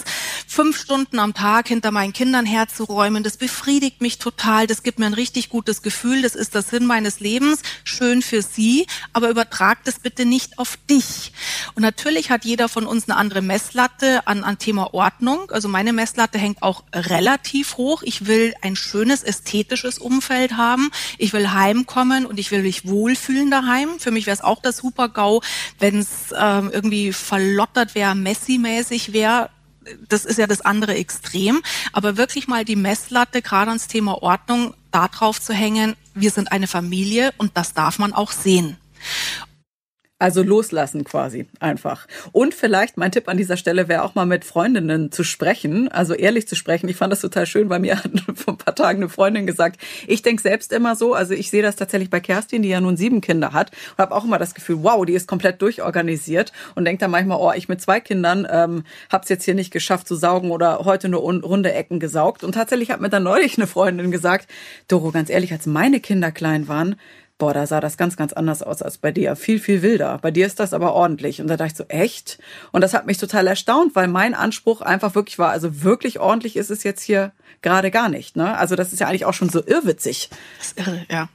fünf 0.47 0.79
Stunden 0.79 1.17
am 1.17 1.33
Tag 1.33 1.67
hinter 1.67 1.89
meinen 1.89 2.13
Kindern 2.13 2.45
herzuräumen. 2.45 3.23
Das 3.23 3.37
befriedigt 3.37 4.01
mich 4.01 4.19
total. 4.19 4.67
Das 4.67 4.83
gibt 4.83 4.99
mir 4.99 5.07
ein 5.07 5.13
richtig 5.15 5.49
gutes 5.49 5.81
Gefühl 5.81 5.94
Gefühl, 5.95 6.23
das 6.23 6.36
ist 6.36 6.53
der 6.53 6.62
Sinn 6.62 6.86
meines 6.86 7.21
Lebens, 7.21 7.62
schön 7.86 8.21
für 8.21 8.41
Sie, 8.41 8.86
aber 9.13 9.29
übertrag 9.29 9.81
das 9.86 9.97
bitte 9.97 10.25
nicht 10.25 10.60
auf 10.60 10.77
dich. 10.89 11.31
Und 11.73 11.84
natürlich 11.84 12.29
hat 12.29 12.43
jeder 12.43 12.67
von 12.67 12.86
uns 12.86 13.08
eine 13.08 13.17
andere 13.17 13.41
Messlatte 13.41 14.27
an, 14.27 14.43
an 14.43 14.58
Thema 14.58 14.93
Ordnung. 14.93 15.49
Also 15.51 15.69
meine 15.69 15.93
Messlatte 15.93 16.38
hängt 16.38 16.62
auch 16.62 16.84
relativ 16.93 17.77
hoch. 17.77 18.03
Ich 18.03 18.27
will 18.27 18.53
ein 18.62 18.75
schönes, 18.75 19.23
ästhetisches 19.23 19.97
Umfeld 19.97 20.58
haben. 20.58 20.91
Ich 21.17 21.31
will 21.31 21.53
heimkommen 21.53 22.25
und 22.25 22.41
ich 22.41 22.51
will 22.51 22.63
mich 22.63 22.86
wohlfühlen 22.86 23.49
daheim. 23.49 23.97
Für 23.97 24.12
mich 24.12 24.25
wäre 24.25 24.36
es 24.36 24.43
auch 24.43 24.62
das 24.62 24.77
Super-GAU, 24.77 25.41
wenn 25.79 25.99
es 25.99 26.34
ähm, 26.38 26.71
irgendwie 26.73 27.13
verlottert 27.13 27.95
wäre, 27.95 28.15
Messi-mäßig 28.15 29.13
wäre 29.13 29.49
das 30.07 30.25
ist 30.25 30.37
ja 30.37 30.47
das 30.47 30.61
andere 30.61 30.95
Extrem, 30.95 31.61
aber 31.93 32.17
wirklich 32.17 32.47
mal 32.47 32.65
die 32.65 32.75
Messlatte 32.75 33.41
gerade 33.41 33.69
ans 33.69 33.87
Thema 33.87 34.21
Ordnung 34.21 34.73
da 34.91 35.07
drauf 35.07 35.41
zu 35.41 35.53
hängen, 35.53 35.95
wir 36.13 36.31
sind 36.31 36.51
eine 36.51 36.67
Familie 36.67 37.33
und 37.37 37.57
das 37.57 37.73
darf 37.73 37.99
man 37.99 38.13
auch 38.13 38.31
sehen. 38.31 38.77
Also 40.19 40.43
loslassen 40.43 41.04
quasi 41.04 41.47
einfach. 41.60 42.08
Und 42.32 42.54
vielleicht 42.54 42.97
mein 42.97 43.12
Tipp 43.12 43.28
an 43.28 43.38
dieser 43.38 43.58
Stelle 43.58 43.88
wäre 43.88 44.04
auch 44.04 44.15
mal 44.15 44.25
mit 44.25 44.45
Freundinnen 44.45 45.12
zu 45.12 45.23
sprechen, 45.23 45.88
also 45.89 46.13
ehrlich 46.13 46.47
zu 46.47 46.56
sprechen. 46.56 46.88
Ich 46.88 46.95
fand 46.97 47.12
das 47.12 47.21
total 47.21 47.45
schön, 47.45 47.67
bei 47.67 47.80
mir 47.80 47.97
vor 48.36 48.54
ein 48.54 48.58
paar 48.58 48.75
paar 48.75 48.75
Tagen 48.75 48.99
eine 48.99 49.10
Freundin 49.10 49.47
gesagt, 49.47 49.80
ich 50.08 50.21
denke 50.21 50.41
selbst 50.41 50.73
immer 50.73 50.95
so, 50.95 51.13
also 51.13 51.34
ich 51.34 51.49
sehe 51.49 51.62
das 51.62 51.75
tatsächlich 51.75 52.10
bei 52.10 52.19
Kerstin, 52.19 52.62
die 52.63 52.69
ja 52.69 52.82
nun 52.82 52.97
sieben 52.97 53.21
Kinder 53.21 53.54
hat 53.54 53.71
und 53.91 53.99
habe 53.99 54.15
auch 54.15 54.25
immer 54.25 54.39
das 54.39 54.54
Gefühl, 54.54 54.78
wow, 54.82 55.06
die 55.06 55.13
ist 55.13 55.28
komplett 55.28 55.62
durchorganisiert 55.62 56.51
und 56.75 56.86
denkt 56.86 57.01
dann 57.01 57.12
manchmal, 57.12 57.38
oh, 57.39 57.51
ich 57.56 57.69
mit 57.69 57.82
zwei 57.82 57.99
Kindern 57.99 58.47
ähm, 58.49 58.84
habe 59.12 59.23
es 59.23 59.30
jetzt 59.30 59.45
hier 59.45 59.56
nicht 59.56 59.71
geschafft 59.71 60.08
zu 60.08 60.15
saugen 60.15 60.51
oder 60.51 60.80
heute 60.80 61.10
nur 61.10 61.21
runde 61.21 61.71
Ecken 61.71 61.99
gesaugt. 61.99 62.43
Und 62.43 62.54
tatsächlich 62.54 62.91
hat 62.91 63.01
mir 63.01 63.10
dann 63.10 63.23
neulich 63.23 63.58
eine 63.58 63.67
Freundin 63.67 64.12
gesagt, 64.12 64.49
Doro, 64.88 65.12
ganz 65.12 65.30
ehrlich, 65.30 65.51
als 65.51 65.65
meine 65.65 65.99
Kinder 65.99 66.32
klein 66.32 66.67
waren, 66.67 66.95
boah, 67.37 67.53
da 67.53 67.67
sah 67.67 67.81
das 67.81 67.97
ganz, 67.97 68.15
ganz 68.15 68.33
anders 68.33 68.63
aus 68.63 68.81
als 68.81 68.97
bei 68.97 69.11
dir. 69.11 69.35
Viel, 69.35 69.59
viel 69.59 69.81
wilder. 69.81 70.19
Bei 70.21 70.31
dir 70.31 70.45
ist 70.45 70.59
das 70.59 70.73
aber 70.73 70.93
ordentlich. 70.93 71.41
Und 71.41 71.47
da 71.47 71.57
dachte 71.57 71.71
ich 71.71 71.77
so, 71.77 71.83
echt? 71.87 72.39
Und 72.71 72.81
das 72.81 72.93
hat 72.93 73.05
mich 73.05 73.17
total 73.17 73.47
erstaunt, 73.47 73.95
weil 73.95 74.07
mein 74.07 74.33
Anspruch 74.33 74.81
einfach 74.81 75.15
wirklich 75.15 75.37
war, 75.37 75.51
also 75.51 75.83
wirklich 75.83 76.19
ordentlich 76.19 76.55
ist 76.55 76.71
es 76.71 76.83
jetzt 76.83 77.01
hier 77.01 77.33
gerade 77.61 77.91
gar 77.91 78.09
nicht. 78.09 78.35
Ne? 78.35 78.57
Also 78.57 78.75
das 78.75 78.93
ist 78.93 78.99
ja 78.99 79.07
eigentlich 79.07 79.25
auch 79.25 79.33
schon 79.33 79.49
so 79.49 79.65
irrwitzig. 79.65 80.29
Das 80.59 80.67
ist 80.67 80.79
irre, 80.79 81.05
ja. 81.09 81.29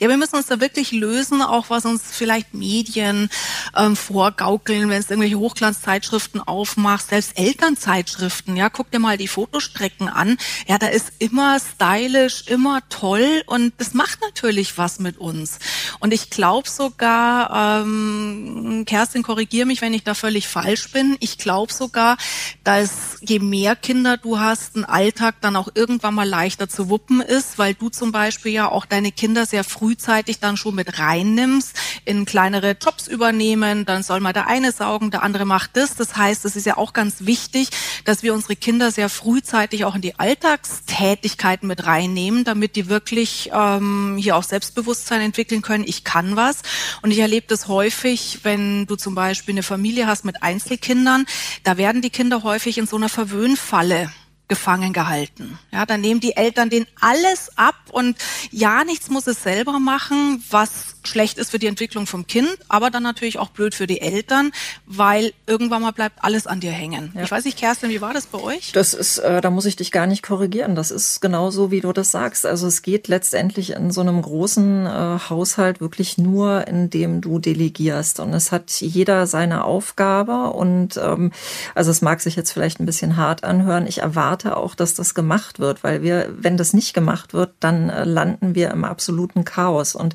Ja, 0.00 0.08
wir 0.08 0.16
müssen 0.16 0.36
uns 0.36 0.46
da 0.46 0.60
wirklich 0.60 0.92
lösen, 0.92 1.42
auch 1.42 1.68
was 1.68 1.84
uns 1.84 2.02
vielleicht 2.10 2.54
Medien 2.54 3.28
ähm, 3.76 3.96
vorgaukeln, 3.96 4.88
wenn 4.88 5.00
es 5.00 5.10
irgendwelche 5.10 5.38
Hochglanzzeitschriften 5.38 6.40
aufmacht, 6.40 7.08
selbst 7.08 7.38
Elternzeitschriften, 7.38 8.56
ja, 8.56 8.68
guck 8.70 8.90
dir 8.90 8.98
mal 8.98 9.18
die 9.18 9.28
Fotostrecken 9.28 10.08
an. 10.08 10.36
Ja, 10.68 10.78
da 10.78 10.86
ist 10.86 11.12
immer 11.18 11.58
stylisch, 11.58 12.44
immer 12.46 12.82
toll 12.88 13.42
und 13.46 13.72
das 13.78 13.94
macht 13.94 14.20
natürlich 14.20 14.78
was 14.78 15.00
mit 15.00 15.18
uns. 15.18 15.58
Und 16.00 16.12
ich 16.12 16.30
glaube 16.30 16.68
sogar, 16.68 17.82
ähm, 17.82 18.84
Kerstin, 18.86 19.22
korrigier 19.22 19.66
mich, 19.66 19.80
wenn 19.80 19.94
ich 19.94 20.04
da 20.04 20.14
völlig 20.14 20.46
falsch 20.46 20.92
bin, 20.92 21.16
ich 21.20 21.38
glaube 21.38 21.72
sogar, 21.72 22.16
dass 22.62 23.18
je 23.22 23.40
mehr 23.40 23.74
Kinder 23.74 24.16
du 24.16 24.38
hast, 24.38 24.76
ein 24.76 24.84
Alltag 24.84 25.36
dann 25.40 25.56
auch 25.56 25.68
irgendwann 25.74 26.14
mal 26.14 26.28
leichter 26.28 26.68
zu 26.68 26.88
wuppen 26.88 27.20
ist, 27.20 27.58
weil 27.58 27.74
du 27.74 27.88
zum 27.88 28.12
Beispiel 28.12 28.52
ja 28.52 28.68
auch 28.70 28.86
deine 28.86 29.12
Kinder 29.12 29.46
sehr 29.46 29.63
frühzeitig 29.64 30.38
dann 30.38 30.56
schon 30.56 30.74
mit 30.74 30.98
reinnimmst, 30.98 31.76
in 32.04 32.24
kleinere 32.24 32.76
Jobs 32.80 33.08
übernehmen, 33.08 33.84
dann 33.84 34.02
soll 34.02 34.20
mal 34.20 34.32
der 34.32 34.46
eine 34.46 34.72
saugen, 34.72 35.10
der 35.10 35.22
andere 35.22 35.44
macht 35.44 35.76
das. 35.76 35.96
Das 35.96 36.16
heißt, 36.16 36.44
es 36.44 36.56
ist 36.56 36.66
ja 36.66 36.76
auch 36.76 36.92
ganz 36.92 37.26
wichtig, 37.26 37.68
dass 38.04 38.22
wir 38.22 38.34
unsere 38.34 38.56
Kinder 38.56 38.90
sehr 38.90 39.08
frühzeitig 39.08 39.84
auch 39.84 39.94
in 39.94 40.00
die 40.00 40.18
Alltagstätigkeiten 40.18 41.66
mit 41.66 41.86
reinnehmen, 41.86 42.44
damit 42.44 42.76
die 42.76 42.88
wirklich 42.88 43.50
ähm, 43.52 44.16
hier 44.18 44.36
auch 44.36 44.44
Selbstbewusstsein 44.44 45.20
entwickeln 45.20 45.62
können. 45.62 45.84
Ich 45.86 46.04
kann 46.04 46.36
was. 46.36 46.62
Und 47.02 47.10
ich 47.10 47.18
erlebe 47.18 47.46
das 47.48 47.68
häufig, 47.68 48.40
wenn 48.42 48.86
du 48.86 48.96
zum 48.96 49.14
Beispiel 49.14 49.54
eine 49.54 49.62
Familie 49.62 50.06
hast 50.06 50.24
mit 50.24 50.42
Einzelkindern, 50.42 51.26
da 51.62 51.76
werden 51.76 52.02
die 52.02 52.10
Kinder 52.10 52.42
häufig 52.42 52.78
in 52.78 52.86
so 52.86 52.96
einer 52.96 53.08
Verwöhnfalle 53.08 54.10
gefangen 54.48 54.92
gehalten. 54.92 55.58
Ja, 55.72 55.86
dann 55.86 56.00
nehmen 56.02 56.20
die 56.20 56.36
Eltern 56.36 56.68
den 56.68 56.86
alles 57.00 57.50
ab 57.56 57.76
und 57.92 58.16
ja, 58.50 58.84
nichts 58.84 59.08
muss 59.08 59.26
es 59.26 59.42
selber 59.42 59.78
machen, 59.78 60.44
was 60.50 60.96
schlecht 61.06 61.38
ist 61.38 61.50
für 61.50 61.58
die 61.58 61.66
Entwicklung 61.66 62.06
vom 62.06 62.26
Kind, 62.26 62.56
aber 62.68 62.90
dann 62.90 63.02
natürlich 63.02 63.38
auch 63.38 63.48
blöd 63.48 63.74
für 63.74 63.86
die 63.86 64.00
Eltern, 64.00 64.52
weil 64.86 65.32
irgendwann 65.46 65.82
mal 65.82 65.92
bleibt 65.92 66.22
alles 66.22 66.46
an 66.46 66.60
dir 66.60 66.72
hängen. 66.72 67.12
Ja. 67.14 67.22
Ich 67.22 67.30
weiß 67.30 67.44
nicht, 67.44 67.58
Kerstin, 67.58 67.90
wie 67.90 68.00
war 68.00 68.12
das 68.12 68.26
bei 68.26 68.40
euch? 68.40 68.72
Das 68.72 68.94
ist, 68.94 69.18
äh, 69.18 69.40
da 69.40 69.50
muss 69.50 69.66
ich 69.66 69.76
dich 69.76 69.92
gar 69.92 70.06
nicht 70.06 70.22
korrigieren. 70.22 70.74
Das 70.74 70.90
ist 70.90 71.20
genauso, 71.20 71.70
wie 71.70 71.80
du 71.80 71.92
das 71.92 72.10
sagst. 72.10 72.46
Also 72.46 72.66
es 72.66 72.82
geht 72.82 73.08
letztendlich 73.08 73.70
in 73.70 73.90
so 73.90 74.00
einem 74.00 74.20
großen 74.20 74.86
äh, 74.86 75.18
Haushalt 75.28 75.80
wirklich 75.80 76.18
nur, 76.18 76.66
indem 76.66 77.20
du 77.20 77.38
delegierst. 77.38 78.20
Und 78.20 78.32
es 78.34 78.52
hat 78.52 78.70
jeder 78.80 79.26
seine 79.26 79.64
Aufgabe. 79.64 80.50
Und 80.50 80.96
ähm, 80.96 81.32
also 81.74 81.90
es 81.90 82.02
mag 82.02 82.20
sich 82.20 82.36
jetzt 82.36 82.52
vielleicht 82.52 82.80
ein 82.80 82.86
bisschen 82.86 83.16
hart 83.16 83.44
anhören. 83.44 83.86
Ich 83.86 83.98
erwarte 83.98 84.33
auch, 84.56 84.74
dass 84.74 84.94
das 84.94 85.14
gemacht 85.14 85.58
wird, 85.58 85.84
weil 85.84 86.02
wir, 86.02 86.30
wenn 86.34 86.56
das 86.56 86.72
nicht 86.72 86.94
gemacht 86.94 87.34
wird, 87.34 87.52
dann 87.60 87.90
äh, 87.90 88.04
landen 88.04 88.54
wir 88.54 88.70
im 88.70 88.84
absoluten 88.84 89.44
Chaos. 89.44 89.94
Und 89.94 90.14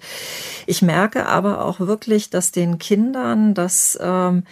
ich 0.65 0.79
ich 0.79 0.82
merke 0.82 1.25
aber 1.25 1.65
auch 1.65 1.82
wirklich, 1.82 2.29
dass 2.29 2.53
den 2.53 2.79
Kindern 2.79 3.53
das 3.53 3.99
ähm, 4.01 4.43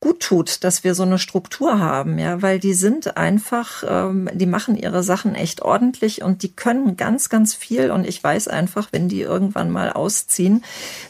gut 0.00 0.20
tut, 0.20 0.62
dass 0.62 0.84
wir 0.84 0.94
so 0.94 1.02
eine 1.02 1.18
Struktur 1.18 1.80
haben, 1.80 2.20
ja, 2.20 2.40
weil 2.40 2.60
die 2.60 2.74
sind 2.74 3.16
einfach, 3.16 3.82
ähm, 3.86 4.28
die 4.32 4.46
machen 4.46 4.76
ihre 4.76 5.02
Sachen 5.02 5.34
echt 5.34 5.62
ordentlich 5.62 6.22
und 6.22 6.44
die 6.44 6.52
können 6.52 6.96
ganz, 6.96 7.28
ganz 7.28 7.52
viel. 7.54 7.90
Und 7.90 8.06
ich 8.06 8.22
weiß 8.22 8.46
einfach, 8.46 8.88
wenn 8.92 9.08
die 9.08 9.22
irgendwann 9.22 9.70
mal 9.70 9.92
ausziehen, 9.92 10.62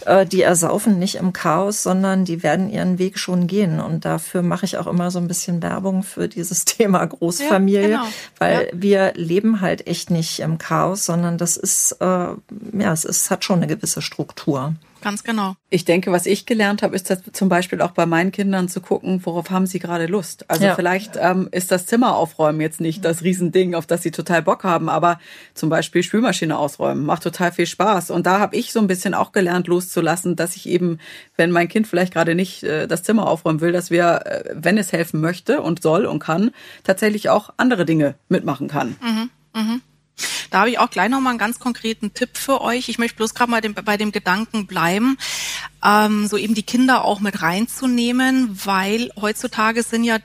äh, 0.06 0.24
die 0.24 0.40
ersaufen 0.40 0.98
nicht 0.98 1.16
im 1.16 1.34
Chaos, 1.34 1.82
sondern 1.82 2.24
die 2.24 2.42
werden 2.42 2.70
ihren 2.70 2.98
Weg 2.98 3.18
schon 3.18 3.46
gehen. 3.46 3.78
Und 3.78 4.06
dafür 4.06 4.40
mache 4.40 4.64
ich 4.64 4.78
auch 4.78 4.86
immer 4.86 5.10
so 5.10 5.18
ein 5.18 5.28
bisschen 5.28 5.62
Werbung 5.62 6.02
für 6.02 6.26
dieses 6.26 6.64
Thema 6.64 7.04
Großfamilie, 7.04 7.90
ja, 7.90 7.98
genau. 7.98 8.08
weil 8.38 8.70
ja. 8.72 8.72
wir 8.72 9.12
leben 9.16 9.60
halt 9.60 9.86
echt 9.86 10.10
nicht 10.10 10.40
im 10.40 10.56
Chaos, 10.56 11.04
sondern 11.04 11.36
das 11.36 11.58
ist, 11.58 11.92
äh, 12.00 12.04
ja, 12.04 12.92
es 12.92 13.04
ist, 13.04 13.30
hat 13.30 13.44
schon 13.44 13.58
eine 13.58 13.66
gewisse 13.66 14.00
Struktur. 14.00 14.74
Ganz 15.00 15.22
genau. 15.22 15.54
Ich 15.70 15.84
denke, 15.84 16.10
was 16.12 16.26
ich 16.26 16.46
gelernt 16.46 16.82
habe, 16.82 16.96
ist 16.96 17.10
das 17.10 17.20
zum 17.32 17.48
Beispiel 17.48 17.80
auch 17.82 17.92
bei 17.92 18.06
meinen 18.06 18.32
Kindern 18.32 18.68
zu 18.68 18.80
gucken, 18.80 19.20
worauf 19.24 19.50
haben 19.50 19.66
sie 19.66 19.78
gerade 19.78 20.06
Lust. 20.06 20.44
Also 20.48 20.64
ja. 20.64 20.74
vielleicht 20.74 21.16
ähm, 21.20 21.48
ist 21.52 21.70
das 21.70 21.86
Zimmer 21.86 22.16
aufräumen 22.16 22.60
jetzt 22.60 22.80
nicht 22.80 23.04
das 23.04 23.22
Riesending, 23.22 23.74
auf 23.74 23.86
das 23.86 24.02
sie 24.02 24.10
total 24.10 24.42
Bock 24.42 24.64
haben, 24.64 24.88
aber 24.88 25.20
zum 25.54 25.68
Beispiel 25.68 26.02
Spülmaschine 26.02 26.58
ausräumen 26.58 27.04
macht 27.04 27.22
total 27.22 27.52
viel 27.52 27.66
Spaß. 27.66 28.10
Und 28.10 28.26
da 28.26 28.40
habe 28.40 28.56
ich 28.56 28.72
so 28.72 28.80
ein 28.80 28.86
bisschen 28.86 29.14
auch 29.14 29.32
gelernt, 29.32 29.68
loszulassen, 29.68 30.36
dass 30.36 30.56
ich 30.56 30.68
eben, 30.68 30.98
wenn 31.36 31.50
mein 31.50 31.68
Kind 31.68 31.86
vielleicht 31.86 32.12
gerade 32.12 32.34
nicht 32.34 32.64
äh, 32.64 32.86
das 32.88 33.02
Zimmer 33.02 33.28
aufräumen 33.28 33.60
will, 33.60 33.72
dass 33.72 33.90
wir, 33.90 34.26
äh, 34.26 34.54
wenn 34.54 34.78
es 34.78 34.92
helfen 34.92 35.20
möchte 35.20 35.62
und 35.62 35.82
soll 35.82 36.06
und 36.06 36.18
kann, 36.18 36.50
tatsächlich 36.82 37.28
auch 37.28 37.50
andere 37.56 37.84
Dinge 37.84 38.16
mitmachen 38.28 38.68
kann. 38.68 38.96
Mhm. 39.00 39.30
Mhm. 39.54 39.82
Da 40.50 40.60
habe 40.60 40.70
ich 40.70 40.78
auch 40.78 40.90
gleich 40.90 41.08
nochmal 41.08 41.30
einen 41.30 41.38
ganz 41.38 41.58
konkreten 41.58 42.14
Tipp 42.14 42.36
für 42.36 42.60
euch. 42.60 42.88
Ich 42.88 42.98
möchte 42.98 43.16
bloß 43.16 43.34
gerade 43.34 43.50
mal 43.50 43.60
dem, 43.60 43.74
bei 43.74 43.96
dem 43.96 44.12
Gedanken 44.12 44.66
bleiben, 44.66 45.18
ähm, 45.84 46.26
so 46.26 46.36
eben 46.36 46.54
die 46.54 46.62
Kinder 46.62 47.04
auch 47.04 47.20
mit 47.20 47.42
reinzunehmen, 47.42 48.58
weil 48.64 49.10
heutzutage 49.20 49.82
sind 49.82 50.04
ja 50.04 50.18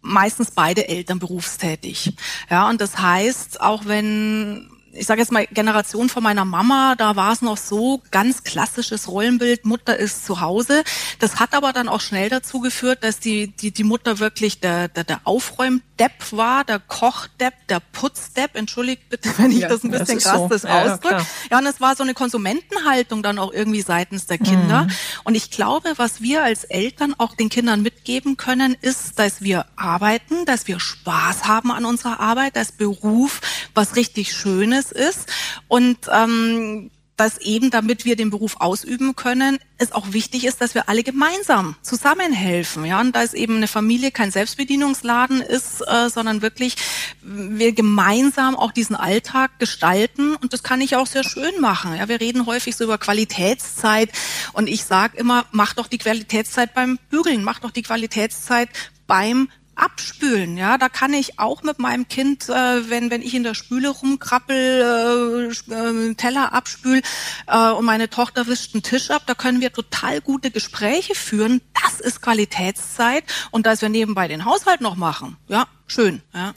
meistens 0.00 0.50
beide 0.50 0.88
Eltern 0.88 1.18
berufstätig. 1.18 2.12
Ja, 2.50 2.68
und 2.68 2.80
das 2.80 2.98
heißt, 2.98 3.60
auch 3.60 3.86
wenn 3.86 4.70
ich 4.94 5.06
sage 5.06 5.20
jetzt 5.20 5.32
mal 5.32 5.46
Generation 5.46 6.08
von 6.08 6.22
meiner 6.22 6.44
Mama, 6.44 6.94
da 6.96 7.16
war 7.16 7.32
es 7.32 7.42
noch 7.42 7.56
so 7.56 8.02
ganz 8.10 8.44
klassisches 8.44 9.08
Rollenbild, 9.08 9.64
Mutter 9.64 9.96
ist 9.96 10.24
zu 10.24 10.40
Hause. 10.40 10.84
Das 11.18 11.40
hat 11.40 11.54
aber 11.54 11.72
dann 11.72 11.88
auch 11.88 12.00
schnell 12.00 12.28
dazu 12.28 12.60
geführt, 12.60 13.04
dass 13.04 13.18
die 13.18 13.48
die, 13.48 13.70
die 13.70 13.84
Mutter 13.84 14.18
wirklich 14.18 14.60
der 14.60 14.88
der, 14.88 15.04
der 15.04 15.20
Aufräumdepp 15.24 16.32
war, 16.32 16.64
der 16.64 16.78
Kochdepp, 16.78 17.54
der 17.68 17.80
Putzdepp. 17.80 18.56
Entschuldigt 18.56 19.08
bitte, 19.08 19.30
wenn 19.38 19.50
ich 19.50 19.60
ja, 19.60 19.68
das 19.68 19.84
ein 19.84 19.90
bisschen 19.90 20.18
krass 20.18 20.38
so. 20.38 20.48
das 20.48 20.62
ja, 20.62 20.82
ausdrücke. 20.82 21.16
Ja, 21.16 21.26
ja, 21.50 21.58
und 21.58 21.66
es 21.66 21.80
war 21.80 21.96
so 21.96 22.02
eine 22.02 22.14
Konsumentenhaltung 22.14 23.22
dann 23.22 23.38
auch 23.38 23.52
irgendwie 23.52 23.82
seitens 23.82 24.26
der 24.26 24.38
Kinder. 24.38 24.84
Mhm. 24.84 24.90
Und 25.24 25.34
ich 25.34 25.50
glaube, 25.50 25.94
was 25.96 26.20
wir 26.20 26.42
als 26.42 26.64
Eltern 26.64 27.14
auch 27.18 27.34
den 27.34 27.48
Kindern 27.48 27.82
mitgeben 27.82 28.36
können, 28.36 28.76
ist, 28.80 29.18
dass 29.18 29.42
wir 29.42 29.66
arbeiten, 29.76 30.44
dass 30.46 30.66
wir 30.66 30.80
Spaß 30.80 31.44
haben 31.44 31.70
an 31.70 31.84
unserer 31.84 32.20
Arbeit, 32.20 32.56
dass 32.56 32.72
Beruf 32.72 33.40
was 33.74 33.96
richtig 33.96 34.32
Schönes 34.32 34.84
es 34.84 34.92
ist 34.92 35.32
und 35.68 35.98
ähm, 36.12 36.90
dass 37.16 37.38
eben, 37.38 37.70
damit 37.70 38.04
wir 38.04 38.16
den 38.16 38.30
Beruf 38.30 38.56
ausüben 38.58 39.14
können, 39.14 39.58
es 39.78 39.92
auch 39.92 40.12
wichtig 40.12 40.44
ist, 40.44 40.60
dass 40.60 40.74
wir 40.74 40.88
alle 40.88 41.04
gemeinsam 41.04 41.76
zusammenhelfen. 41.80 42.84
Ja, 42.84 43.00
und 43.00 43.14
da 43.14 43.22
es 43.22 43.34
eben 43.34 43.56
eine 43.56 43.68
Familie 43.68 44.10
kein 44.10 44.32
Selbstbedienungsladen 44.32 45.40
ist, 45.40 45.80
äh, 45.86 46.08
sondern 46.10 46.42
wirklich 46.42 46.74
wir 47.22 47.72
gemeinsam 47.72 48.56
auch 48.56 48.72
diesen 48.72 48.96
Alltag 48.96 49.60
gestalten. 49.60 50.34
Und 50.34 50.52
das 50.52 50.64
kann 50.64 50.80
ich 50.80 50.96
auch 50.96 51.06
sehr 51.06 51.22
schön 51.22 51.60
machen. 51.60 51.96
Ja, 51.96 52.08
wir 52.08 52.20
reden 52.20 52.46
häufig 52.46 52.74
so 52.74 52.82
über 52.82 52.98
Qualitätszeit 52.98 54.10
und 54.52 54.68
ich 54.68 54.82
sage 54.82 55.16
immer, 55.16 55.46
mach 55.52 55.74
doch 55.74 55.86
die 55.86 55.98
Qualitätszeit 55.98 56.74
beim 56.74 56.98
Bügeln, 57.10 57.44
mach 57.44 57.60
doch 57.60 57.70
die 57.70 57.82
Qualitätszeit 57.82 58.70
beim 59.06 59.48
abspülen, 59.76 60.56
ja, 60.56 60.78
da 60.78 60.88
kann 60.88 61.12
ich 61.12 61.38
auch 61.38 61.62
mit 61.62 61.78
meinem 61.78 62.08
Kind, 62.08 62.48
äh, 62.48 62.90
wenn 62.90 63.10
wenn 63.10 63.22
ich 63.22 63.34
in 63.34 63.42
der 63.42 63.54
Spüle 63.54 63.88
rumkrabbel, 63.88 65.52
äh, 65.70 65.74
äh, 65.74 66.14
Teller 66.14 66.52
abspül 66.52 67.02
äh, 67.46 67.70
und 67.70 67.84
meine 67.84 68.10
Tochter 68.10 68.46
wischt 68.46 68.74
einen 68.74 68.82
Tisch 68.82 69.10
ab, 69.10 69.22
da 69.26 69.34
können 69.34 69.60
wir 69.60 69.72
total 69.72 70.20
gute 70.20 70.50
Gespräche 70.50 71.14
führen. 71.14 71.60
Das 71.82 72.00
ist 72.00 72.22
Qualitätszeit 72.22 73.24
und 73.50 73.66
dass 73.66 73.82
wir 73.82 73.88
nebenbei 73.88 74.28
den 74.28 74.44
Haushalt 74.44 74.80
noch 74.80 74.96
machen, 74.96 75.36
ja, 75.48 75.66
schön, 75.86 76.22
ja. 76.34 76.54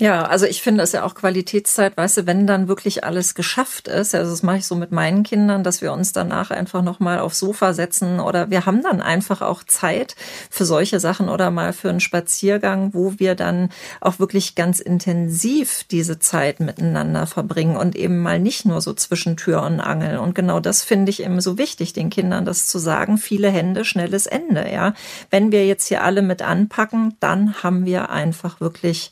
Ja, 0.00 0.26
also 0.26 0.46
ich 0.46 0.62
finde 0.62 0.84
es 0.84 0.92
ja 0.92 1.02
auch 1.02 1.16
Qualitätszeit, 1.16 1.96
weißt 1.96 2.18
du, 2.18 2.26
wenn 2.28 2.46
dann 2.46 2.68
wirklich 2.68 3.02
alles 3.02 3.34
geschafft 3.34 3.88
ist, 3.88 4.14
also 4.14 4.30
das 4.30 4.44
mache 4.44 4.58
ich 4.58 4.66
so 4.66 4.76
mit 4.76 4.92
meinen 4.92 5.24
Kindern, 5.24 5.64
dass 5.64 5.82
wir 5.82 5.92
uns 5.92 6.12
danach 6.12 6.52
einfach 6.52 6.82
nochmal 6.82 7.18
aufs 7.18 7.40
Sofa 7.40 7.72
setzen 7.72 8.20
oder 8.20 8.48
wir 8.48 8.64
haben 8.64 8.80
dann 8.84 9.02
einfach 9.02 9.42
auch 9.42 9.64
Zeit 9.64 10.14
für 10.50 10.64
solche 10.64 11.00
Sachen 11.00 11.28
oder 11.28 11.50
mal 11.50 11.72
für 11.72 11.90
einen 11.90 11.98
Spaziergang, 11.98 12.94
wo 12.94 13.14
wir 13.18 13.34
dann 13.34 13.70
auch 14.00 14.20
wirklich 14.20 14.54
ganz 14.54 14.78
intensiv 14.78 15.82
diese 15.90 16.20
Zeit 16.20 16.60
miteinander 16.60 17.26
verbringen 17.26 17.76
und 17.76 17.96
eben 17.96 18.18
mal 18.20 18.38
nicht 18.38 18.66
nur 18.66 18.80
so 18.80 18.94
zwischen 18.94 19.36
Tür 19.36 19.64
und 19.64 19.80
Angel. 19.80 20.18
Und 20.18 20.36
genau 20.36 20.60
das 20.60 20.84
finde 20.84 21.10
ich 21.10 21.24
eben 21.24 21.40
so 21.40 21.58
wichtig, 21.58 21.92
den 21.92 22.08
Kindern 22.08 22.44
das 22.44 22.68
zu 22.68 22.78
sagen, 22.78 23.18
viele 23.18 23.50
Hände, 23.50 23.84
schnelles 23.84 24.26
Ende, 24.26 24.70
ja. 24.72 24.94
Wenn 25.30 25.50
wir 25.50 25.66
jetzt 25.66 25.88
hier 25.88 26.04
alle 26.04 26.22
mit 26.22 26.40
anpacken, 26.40 27.16
dann 27.18 27.64
haben 27.64 27.84
wir 27.84 28.10
einfach 28.10 28.60
wirklich 28.60 29.10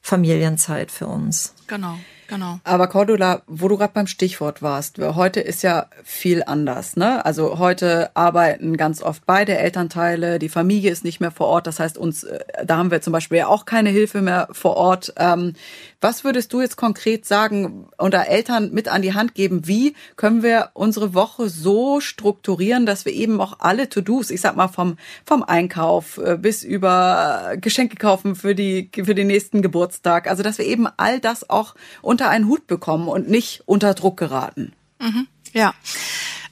Familienzeit 0.00 0.90
für 0.90 1.06
uns. 1.06 1.54
Genau. 1.66 1.96
Genau. 2.30 2.60
Aber 2.62 2.86
Cordula, 2.86 3.42
wo 3.48 3.66
du 3.66 3.76
gerade 3.76 3.92
beim 3.92 4.06
Stichwort 4.06 4.62
warst, 4.62 4.98
heute 4.98 5.40
ist 5.40 5.62
ja 5.64 5.86
viel 6.04 6.44
anders. 6.44 6.96
Ne? 6.96 7.24
Also 7.24 7.58
heute 7.58 8.12
arbeiten 8.14 8.76
ganz 8.76 9.02
oft 9.02 9.26
beide 9.26 9.58
Elternteile, 9.58 10.38
die 10.38 10.48
Familie 10.48 10.92
ist 10.92 11.02
nicht 11.02 11.18
mehr 11.18 11.32
vor 11.32 11.48
Ort. 11.48 11.66
Das 11.66 11.80
heißt, 11.80 11.98
uns, 11.98 12.22
äh, 12.22 12.38
da 12.64 12.76
haben 12.76 12.92
wir 12.92 13.02
zum 13.02 13.12
Beispiel 13.12 13.38
ja 13.38 13.48
auch 13.48 13.64
keine 13.64 13.90
Hilfe 13.90 14.22
mehr 14.22 14.46
vor 14.52 14.76
Ort. 14.76 15.12
Ähm, 15.16 15.54
was 16.00 16.24
würdest 16.24 16.52
du 16.52 16.60
jetzt 16.60 16.76
konkret 16.76 17.26
sagen 17.26 17.88
oder 17.98 18.28
Eltern 18.28 18.72
mit 18.72 18.88
an 18.88 19.02
die 19.02 19.14
Hand 19.14 19.34
geben? 19.34 19.66
Wie 19.66 19.94
können 20.16 20.42
wir 20.42 20.70
unsere 20.74 21.14
Woche 21.14 21.48
so 21.48 22.00
strukturieren, 22.00 22.86
dass 22.86 23.04
wir 23.04 23.12
eben 23.12 23.40
auch 23.40 23.56
alle 23.58 23.88
To-Dos, 23.88 24.30
ich 24.30 24.40
sag 24.40 24.56
mal 24.56 24.68
vom, 24.68 24.96
vom 25.26 25.42
Einkauf 25.42 26.18
äh, 26.18 26.36
bis 26.36 26.62
über 26.62 27.52
Geschenke 27.60 27.96
kaufen 27.96 28.34
für 28.34 28.54
die, 28.54 28.90
für 28.94 29.14
den 29.14 29.26
nächsten 29.26 29.62
Geburtstag, 29.62 30.28
also 30.28 30.42
dass 30.42 30.58
wir 30.58 30.66
eben 30.66 30.86
all 30.96 31.20
das 31.20 31.48
auch 31.50 31.74
unter 32.02 32.30
einen 32.30 32.48
Hut 32.48 32.66
bekommen 32.66 33.08
und 33.08 33.28
nicht 33.28 33.62
unter 33.66 33.94
Druck 33.94 34.16
geraten. 34.16 34.72
Mhm. 35.00 35.26
Ja. 35.52 35.74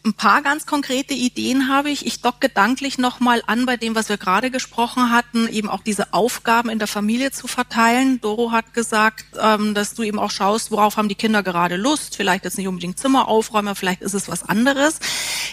Ein 0.08 0.14
paar 0.14 0.40
ganz 0.40 0.64
konkrete 0.64 1.12
Ideen 1.12 1.68
habe 1.68 1.90
ich. 1.90 2.06
Ich 2.06 2.22
dock 2.22 2.40
gedanklich 2.40 2.96
nochmal 2.96 3.42
an 3.46 3.66
bei 3.66 3.76
dem, 3.76 3.94
was 3.94 4.08
wir 4.08 4.16
gerade 4.16 4.50
gesprochen 4.50 5.12
hatten, 5.12 5.46
eben 5.48 5.68
auch 5.68 5.82
diese 5.82 6.14
Aufgaben 6.14 6.70
in 6.70 6.78
der 6.78 6.88
Familie 6.88 7.30
zu 7.30 7.46
verteilen. 7.46 8.18
Doro 8.22 8.50
hat 8.50 8.72
gesagt, 8.72 9.26
ähm, 9.38 9.74
dass 9.74 9.92
du 9.92 10.02
eben 10.02 10.18
auch 10.18 10.30
schaust, 10.30 10.70
worauf 10.70 10.96
haben 10.96 11.10
die 11.10 11.14
Kinder 11.14 11.42
gerade 11.42 11.76
Lust. 11.76 12.16
Vielleicht 12.16 12.44
jetzt 12.44 12.56
nicht 12.56 12.68
unbedingt 12.68 12.98
Zimmer 12.98 13.28
aufräumen, 13.28 13.76
vielleicht 13.76 14.00
ist 14.00 14.14
es 14.14 14.30
was 14.30 14.48
anderes. 14.48 14.98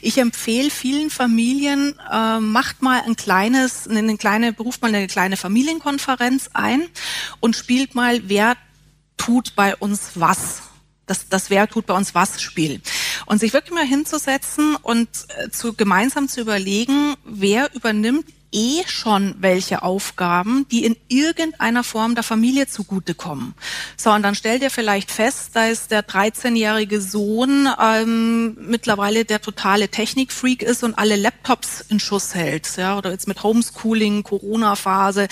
Ich 0.02 0.18
empfehle 0.20 0.70
vielen 0.70 1.10
Familien, 1.10 2.00
äh, 2.10 2.40
macht 2.40 2.82
mal 2.82 3.02
ein 3.02 3.18
kleines, 3.18 3.90
eine 3.90 4.16
kleine, 4.16 4.54
beruft 4.54 4.82
mal 4.82 4.88
eine 4.88 5.08
kleine 5.08 5.36
Familienkonferenz 5.36 6.52
ein 6.54 6.88
und 7.42 7.58
spielt 7.58 7.94
mal, 7.94 8.22
wer 8.30 8.56
tut 9.18 9.54
bei 9.58 9.76
uns 9.76 10.12
was 10.16 10.62
das, 11.06 11.30
das 11.30 11.50
Wer 11.50 11.68
tut 11.68 11.86
bei 11.86 11.94
uns 11.94 12.16
was 12.16 12.42
Spiel. 12.42 12.82
Und 13.26 13.40
sich 13.40 13.54
wirklich 13.54 13.74
mal 13.74 13.86
hinzusetzen 13.86 14.76
und 14.76 15.10
äh, 15.38 15.50
zu, 15.50 15.74
gemeinsam 15.74 16.28
zu 16.28 16.42
überlegen, 16.42 17.16
wer 17.26 17.74
übernimmt 17.74 18.26
eh 18.56 18.84
schon 18.88 19.36
welche 19.40 19.84
Aufgaben, 19.84 20.66
die 20.72 20.86
in 20.86 20.96
irgendeiner 21.10 21.84
Form 21.84 22.16
der 22.16 22.24
Familie 22.24 22.68
zugutekommen. 22.68 23.54
So, 23.98 24.12
und 24.12 24.24
dann 24.24 24.34
stellt 24.34 24.62
ihr 24.62 24.72
vielleicht 24.72 25.12
fest, 25.12 25.52
da 25.54 25.68
ist 25.68 25.92
der 25.92 26.08
13-jährige 26.08 27.02
Sohn 27.02 27.68
ähm, 27.80 28.58
mittlerweile 28.60 29.26
der 29.26 29.42
totale 29.42 29.90
Technikfreak 29.90 30.64
ist 30.64 30.84
und 30.84 30.98
alle 30.98 31.18
Laptops 31.18 31.82
in 31.90 32.00
Schuss 32.00 32.34
hält, 32.34 32.78
ja, 32.78 32.98
oder 32.98 33.12
jetzt 33.12 33.28
mit 33.28 33.44
Homeschooling, 33.44 34.24
Corona-Phase, 34.24 35.28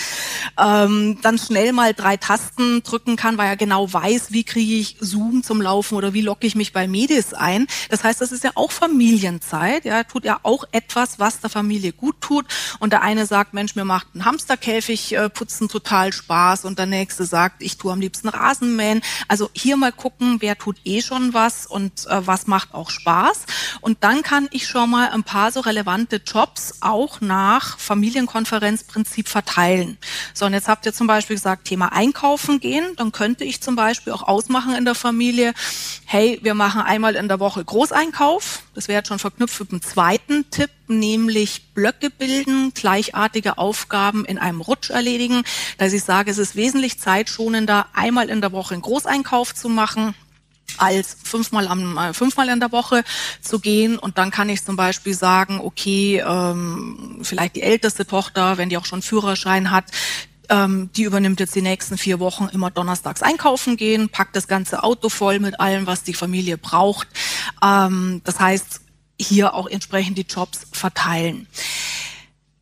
ähm, 0.58 1.18
dann 1.22 1.38
schnell 1.38 1.72
mal 1.72 1.94
drei 1.94 2.18
Tasten 2.18 2.82
drücken 2.82 3.16
kann, 3.16 3.38
weil 3.38 3.48
er 3.48 3.56
genau 3.56 3.90
weiß, 3.90 4.32
wie 4.32 4.44
kriege 4.44 4.74
ich 4.74 4.96
Zoom 5.00 5.42
zum 5.42 5.62
Laufen 5.62 5.96
oder 5.96 6.12
wie 6.12 6.20
locke 6.20 6.46
ich 6.46 6.56
mich 6.56 6.74
bei 6.74 6.86
Medis 6.86 7.32
ein. 7.32 7.66
Das 7.88 8.04
heißt, 8.04 8.20
das 8.20 8.32
ist 8.32 8.44
ja 8.44 8.50
auch 8.54 8.70
Familienzeit, 8.70 9.86
ja, 9.86 10.04
tut 10.04 10.26
ja 10.26 10.40
auch 10.42 10.64
etwas, 10.72 11.18
was 11.18 11.40
der 11.40 11.48
Familie 11.48 11.92
gut 11.92 12.20
tut 12.20 12.44
und 12.80 12.92
der 12.92 13.00
eine 13.00 13.13
sagt, 13.26 13.54
Mensch, 13.54 13.76
mir 13.76 13.84
macht 13.84 14.14
ein 14.14 14.24
Hamsterkäfig 14.24 15.14
äh, 15.14 15.30
putzen 15.30 15.68
total 15.68 16.12
Spaß 16.12 16.64
und 16.64 16.78
der 16.78 16.86
nächste 16.86 17.24
sagt, 17.24 17.62
ich 17.62 17.78
tue 17.78 17.92
am 17.92 18.00
liebsten 18.00 18.28
Rasenmähen. 18.28 19.02
Also 19.28 19.50
hier 19.52 19.76
mal 19.76 19.92
gucken, 19.92 20.36
wer 20.40 20.58
tut 20.58 20.76
eh 20.84 21.00
schon 21.02 21.34
was 21.34 21.66
und 21.66 22.06
äh, 22.06 22.26
was 22.26 22.46
macht 22.46 22.74
auch 22.74 22.90
Spaß. 22.90 23.46
Und 23.80 24.02
dann 24.02 24.22
kann 24.22 24.48
ich 24.50 24.66
schon 24.66 24.90
mal 24.90 25.10
ein 25.10 25.22
paar 25.22 25.52
so 25.52 25.60
relevante 25.60 26.20
Jobs 26.24 26.78
auch 26.80 27.20
nach 27.20 27.78
Familienkonferenzprinzip 27.78 29.28
verteilen. 29.28 29.98
So, 30.32 30.46
und 30.46 30.52
jetzt 30.52 30.68
habt 30.68 30.86
ihr 30.86 30.92
zum 30.92 31.06
Beispiel 31.06 31.36
gesagt, 31.36 31.66
Thema 31.66 31.92
Einkaufen 31.92 32.60
gehen. 32.60 32.84
Dann 32.96 33.12
könnte 33.12 33.44
ich 33.44 33.60
zum 33.60 33.76
Beispiel 33.76 34.12
auch 34.12 34.22
ausmachen 34.22 34.74
in 34.74 34.84
der 34.84 34.94
Familie, 34.94 35.54
hey, 36.04 36.38
wir 36.42 36.54
machen 36.54 36.82
einmal 36.82 37.14
in 37.14 37.28
der 37.28 37.40
Woche 37.40 37.64
Großeinkauf. 37.64 38.62
Das 38.74 38.88
wäre 38.88 38.98
jetzt 38.98 39.08
schon 39.08 39.18
verknüpft 39.18 39.60
mit 39.60 39.72
dem 39.72 39.82
zweiten 39.82 40.50
Tipp, 40.50 40.70
nämlich 40.88 41.72
Blöcke 41.74 42.10
bilden, 42.10 42.72
gleichartige 42.74 43.58
Aufgaben 43.58 44.24
in 44.24 44.38
einem 44.38 44.60
Rutsch 44.60 44.90
erledigen. 44.90 45.42
Dass 45.78 45.92
ich 45.92 46.04
sage, 46.04 46.30
es 46.30 46.38
ist 46.38 46.56
wesentlich 46.56 46.98
zeitschonender, 46.98 47.86
einmal 47.92 48.28
in 48.28 48.40
der 48.40 48.52
Woche 48.52 48.74
einen 48.74 48.82
Großeinkauf 48.82 49.54
zu 49.54 49.68
machen, 49.68 50.14
als 50.78 51.16
fünfmal 51.22 51.68
am 51.68 51.98
äh, 51.98 52.12
fünfmal 52.12 52.48
in 52.48 52.60
der 52.60 52.72
Woche 52.72 53.04
zu 53.40 53.60
gehen 53.60 53.98
und 53.98 54.18
dann 54.18 54.30
kann 54.30 54.48
ich 54.48 54.64
zum 54.64 54.76
Beispiel 54.76 55.14
sagen, 55.14 55.60
okay, 55.60 56.22
ähm, 56.26 57.20
vielleicht 57.22 57.56
die 57.56 57.62
älteste 57.62 58.06
Tochter, 58.06 58.58
wenn 58.58 58.70
die 58.70 58.76
auch 58.76 58.86
schon 58.86 59.02
Führerschein 59.02 59.70
hat, 59.70 59.84
ähm, 60.48 60.90
die 60.96 61.04
übernimmt 61.04 61.40
jetzt 61.40 61.54
die 61.54 61.62
nächsten 61.62 61.96
vier 61.98 62.20
Wochen 62.20 62.48
immer 62.52 62.70
donnerstags 62.70 63.22
einkaufen 63.22 63.76
gehen, 63.76 64.08
packt 64.08 64.36
das 64.36 64.48
ganze 64.48 64.82
Auto 64.82 65.08
voll 65.08 65.38
mit 65.38 65.60
allem, 65.60 65.86
was 65.86 66.02
die 66.02 66.14
Familie 66.14 66.58
braucht. 66.58 67.08
Ähm, 67.62 68.20
das 68.24 68.40
heißt, 68.40 68.80
hier 69.20 69.54
auch 69.54 69.66
entsprechend 69.66 70.18
die 70.18 70.26
Jobs 70.28 70.66
verteilen. 70.72 71.46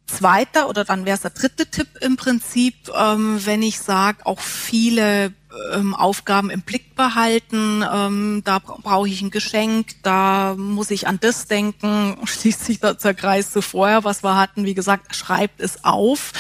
Zweiter 0.07 0.69
oder 0.69 0.85
dann 0.85 1.07
wäre 1.07 1.17
es 1.17 1.23
der 1.23 1.31
dritte 1.31 1.67
Tipp 1.71 1.89
im 2.01 2.17
Prinzip, 2.17 2.75
ähm, 2.95 3.41
wenn 3.45 3.63
ich 3.63 3.81
sage, 3.81 4.27
auch 4.27 4.41
viele 4.41 5.33
ähm, 5.73 5.95
Aufgaben 5.95 6.51
im 6.51 6.63
Blick 6.63 6.95
behalten. 6.95 7.85
Ähm, 7.91 8.43
da 8.45 8.59
brauche 8.59 9.09
ich 9.09 9.23
ein 9.23 9.31
Geschenk, 9.31 9.95
da 10.03 10.55
muss 10.57 10.91
ich 10.91 11.07
an 11.07 11.19
das 11.21 11.47
denken. 11.47 12.17
Da 12.81 12.95
der 12.95 13.15
Kreis 13.15 13.53
zu 13.53 13.63
vorher, 13.63 14.05
was 14.05 14.25
wir 14.25 14.37
hatten. 14.37 14.65
Wie 14.65 14.75
gesagt, 14.75 15.15
schreibt 15.15 15.61
es 15.61 15.85
auf. 15.85 16.33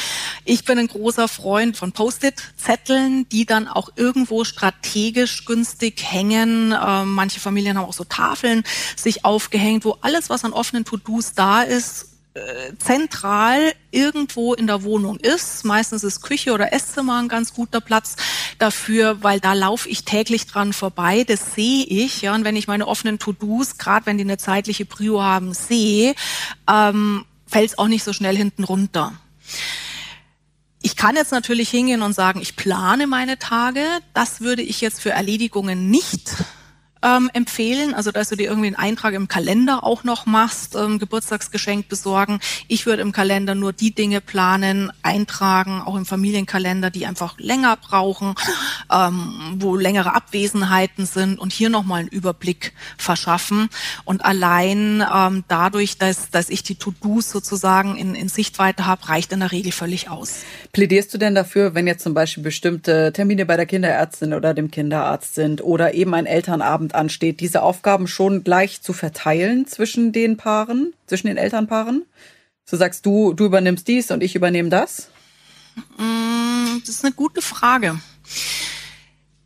Ich 0.45 0.65
bin 0.65 0.79
ein 0.79 0.89
großer 0.89 1.29
Freund 1.29 1.77
von 1.77 1.93
Post-it-Zetteln, 1.93 3.29
die 3.29 3.47
dann 3.47 3.69
auch 3.69 3.91
irgendwo 3.97 4.45
strategisch 4.45 5.45
günstig 5.45 6.03
hängen. 6.03 6.75
Ähm, 6.85 7.13
manche 7.13 7.39
Familien 7.39 7.79
haben 7.79 7.87
auch 7.87 7.93
so 7.93 8.05
Tafeln 8.05 8.65
sich 8.97 9.25
aufgehängt, 9.25 9.85
wo 9.85 9.99
alles, 10.01 10.31
was 10.31 10.45
an 10.45 10.53
offenen 10.53 10.85
To-Dos 10.85 11.35
da 11.35 11.63
ist, 11.63 12.12
äh, 12.35 12.73
zentral 12.79 13.73
irgendwo 13.91 14.55
in 14.55 14.67
der 14.67 14.85
Wohnung 14.85 15.19
ist. 15.19 15.65
Meistens 15.65 16.03
ist 16.03 16.23
Küche 16.23 16.53
oder 16.53 16.73
Esszimmer 16.73 17.21
ein 17.21 17.29
ganz 17.29 17.53
guter 17.53 17.81
Platz 17.81 18.17
dafür, 18.59 19.23
weil 19.23 19.39
da 19.39 19.53
laufe 19.53 19.89
ich 19.89 20.05
täglich 20.05 20.47
dran 20.47 20.73
vorbei. 20.73 21.25
Das 21.25 21.55
sehe 21.55 21.85
ich. 21.85 22.23
Ja, 22.23 22.35
und 22.35 22.45
wenn 22.45 22.57
ich 22.57 22.69
meine 22.69 22.87
offenen 22.87 23.19
To-Dos, 23.19 23.77
gerade 23.77 24.07
wenn 24.07 24.17
die 24.17 24.25
eine 24.25 24.39
zeitliche 24.39 24.87
Prio 24.87 25.23
haben, 25.23 25.53
sehe, 25.53 26.15
ähm, 26.71 27.27
fällt 27.47 27.71
es 27.71 27.79
auch 27.79 27.89
nicht 27.89 28.03
so 28.03 28.13
schnell 28.15 28.37
hinten 28.37 28.65
runter. 28.65 29.13
Ich 30.81 30.97
kann 30.97 31.17
jetzt 31.17 31.33
natürlich 31.33 31.69
hingehen 31.69 32.03
und 32.03 32.15
sagen, 32.15 32.41
ich 32.41 32.57
plane 32.57 33.07
meine 33.07 33.39
Tage. 33.39 33.85
Das 34.15 34.41
würde 34.41 34.63
ich 34.63 34.81
jetzt 34.81 35.01
für 35.01 35.11
Erledigungen 35.11 35.91
nicht 35.91 36.35
ähm, 37.03 37.31
empfehlen, 37.33 37.95
also 37.95 38.11
dass 38.13 38.29
du 38.29 38.37
dir 38.37 38.49
irgendwie 38.49 38.69
einen 38.69 38.77
Eintrag 38.77 39.15
im 39.15 39.29
Kalender 39.29 39.85
auch 39.85 40.05
noch 40.05 40.27
machst, 40.27 40.77
ähm, 40.77 40.99
Geburtstagsgeschenk 40.99 41.89
besorgen. 41.89 42.41
Ich 42.69 42.87
würde 42.87 43.03
im 43.03 43.13
Kalender 43.13 43.55
nur 43.55 43.73
die 43.73 43.95
Dinge 43.95 44.21
planen, 44.21 44.93
eintragen, 45.03 45.83
auch 45.85 45.97
im 45.97 46.07
Familienkalender, 46.07 46.91
die 46.91 47.07
einfach 47.07 47.39
länger 47.39 47.77
brauchen, 47.77 48.35
ähm, 48.93 49.57
wo 49.59 49.77
längere 49.77 50.15
Abwesenheiten 50.15 51.07
sind 51.07 51.39
und 51.39 51.53
hier 51.53 51.71
nochmal 51.71 52.01
einen 52.01 52.09
Überblick 52.09 52.73
verschaffen. 52.97 53.69
Und 54.05 54.25
allein 54.25 55.05
ähm, 55.13 55.45
dadurch, 55.49 55.99
dass, 55.99 56.31
dass 56.31 56.51
ich 56.51 56.63
die 56.63 56.77
To-Dos 56.77 57.31
sozusagen 57.31 57.97
in, 57.97 58.15
in 58.15 58.29
Sichtweite 58.29 58.87
habe, 58.87 59.09
reicht 59.09 59.33
in 59.33 59.41
der 59.41 59.53
Regel 59.53 59.73
völlig 59.73 60.09
aus. 60.09 60.43
Plädierst 60.73 61.13
du 61.13 61.19
denn 61.19 61.35
dafür, 61.35 61.75
wenn 61.75 61.87
jetzt 61.87 62.03
zum 62.03 62.15
Beispiel 62.15 62.43
bestimmte 62.43 63.13
Termine 63.13 63.47
bei 63.47 63.57
der 63.57 63.67
Kinderärztin 63.67 64.35
oder 64.35 64.55
dem 64.55 64.71
Kinderarzt 64.71 65.35
sind 65.35 65.63
oder 65.63 65.95
eben 65.95 66.15
ein 66.15 66.27
Elternabend 66.27 66.92
ansteht, 66.95 67.41
diese 67.41 67.63
Aufgaben 67.63 68.07
schon 68.07 68.45
gleich 68.45 68.83
zu 68.83 68.93
verteilen 68.93 69.67
zwischen 69.67 70.13
den 70.13 70.37
Paaren, 70.37 70.95
zwischen 71.07 71.27
den 71.27 71.37
Elternpaaren? 71.37 72.05
So 72.65 72.77
sagst 72.77 73.05
du, 73.07 73.33
du 73.35 73.45
übernimmst 73.45 73.89
dies 73.89 74.11
und 74.11 74.23
ich 74.23 74.35
übernehme 74.35 74.69
das? 74.69 75.09
Mm, 75.99 76.79
das 76.81 76.89
ist 76.89 77.05
eine 77.05 77.15
gute 77.15 77.43
Frage. 77.43 78.01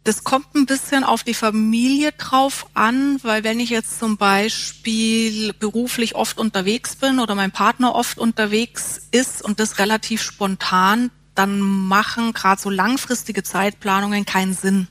Das 0.04 0.22
kommt 0.22 0.54
ein 0.54 0.66
bisschen 0.66 1.02
auf 1.02 1.24
die 1.24 1.35
Familie 1.35 2.12
drauf 2.12 2.66
an, 2.74 3.18
weil 3.24 3.42
wenn 3.42 3.59
ich 3.59 3.70
jetzt 3.70 3.98
zum 3.98 4.16
Beispiel 4.16 5.52
beruflich 5.54 6.14
oft 6.14 6.38
unterwegs 6.38 6.94
bin 6.94 7.18
oder 7.18 7.35
mein 7.35 7.50
Partner 7.50 7.92
oft 7.92 8.18
unterwegs 8.20 9.09
ist 9.11 9.42
und 9.42 9.59
das 9.59 9.80
relativ 9.80 10.22
spontan, 10.22 11.11
dann 11.38 11.61
machen 11.61 12.33
gerade 12.33 12.61
so 12.61 12.70
langfristige 12.70 13.42
Zeitplanungen 13.42 14.25
keinen 14.25 14.55
Sinn. 14.55 14.88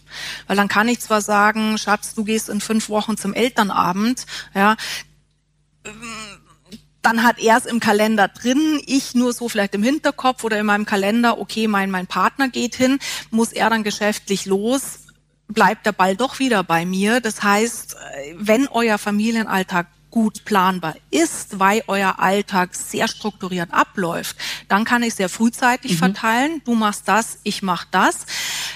Weil 0.47 0.55
dann 0.55 0.67
kann 0.67 0.87
ich 0.87 0.99
zwar 0.99 1.21
sagen, 1.21 1.77
Schatz, 1.77 2.13
du 2.13 2.23
gehst 2.23 2.49
in 2.49 2.61
fünf 2.61 2.89
Wochen 2.89 3.17
zum 3.17 3.33
Elternabend, 3.33 4.25
ja, 4.53 4.75
dann 7.01 7.23
hat 7.23 7.39
er 7.39 7.57
es 7.57 7.65
im 7.65 7.79
Kalender 7.79 8.27
drin, 8.27 8.81
ich 8.87 9.13
nur 9.13 9.31
so 9.31 9.47
vielleicht 9.47 9.75
im 9.75 9.83
Hinterkopf 9.83 10.43
oder 10.43 10.59
in 10.59 10.65
meinem 10.65 10.85
Kalender, 10.85 11.39
okay, 11.39 11.67
mein, 11.67 11.91
mein 11.91 12.07
Partner 12.07 12.49
geht 12.49 12.75
hin, 12.75 12.97
muss 13.29 13.51
er 13.51 13.69
dann 13.69 13.83
geschäftlich 13.83 14.45
los, 14.45 15.01
bleibt 15.47 15.85
der 15.85 15.91
Ball 15.91 16.15
doch 16.15 16.39
wieder 16.39 16.63
bei 16.63 16.85
mir. 16.85 17.21
Das 17.21 17.43
heißt, 17.43 17.95
wenn 18.35 18.67
euer 18.67 18.97
Familienalltag 18.97 19.87
gut 20.15 20.45
planbar 20.45 20.95
ist, 21.11 21.59
weil 21.59 21.83
euer 21.87 22.19
Alltag 22.19 22.73
sehr 22.73 23.09
strukturiert 23.09 23.73
abläuft, 23.73 24.37
dann 24.69 24.85
kann 24.85 25.03
ich 25.03 25.13
sehr 25.13 25.27
frühzeitig 25.27 25.91
mhm. 25.91 25.97
verteilen. 25.97 26.61
Du 26.63 26.73
machst 26.73 27.09
das, 27.09 27.39
ich 27.43 27.61
mach 27.61 27.83
das. 27.83 28.25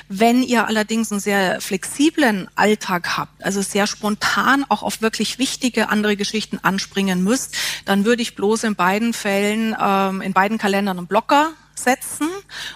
Wenn 0.10 0.44
ihr 0.44 0.68
allerdings 0.68 1.14
einen 1.14 1.22
sehr 1.22 1.62
flexiblen 1.62 2.50
Alltag 2.56 3.16
habt, 3.16 3.42
also 3.42 3.62
sehr 3.62 3.88
spontan 3.88 4.66
auch 4.68 4.84
auf 4.84 5.02
wirklich 5.02 5.40
wichtige 5.40 5.88
andere 5.88 6.18
Geschichten 6.18 6.60
anspringen 6.62 7.24
müsst, 7.24 7.56
dann 7.86 8.04
würde 8.04 8.22
ich 8.22 8.36
bloß 8.36 8.66
in 8.66 8.76
beiden 8.76 9.14
Fällen, 9.14 9.74
ähm, 9.82 10.20
in 10.20 10.34
beiden 10.34 10.58
Kalendern 10.58 10.98
einen 10.98 11.08
Blocker 11.08 11.54
setzen 11.84 12.28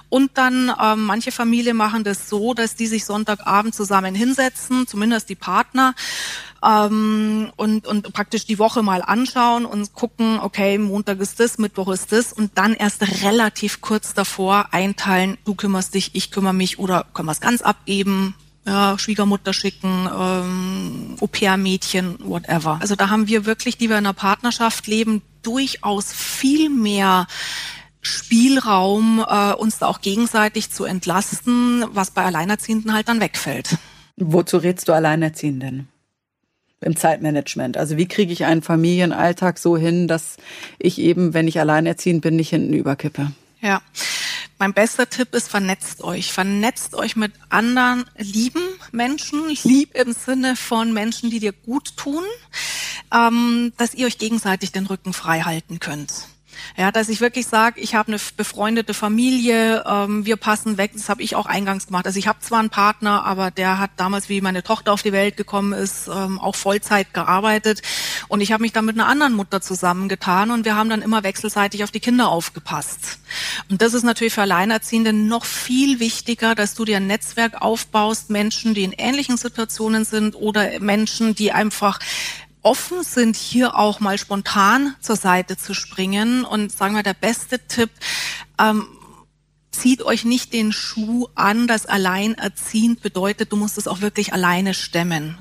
und 0.09 0.37
dann 0.37 0.71
ähm, 0.81 1.03
manche 1.03 1.31
Familien 1.31 1.77
machen 1.77 2.03
das 2.03 2.29
so, 2.29 2.53
dass 2.53 2.75
die 2.75 2.87
sich 2.87 3.05
Sonntagabend 3.05 3.75
zusammen 3.75 4.15
hinsetzen, 4.15 4.87
zumindest 4.87 5.29
die 5.29 5.35
Partner 5.35 5.93
ähm, 6.63 7.51
und, 7.55 7.87
und 7.87 8.13
praktisch 8.13 8.45
die 8.45 8.59
Woche 8.59 8.83
mal 8.83 9.01
anschauen 9.01 9.65
und 9.65 9.93
gucken, 9.93 10.39
okay, 10.39 10.77
Montag 10.77 11.19
ist 11.19 11.39
das, 11.39 11.57
Mittwoch 11.57 11.89
ist 11.89 12.11
das 12.11 12.33
und 12.33 12.57
dann 12.57 12.73
erst 12.73 13.23
relativ 13.23 13.81
kurz 13.81 14.13
davor 14.13 14.67
einteilen, 14.71 15.37
du 15.45 15.55
kümmerst 15.55 15.93
dich, 15.93 16.11
ich 16.13 16.31
kümmere 16.31 16.53
mich 16.53 16.79
oder 16.79 17.05
können 17.13 17.27
wir 17.27 17.33
es 17.33 17.41
ganz 17.41 17.61
abgeben, 17.61 18.35
ja, 18.65 18.97
Schwiegermutter 18.97 19.53
schicken, 19.53 20.07
ähm, 20.17 21.17
Au-pair-Mädchen, 21.19 22.17
whatever. 22.19 22.77
Also 22.79 22.95
da 22.95 23.09
haben 23.09 23.27
wir 23.27 23.45
wirklich, 23.45 23.77
die 23.77 23.89
wir 23.89 23.97
in 23.97 24.05
einer 24.05 24.13
Partnerschaft 24.13 24.87
leben, 24.87 25.21
durchaus 25.41 26.13
viel 26.13 26.69
mehr 26.69 27.27
Spielraum, 28.03 29.25
äh, 29.27 29.53
uns 29.53 29.79
da 29.79 29.87
auch 29.87 30.01
gegenseitig 30.01 30.71
zu 30.71 30.83
entlasten, 30.83 31.85
was 31.91 32.11
bei 32.11 32.23
Alleinerziehenden 32.23 32.93
halt 32.93 33.07
dann 33.07 33.19
wegfällt. 33.19 33.77
Wozu 34.17 34.57
rätst 34.57 34.87
du 34.87 34.93
Alleinerziehenden? 34.93 35.87
Im 36.81 36.97
Zeitmanagement. 36.97 37.77
Also 37.77 37.95
wie 37.95 38.07
kriege 38.07 38.33
ich 38.33 38.43
einen 38.43 38.61
Familienalltag 38.61 39.57
so 39.57 39.77
hin, 39.77 40.09
dass 40.09 40.35
ich 40.79 40.99
eben, 40.99 41.33
wenn 41.33 41.47
ich 41.47 41.59
alleinerziehend 41.59 42.21
bin, 42.21 42.35
nicht 42.35 42.49
hinten 42.49 42.73
überkippe? 42.73 43.31
Ja. 43.61 43.81
Mein 44.59 44.73
bester 44.73 45.09
Tipp 45.09 45.33
ist, 45.33 45.49
vernetzt 45.49 46.03
euch. 46.03 46.31
Vernetzt 46.31 46.93
euch 46.95 47.15
mit 47.15 47.31
anderen 47.49 48.05
lieben 48.17 48.61
Menschen. 48.91 49.49
Lieb 49.63 49.95
im 49.95 50.13
Sinne 50.13 50.55
von 50.57 50.93
Menschen, 50.93 51.29
die 51.29 51.39
dir 51.39 51.53
gut 51.53 51.95
tun, 51.95 52.23
ähm, 53.13 53.71
dass 53.77 53.93
ihr 53.93 54.05
euch 54.05 54.17
gegenseitig 54.17 54.73
den 54.73 54.85
Rücken 54.85 55.13
frei 55.13 55.41
halten 55.41 55.79
könnt. 55.79 56.27
Ja, 56.77 56.91
dass 56.91 57.09
ich 57.09 57.21
wirklich 57.21 57.47
sage, 57.47 57.79
ich 57.79 57.95
habe 57.95 58.11
eine 58.11 58.21
befreundete 58.35 58.93
Familie, 58.93 59.83
ähm, 59.87 60.25
wir 60.25 60.37
passen 60.37 60.77
weg. 60.77 60.91
Das 60.93 61.09
habe 61.09 61.21
ich 61.21 61.35
auch 61.35 61.45
eingangs 61.45 61.87
gemacht. 61.87 62.05
Also 62.05 62.19
ich 62.19 62.27
habe 62.27 62.39
zwar 62.39 62.59
einen 62.59 62.69
Partner, 62.69 63.25
aber 63.25 63.51
der 63.51 63.79
hat 63.79 63.91
damals, 63.97 64.29
wie 64.29 64.41
meine 64.41 64.63
Tochter 64.63 64.93
auf 64.93 65.01
die 65.01 65.11
Welt 65.11 65.37
gekommen 65.37 65.73
ist, 65.73 66.07
ähm, 66.07 66.39
auch 66.39 66.55
Vollzeit 66.55 67.13
gearbeitet. 67.13 67.81
Und 68.27 68.41
ich 68.41 68.51
habe 68.51 68.61
mich 68.61 68.73
dann 68.73 68.85
mit 68.85 68.95
einer 68.95 69.07
anderen 69.07 69.33
Mutter 69.33 69.61
zusammengetan 69.61 70.51
und 70.51 70.65
wir 70.65 70.75
haben 70.75 70.89
dann 70.89 71.01
immer 71.01 71.23
wechselseitig 71.23 71.83
auf 71.83 71.91
die 71.91 71.99
Kinder 71.99 72.29
aufgepasst. 72.29 73.19
Und 73.69 73.81
das 73.81 73.93
ist 73.93 74.03
natürlich 74.03 74.33
für 74.33 74.41
Alleinerziehende 74.41 75.13
noch 75.13 75.45
viel 75.45 75.99
wichtiger, 75.99 76.55
dass 76.55 76.75
du 76.75 76.85
dir 76.85 76.97
ein 76.97 77.07
Netzwerk 77.07 77.61
aufbaust, 77.61 78.29
Menschen, 78.29 78.73
die 78.73 78.83
in 78.83 78.93
ähnlichen 78.93 79.37
Situationen 79.37 80.05
sind 80.05 80.35
oder 80.35 80.79
Menschen, 80.79 81.35
die 81.35 81.51
einfach 81.51 81.99
offen 82.63 83.03
sind, 83.03 83.35
hier 83.35 83.77
auch 83.77 83.99
mal 83.99 84.17
spontan 84.17 84.95
zur 84.99 85.15
Seite 85.15 85.57
zu 85.57 85.73
springen. 85.73 86.43
Und 86.45 86.71
sagen 86.71 86.95
wir, 86.95 87.03
der 87.03 87.13
beste 87.13 87.59
Tipp, 87.67 87.91
ähm, 88.59 88.87
zieht 89.71 90.01
euch 90.03 90.25
nicht 90.25 90.53
den 90.53 90.71
Schuh 90.71 91.27
an, 91.35 91.67
das 91.67 91.85
alleinerziehend 91.85 93.01
bedeutet, 93.01 93.51
du 93.51 93.57
musst 93.57 93.77
es 93.77 93.87
auch 93.87 94.01
wirklich 94.01 94.33
alleine 94.33 94.73
stemmen 94.73 95.37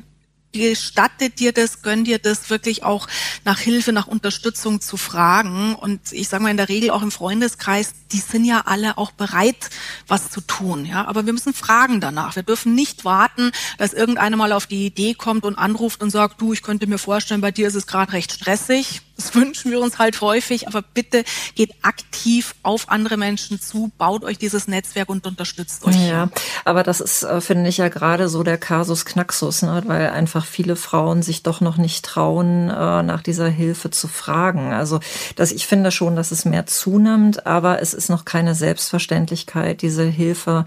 gestattet 0.52 1.40
dir 1.40 1.52
das, 1.52 1.82
gönn 1.82 2.04
dir 2.04 2.18
das 2.18 2.50
wirklich 2.50 2.84
auch 2.84 3.08
nach 3.44 3.58
Hilfe, 3.58 3.92
nach 3.92 4.06
Unterstützung 4.06 4.80
zu 4.80 4.96
fragen. 4.96 5.74
Und 5.74 6.12
ich 6.12 6.28
sage 6.28 6.42
mal 6.42 6.50
in 6.50 6.56
der 6.56 6.68
Regel 6.68 6.90
auch 6.90 7.02
im 7.02 7.10
Freundeskreis, 7.10 7.94
die 8.12 8.18
sind 8.18 8.44
ja 8.44 8.62
alle 8.66 8.98
auch 8.98 9.10
bereit, 9.12 9.70
was 10.06 10.30
zu 10.30 10.40
tun. 10.40 10.84
Ja, 10.84 11.06
aber 11.06 11.26
wir 11.26 11.32
müssen 11.32 11.54
fragen 11.54 12.00
danach. 12.00 12.36
Wir 12.36 12.42
dürfen 12.42 12.74
nicht 12.74 13.04
warten, 13.04 13.52
dass 13.78 13.92
irgendeiner 13.92 14.36
mal 14.36 14.52
auf 14.52 14.66
die 14.66 14.86
Idee 14.86 15.14
kommt 15.14 15.44
und 15.44 15.56
anruft 15.56 16.02
und 16.02 16.10
sagt, 16.10 16.40
du, 16.40 16.52
ich 16.52 16.62
könnte 16.62 16.86
mir 16.86 16.98
vorstellen, 16.98 17.40
bei 17.40 17.50
dir 17.50 17.68
ist 17.68 17.74
es 17.74 17.86
gerade 17.86 18.12
recht 18.12 18.32
stressig 18.32 19.02
das 19.22 19.34
wünschen 19.34 19.70
wir 19.70 19.80
uns 19.80 19.98
halt 19.98 20.20
häufig, 20.20 20.66
aber 20.66 20.82
bitte 20.82 21.24
geht 21.54 21.74
aktiv 21.82 22.54
auf 22.62 22.88
andere 22.88 23.16
Menschen 23.16 23.60
zu, 23.60 23.92
baut 23.98 24.24
euch 24.24 24.38
dieses 24.38 24.66
Netzwerk 24.66 25.08
und 25.08 25.26
unterstützt 25.26 25.84
euch. 25.84 25.96
Ja, 26.08 26.28
aber 26.64 26.82
das 26.82 27.00
ist, 27.00 27.22
äh, 27.22 27.40
finde 27.40 27.68
ich 27.68 27.76
ja 27.76 27.88
gerade 27.88 28.28
so 28.28 28.42
der 28.42 28.58
Kasus 28.58 29.04
Knaxus, 29.04 29.62
ne? 29.62 29.82
weil 29.86 30.10
einfach 30.10 30.44
viele 30.44 30.76
Frauen 30.76 31.22
sich 31.22 31.42
doch 31.42 31.60
noch 31.60 31.76
nicht 31.76 32.04
trauen, 32.04 32.68
äh, 32.68 33.02
nach 33.02 33.22
dieser 33.22 33.48
Hilfe 33.48 33.90
zu 33.90 34.08
fragen. 34.08 34.72
Also 34.72 35.00
dass 35.36 35.52
ich 35.52 35.66
finde 35.66 35.92
schon, 35.92 36.16
dass 36.16 36.32
es 36.32 36.44
mehr 36.44 36.66
zunimmt, 36.66 37.46
aber 37.46 37.80
es 37.80 37.94
ist 37.94 38.08
noch 38.08 38.24
keine 38.24 38.54
Selbstverständlichkeit, 38.54 39.82
diese 39.82 40.04
Hilfe 40.04 40.64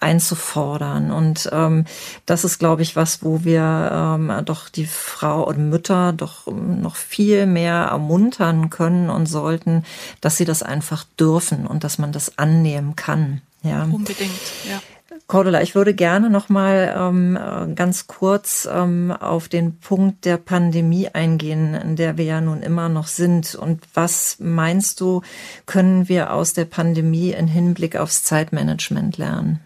einzufordern. 0.00 1.10
Und 1.10 1.48
ähm, 1.52 1.84
das 2.26 2.44
ist, 2.44 2.58
glaube 2.58 2.82
ich, 2.82 2.94
was, 2.94 3.24
wo 3.24 3.44
wir 3.44 3.90
ähm, 3.92 4.32
doch 4.44 4.68
die 4.68 4.86
Frau 4.86 5.42
und 5.42 5.70
Mütter 5.70 6.12
doch 6.12 6.46
noch 6.46 6.96
viel 6.96 7.46
mehr 7.46 7.95
ermuntern 7.96 8.68
können 8.68 9.08
und 9.08 9.26
sollten, 9.26 9.84
dass 10.20 10.36
sie 10.36 10.44
das 10.44 10.62
einfach 10.62 11.04
dürfen 11.18 11.66
und 11.66 11.82
dass 11.82 11.96
man 11.98 12.12
das 12.12 12.36
annehmen 12.36 12.94
kann. 12.94 13.40
Ja. 13.62 13.84
Unbedingt, 13.84 14.30
ja. 14.68 14.80
Cordula, 15.28 15.60
ich 15.62 15.74
würde 15.74 15.94
gerne 15.94 16.30
noch 16.30 16.48
mal 16.48 16.94
ähm, 16.96 17.74
ganz 17.74 18.06
kurz 18.06 18.68
ähm, 18.70 19.10
auf 19.10 19.48
den 19.48 19.80
Punkt 19.80 20.24
der 20.24 20.36
Pandemie 20.36 21.08
eingehen, 21.08 21.74
in 21.74 21.96
der 21.96 22.16
wir 22.16 22.24
ja 22.24 22.40
nun 22.40 22.62
immer 22.62 22.88
noch 22.88 23.08
sind. 23.08 23.56
Und 23.56 23.82
was 23.94 24.36
meinst 24.38 25.00
du, 25.00 25.22
können 25.64 26.08
wir 26.08 26.32
aus 26.32 26.52
der 26.52 26.66
Pandemie 26.66 27.30
in 27.30 27.48
Hinblick 27.48 27.96
aufs 27.96 28.22
Zeitmanagement 28.22 29.16
lernen? 29.16 29.60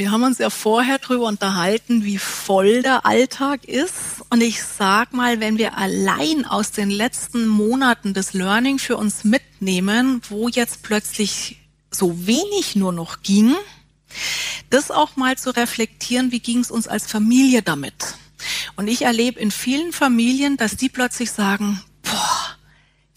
Wir 0.00 0.12
haben 0.12 0.22
uns 0.22 0.38
ja 0.38 0.48
vorher 0.48 0.96
drüber 0.96 1.26
unterhalten, 1.26 2.04
wie 2.04 2.16
voll 2.16 2.80
der 2.80 3.04
Alltag 3.04 3.66
ist. 3.66 4.24
Und 4.30 4.40
ich 4.40 4.62
sag 4.62 5.12
mal, 5.12 5.40
wenn 5.40 5.58
wir 5.58 5.76
allein 5.76 6.46
aus 6.46 6.70
den 6.70 6.88
letzten 6.88 7.46
Monaten 7.46 8.14
das 8.14 8.32
Learning 8.32 8.78
für 8.78 8.96
uns 8.96 9.24
mitnehmen, 9.24 10.22
wo 10.30 10.48
jetzt 10.48 10.82
plötzlich 10.82 11.58
so 11.90 12.26
wenig 12.26 12.76
nur 12.76 12.94
noch 12.94 13.20
ging, 13.20 13.54
das 14.70 14.90
auch 14.90 15.16
mal 15.16 15.36
zu 15.36 15.54
reflektieren, 15.54 16.32
wie 16.32 16.40
ging 16.40 16.60
es 16.60 16.70
uns 16.70 16.88
als 16.88 17.06
Familie 17.06 17.60
damit? 17.60 18.14
Und 18.76 18.88
ich 18.88 19.02
erlebe 19.02 19.38
in 19.38 19.50
vielen 19.50 19.92
Familien, 19.92 20.56
dass 20.56 20.76
die 20.76 20.88
plötzlich 20.88 21.30
sagen, 21.30 21.82
boah, 22.04 22.56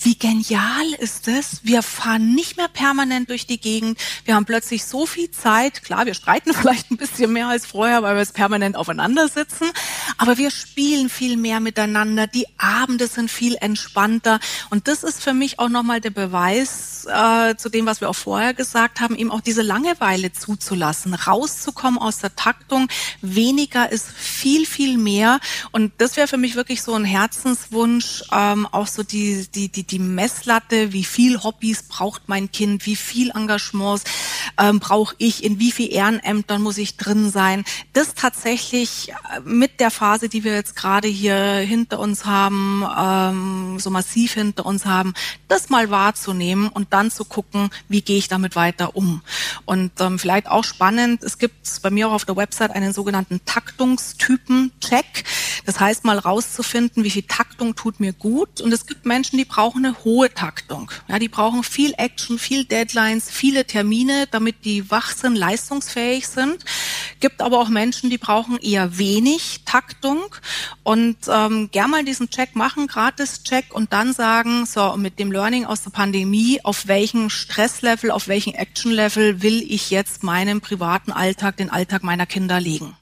wie 0.03 0.17
genial 0.17 0.93
ist 0.99 1.27
es? 1.27 1.61
Wir 1.63 1.81
fahren 1.81 2.35
nicht 2.35 2.57
mehr 2.57 2.67
permanent 2.67 3.29
durch 3.29 3.47
die 3.47 3.59
Gegend. 3.59 3.97
Wir 4.25 4.35
haben 4.35 4.45
plötzlich 4.45 4.85
so 4.85 5.05
viel 5.05 5.31
Zeit. 5.31 5.83
Klar, 5.83 6.05
wir 6.05 6.13
streiten 6.13 6.53
vielleicht 6.53 6.91
ein 6.91 6.97
bisschen 6.97 7.31
mehr 7.31 7.47
als 7.47 7.65
vorher, 7.65 8.03
weil 8.03 8.15
wir 8.15 8.21
es 8.21 8.33
permanent 8.33 8.75
aufeinander 8.75 9.27
sitzen. 9.27 9.65
Aber 10.23 10.37
wir 10.37 10.51
spielen 10.51 11.09
viel 11.09 11.35
mehr 11.35 11.59
miteinander. 11.59 12.27
Die 12.27 12.45
Abende 12.57 13.07
sind 13.07 13.29
viel 13.29 13.57
entspannter. 13.59 14.39
Und 14.69 14.87
das 14.87 15.03
ist 15.03 15.21
für 15.21 15.33
mich 15.33 15.59
auch 15.59 15.67
nochmal 15.67 15.99
der 15.99 16.11
Beweis 16.11 17.05
äh, 17.07 17.57
zu 17.57 17.67
dem, 17.67 17.85
was 17.85 17.99
wir 17.99 18.09
auch 18.09 18.15
vorher 18.15 18.53
gesagt 18.53 19.01
haben, 19.01 19.17
eben 19.17 19.31
auch 19.31 19.41
diese 19.41 19.63
Langeweile 19.63 20.31
zuzulassen, 20.31 21.13
rauszukommen 21.13 21.99
aus 21.99 22.19
der 22.19 22.37
Taktung. 22.37 22.87
Weniger 23.21 23.91
ist 23.91 24.07
viel, 24.07 24.65
viel 24.65 24.97
mehr. 24.97 25.41
Und 25.73 25.91
das 25.97 26.15
wäre 26.15 26.29
für 26.29 26.37
mich 26.37 26.55
wirklich 26.55 26.83
so 26.83 26.93
ein 26.93 27.03
Herzenswunsch, 27.03 28.23
ähm, 28.31 28.65
auch 28.71 28.87
so 28.87 29.03
die, 29.03 29.45
die, 29.53 29.67
die 29.67 29.83
die 29.83 29.99
Messlatte, 29.99 30.93
wie 30.93 31.03
viel 31.03 31.43
Hobbys 31.43 31.83
braucht 31.83 32.29
mein 32.29 32.49
Kind, 32.49 32.85
wie 32.85 32.95
viel 32.95 33.31
Engagements 33.31 34.05
ähm, 34.57 34.79
brauche 34.79 35.15
ich, 35.17 35.43
in 35.43 35.59
wie 35.59 35.73
viel 35.73 35.91
Ehrenämtern 35.91 36.61
muss 36.61 36.77
ich 36.77 36.95
drin 36.95 37.29
sein. 37.29 37.65
Das 37.91 38.13
tatsächlich 38.13 39.09
äh, 39.09 39.41
mit 39.43 39.81
der 39.81 39.91
Phase, 39.91 40.12
die 40.21 40.43
wir 40.43 40.53
jetzt 40.53 40.75
gerade 40.75 41.07
hier 41.07 41.35
hinter 41.35 41.99
uns 41.99 42.25
haben, 42.25 42.83
ähm, 42.97 43.79
so 43.79 43.89
massiv 43.89 44.33
hinter 44.33 44.65
uns 44.65 44.85
haben, 44.85 45.13
das 45.47 45.69
mal 45.69 45.89
wahrzunehmen 45.89 46.69
und 46.69 46.93
dann 46.93 47.11
zu 47.11 47.25
gucken, 47.25 47.69
wie 47.89 48.01
gehe 48.01 48.17
ich 48.17 48.27
damit 48.27 48.55
weiter 48.55 48.95
um. 48.95 49.21
Und 49.65 49.91
ähm, 49.99 50.19
vielleicht 50.19 50.47
auch 50.47 50.63
spannend, 50.63 51.23
es 51.23 51.37
gibt 51.37 51.81
bei 51.81 51.89
mir 51.89 52.07
auch 52.07 52.13
auf 52.13 52.25
der 52.25 52.35
Website 52.35 52.71
einen 52.71 52.93
sogenannten 52.93 53.41
Taktungstypen-Check. 53.45 55.23
Das 55.65 55.79
heißt 55.79 56.05
mal 56.05 56.17
rauszufinden, 56.17 57.03
wie 57.03 57.09
viel 57.09 57.23
Taktung 57.23 57.75
tut 57.75 57.99
mir 57.99 58.13
gut. 58.13 58.61
Und 58.61 58.71
es 58.71 58.85
gibt 58.85 59.05
Menschen, 59.05 59.37
die 59.37 59.45
brauchen 59.45 59.85
eine 59.85 60.03
hohe 60.03 60.33
Taktung. 60.33 60.91
Ja, 61.07 61.19
die 61.19 61.29
brauchen 61.29 61.63
viel 61.63 61.93
Action, 61.97 62.37
viel 62.37 62.65
Deadlines, 62.65 63.29
viele 63.29 63.65
Termine, 63.65 64.27
damit 64.31 64.65
die 64.65 64.91
wach 64.91 65.11
sind, 65.11 65.35
leistungsfähig 65.35 66.27
sind. 66.27 66.65
Gibt 67.19 67.41
aber 67.41 67.59
auch 67.59 67.69
Menschen, 67.69 68.09
die 68.09 68.17
brauchen 68.17 68.57
eher 68.57 68.97
wenig 68.97 69.61
Taktung 69.65 70.02
und 70.83 71.17
ähm, 71.29 71.69
gern 71.71 71.89
mal 71.89 72.03
diesen 72.03 72.29
Check 72.29 72.55
machen, 72.55 72.87
Gratis-Check 72.87 73.73
und 73.73 73.93
dann 73.93 74.13
sagen, 74.13 74.65
so 74.65 74.95
mit 74.97 75.19
dem 75.19 75.31
Learning 75.31 75.65
aus 75.65 75.83
der 75.83 75.91
Pandemie, 75.91 76.59
auf 76.63 76.87
welchem 76.87 77.29
Stresslevel, 77.29 78.11
auf 78.11 78.27
welchem 78.27 78.53
Action-Level 78.53 79.41
will 79.41 79.63
ich 79.67 79.91
jetzt 79.91 80.23
meinen 80.23 80.61
privaten 80.61 81.11
Alltag, 81.11 81.57
den 81.57 81.69
Alltag 81.69 82.03
meiner 82.03 82.25
Kinder 82.25 82.59
legen. 82.59 82.95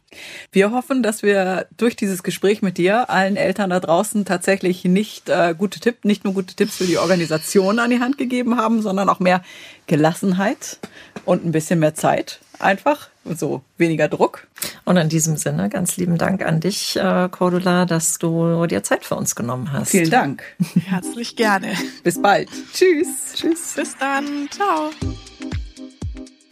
Wir 0.51 0.71
hoffen, 0.71 1.03
dass 1.03 1.23
wir 1.23 1.67
durch 1.77 1.95
dieses 1.95 2.21
Gespräch 2.23 2.61
mit 2.61 2.77
dir 2.77 3.09
allen 3.09 3.37
Eltern 3.37 3.69
da 3.69 3.79
draußen 3.79 4.25
tatsächlich 4.25 4.83
nicht 4.83 5.29
äh, 5.29 5.55
gute 5.57 5.79
Tipps, 5.79 6.03
nicht 6.03 6.25
nur 6.25 6.33
gute 6.33 6.55
Tipps 6.55 6.77
für 6.77 6.85
die 6.85 6.97
Organisation 6.97 7.79
an 7.79 7.89
die 7.89 7.99
Hand 7.99 8.17
gegeben 8.17 8.57
haben, 8.57 8.81
sondern 8.81 9.07
auch 9.07 9.19
mehr 9.19 9.41
Gelassenheit 9.87 10.79
und 11.23 11.45
ein 11.45 11.53
bisschen 11.53 11.79
mehr 11.79 11.95
Zeit 11.95 12.39
einfach. 12.59 13.10
So 13.25 13.61
weniger 13.77 14.07
Druck. 14.07 14.47
Und 14.83 14.97
in 14.97 15.09
diesem 15.09 15.37
Sinne 15.37 15.69
ganz 15.69 15.97
lieben 15.97 16.17
Dank 16.17 16.43
an 16.43 16.59
dich, 16.59 16.95
äh, 16.95 17.29
Cordula, 17.29 17.85
dass 17.85 18.17
du 18.17 18.65
dir 18.65 18.83
Zeit 18.83 19.05
für 19.05 19.15
uns 19.15 19.35
genommen 19.35 19.71
hast. 19.71 19.91
Vielen 19.91 20.09
Dank. 20.09 20.43
Herzlich 20.85 21.35
gerne. 21.35 21.73
Bis 22.03 22.21
bald. 22.21 22.49
Tschüss. 22.73 23.33
Tschüss. 23.35 23.73
Bis 23.75 23.95
dann. 23.97 24.49
Ciao. 24.49 24.89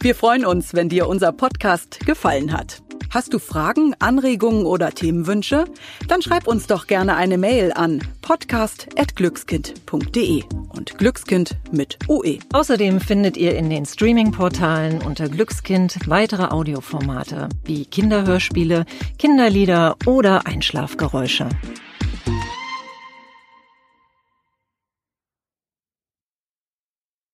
Wir 0.00 0.14
freuen 0.14 0.46
uns, 0.46 0.72
wenn 0.72 0.88
dir 0.88 1.08
unser 1.08 1.32
Podcast 1.32 2.00
gefallen 2.06 2.52
hat. 2.52 2.80
Hast 3.08 3.32
du 3.32 3.38
Fragen, 3.38 3.94
Anregungen 3.98 4.66
oder 4.66 4.90
Themenwünsche? 4.90 5.64
Dann 6.08 6.20
schreib 6.20 6.46
uns 6.46 6.66
doch 6.66 6.86
gerne 6.86 7.16
eine 7.16 7.38
Mail 7.38 7.72
an 7.72 8.02
podcast.glückskind.de 8.20 10.44
und 10.68 10.98
Glückskind 10.98 11.56
mit 11.72 11.98
UE. 12.08 12.38
Außerdem 12.52 13.00
findet 13.00 13.36
ihr 13.36 13.56
in 13.56 13.68
den 13.70 13.86
Streaming-Portalen 13.86 15.02
unter 15.02 15.28
Glückskind 15.28 15.98
weitere 16.06 16.44
Audioformate 16.44 17.48
wie 17.64 17.86
Kinderhörspiele, 17.86 18.84
Kinderlieder 19.18 19.96
oder 20.06 20.46
Einschlafgeräusche. 20.46 21.48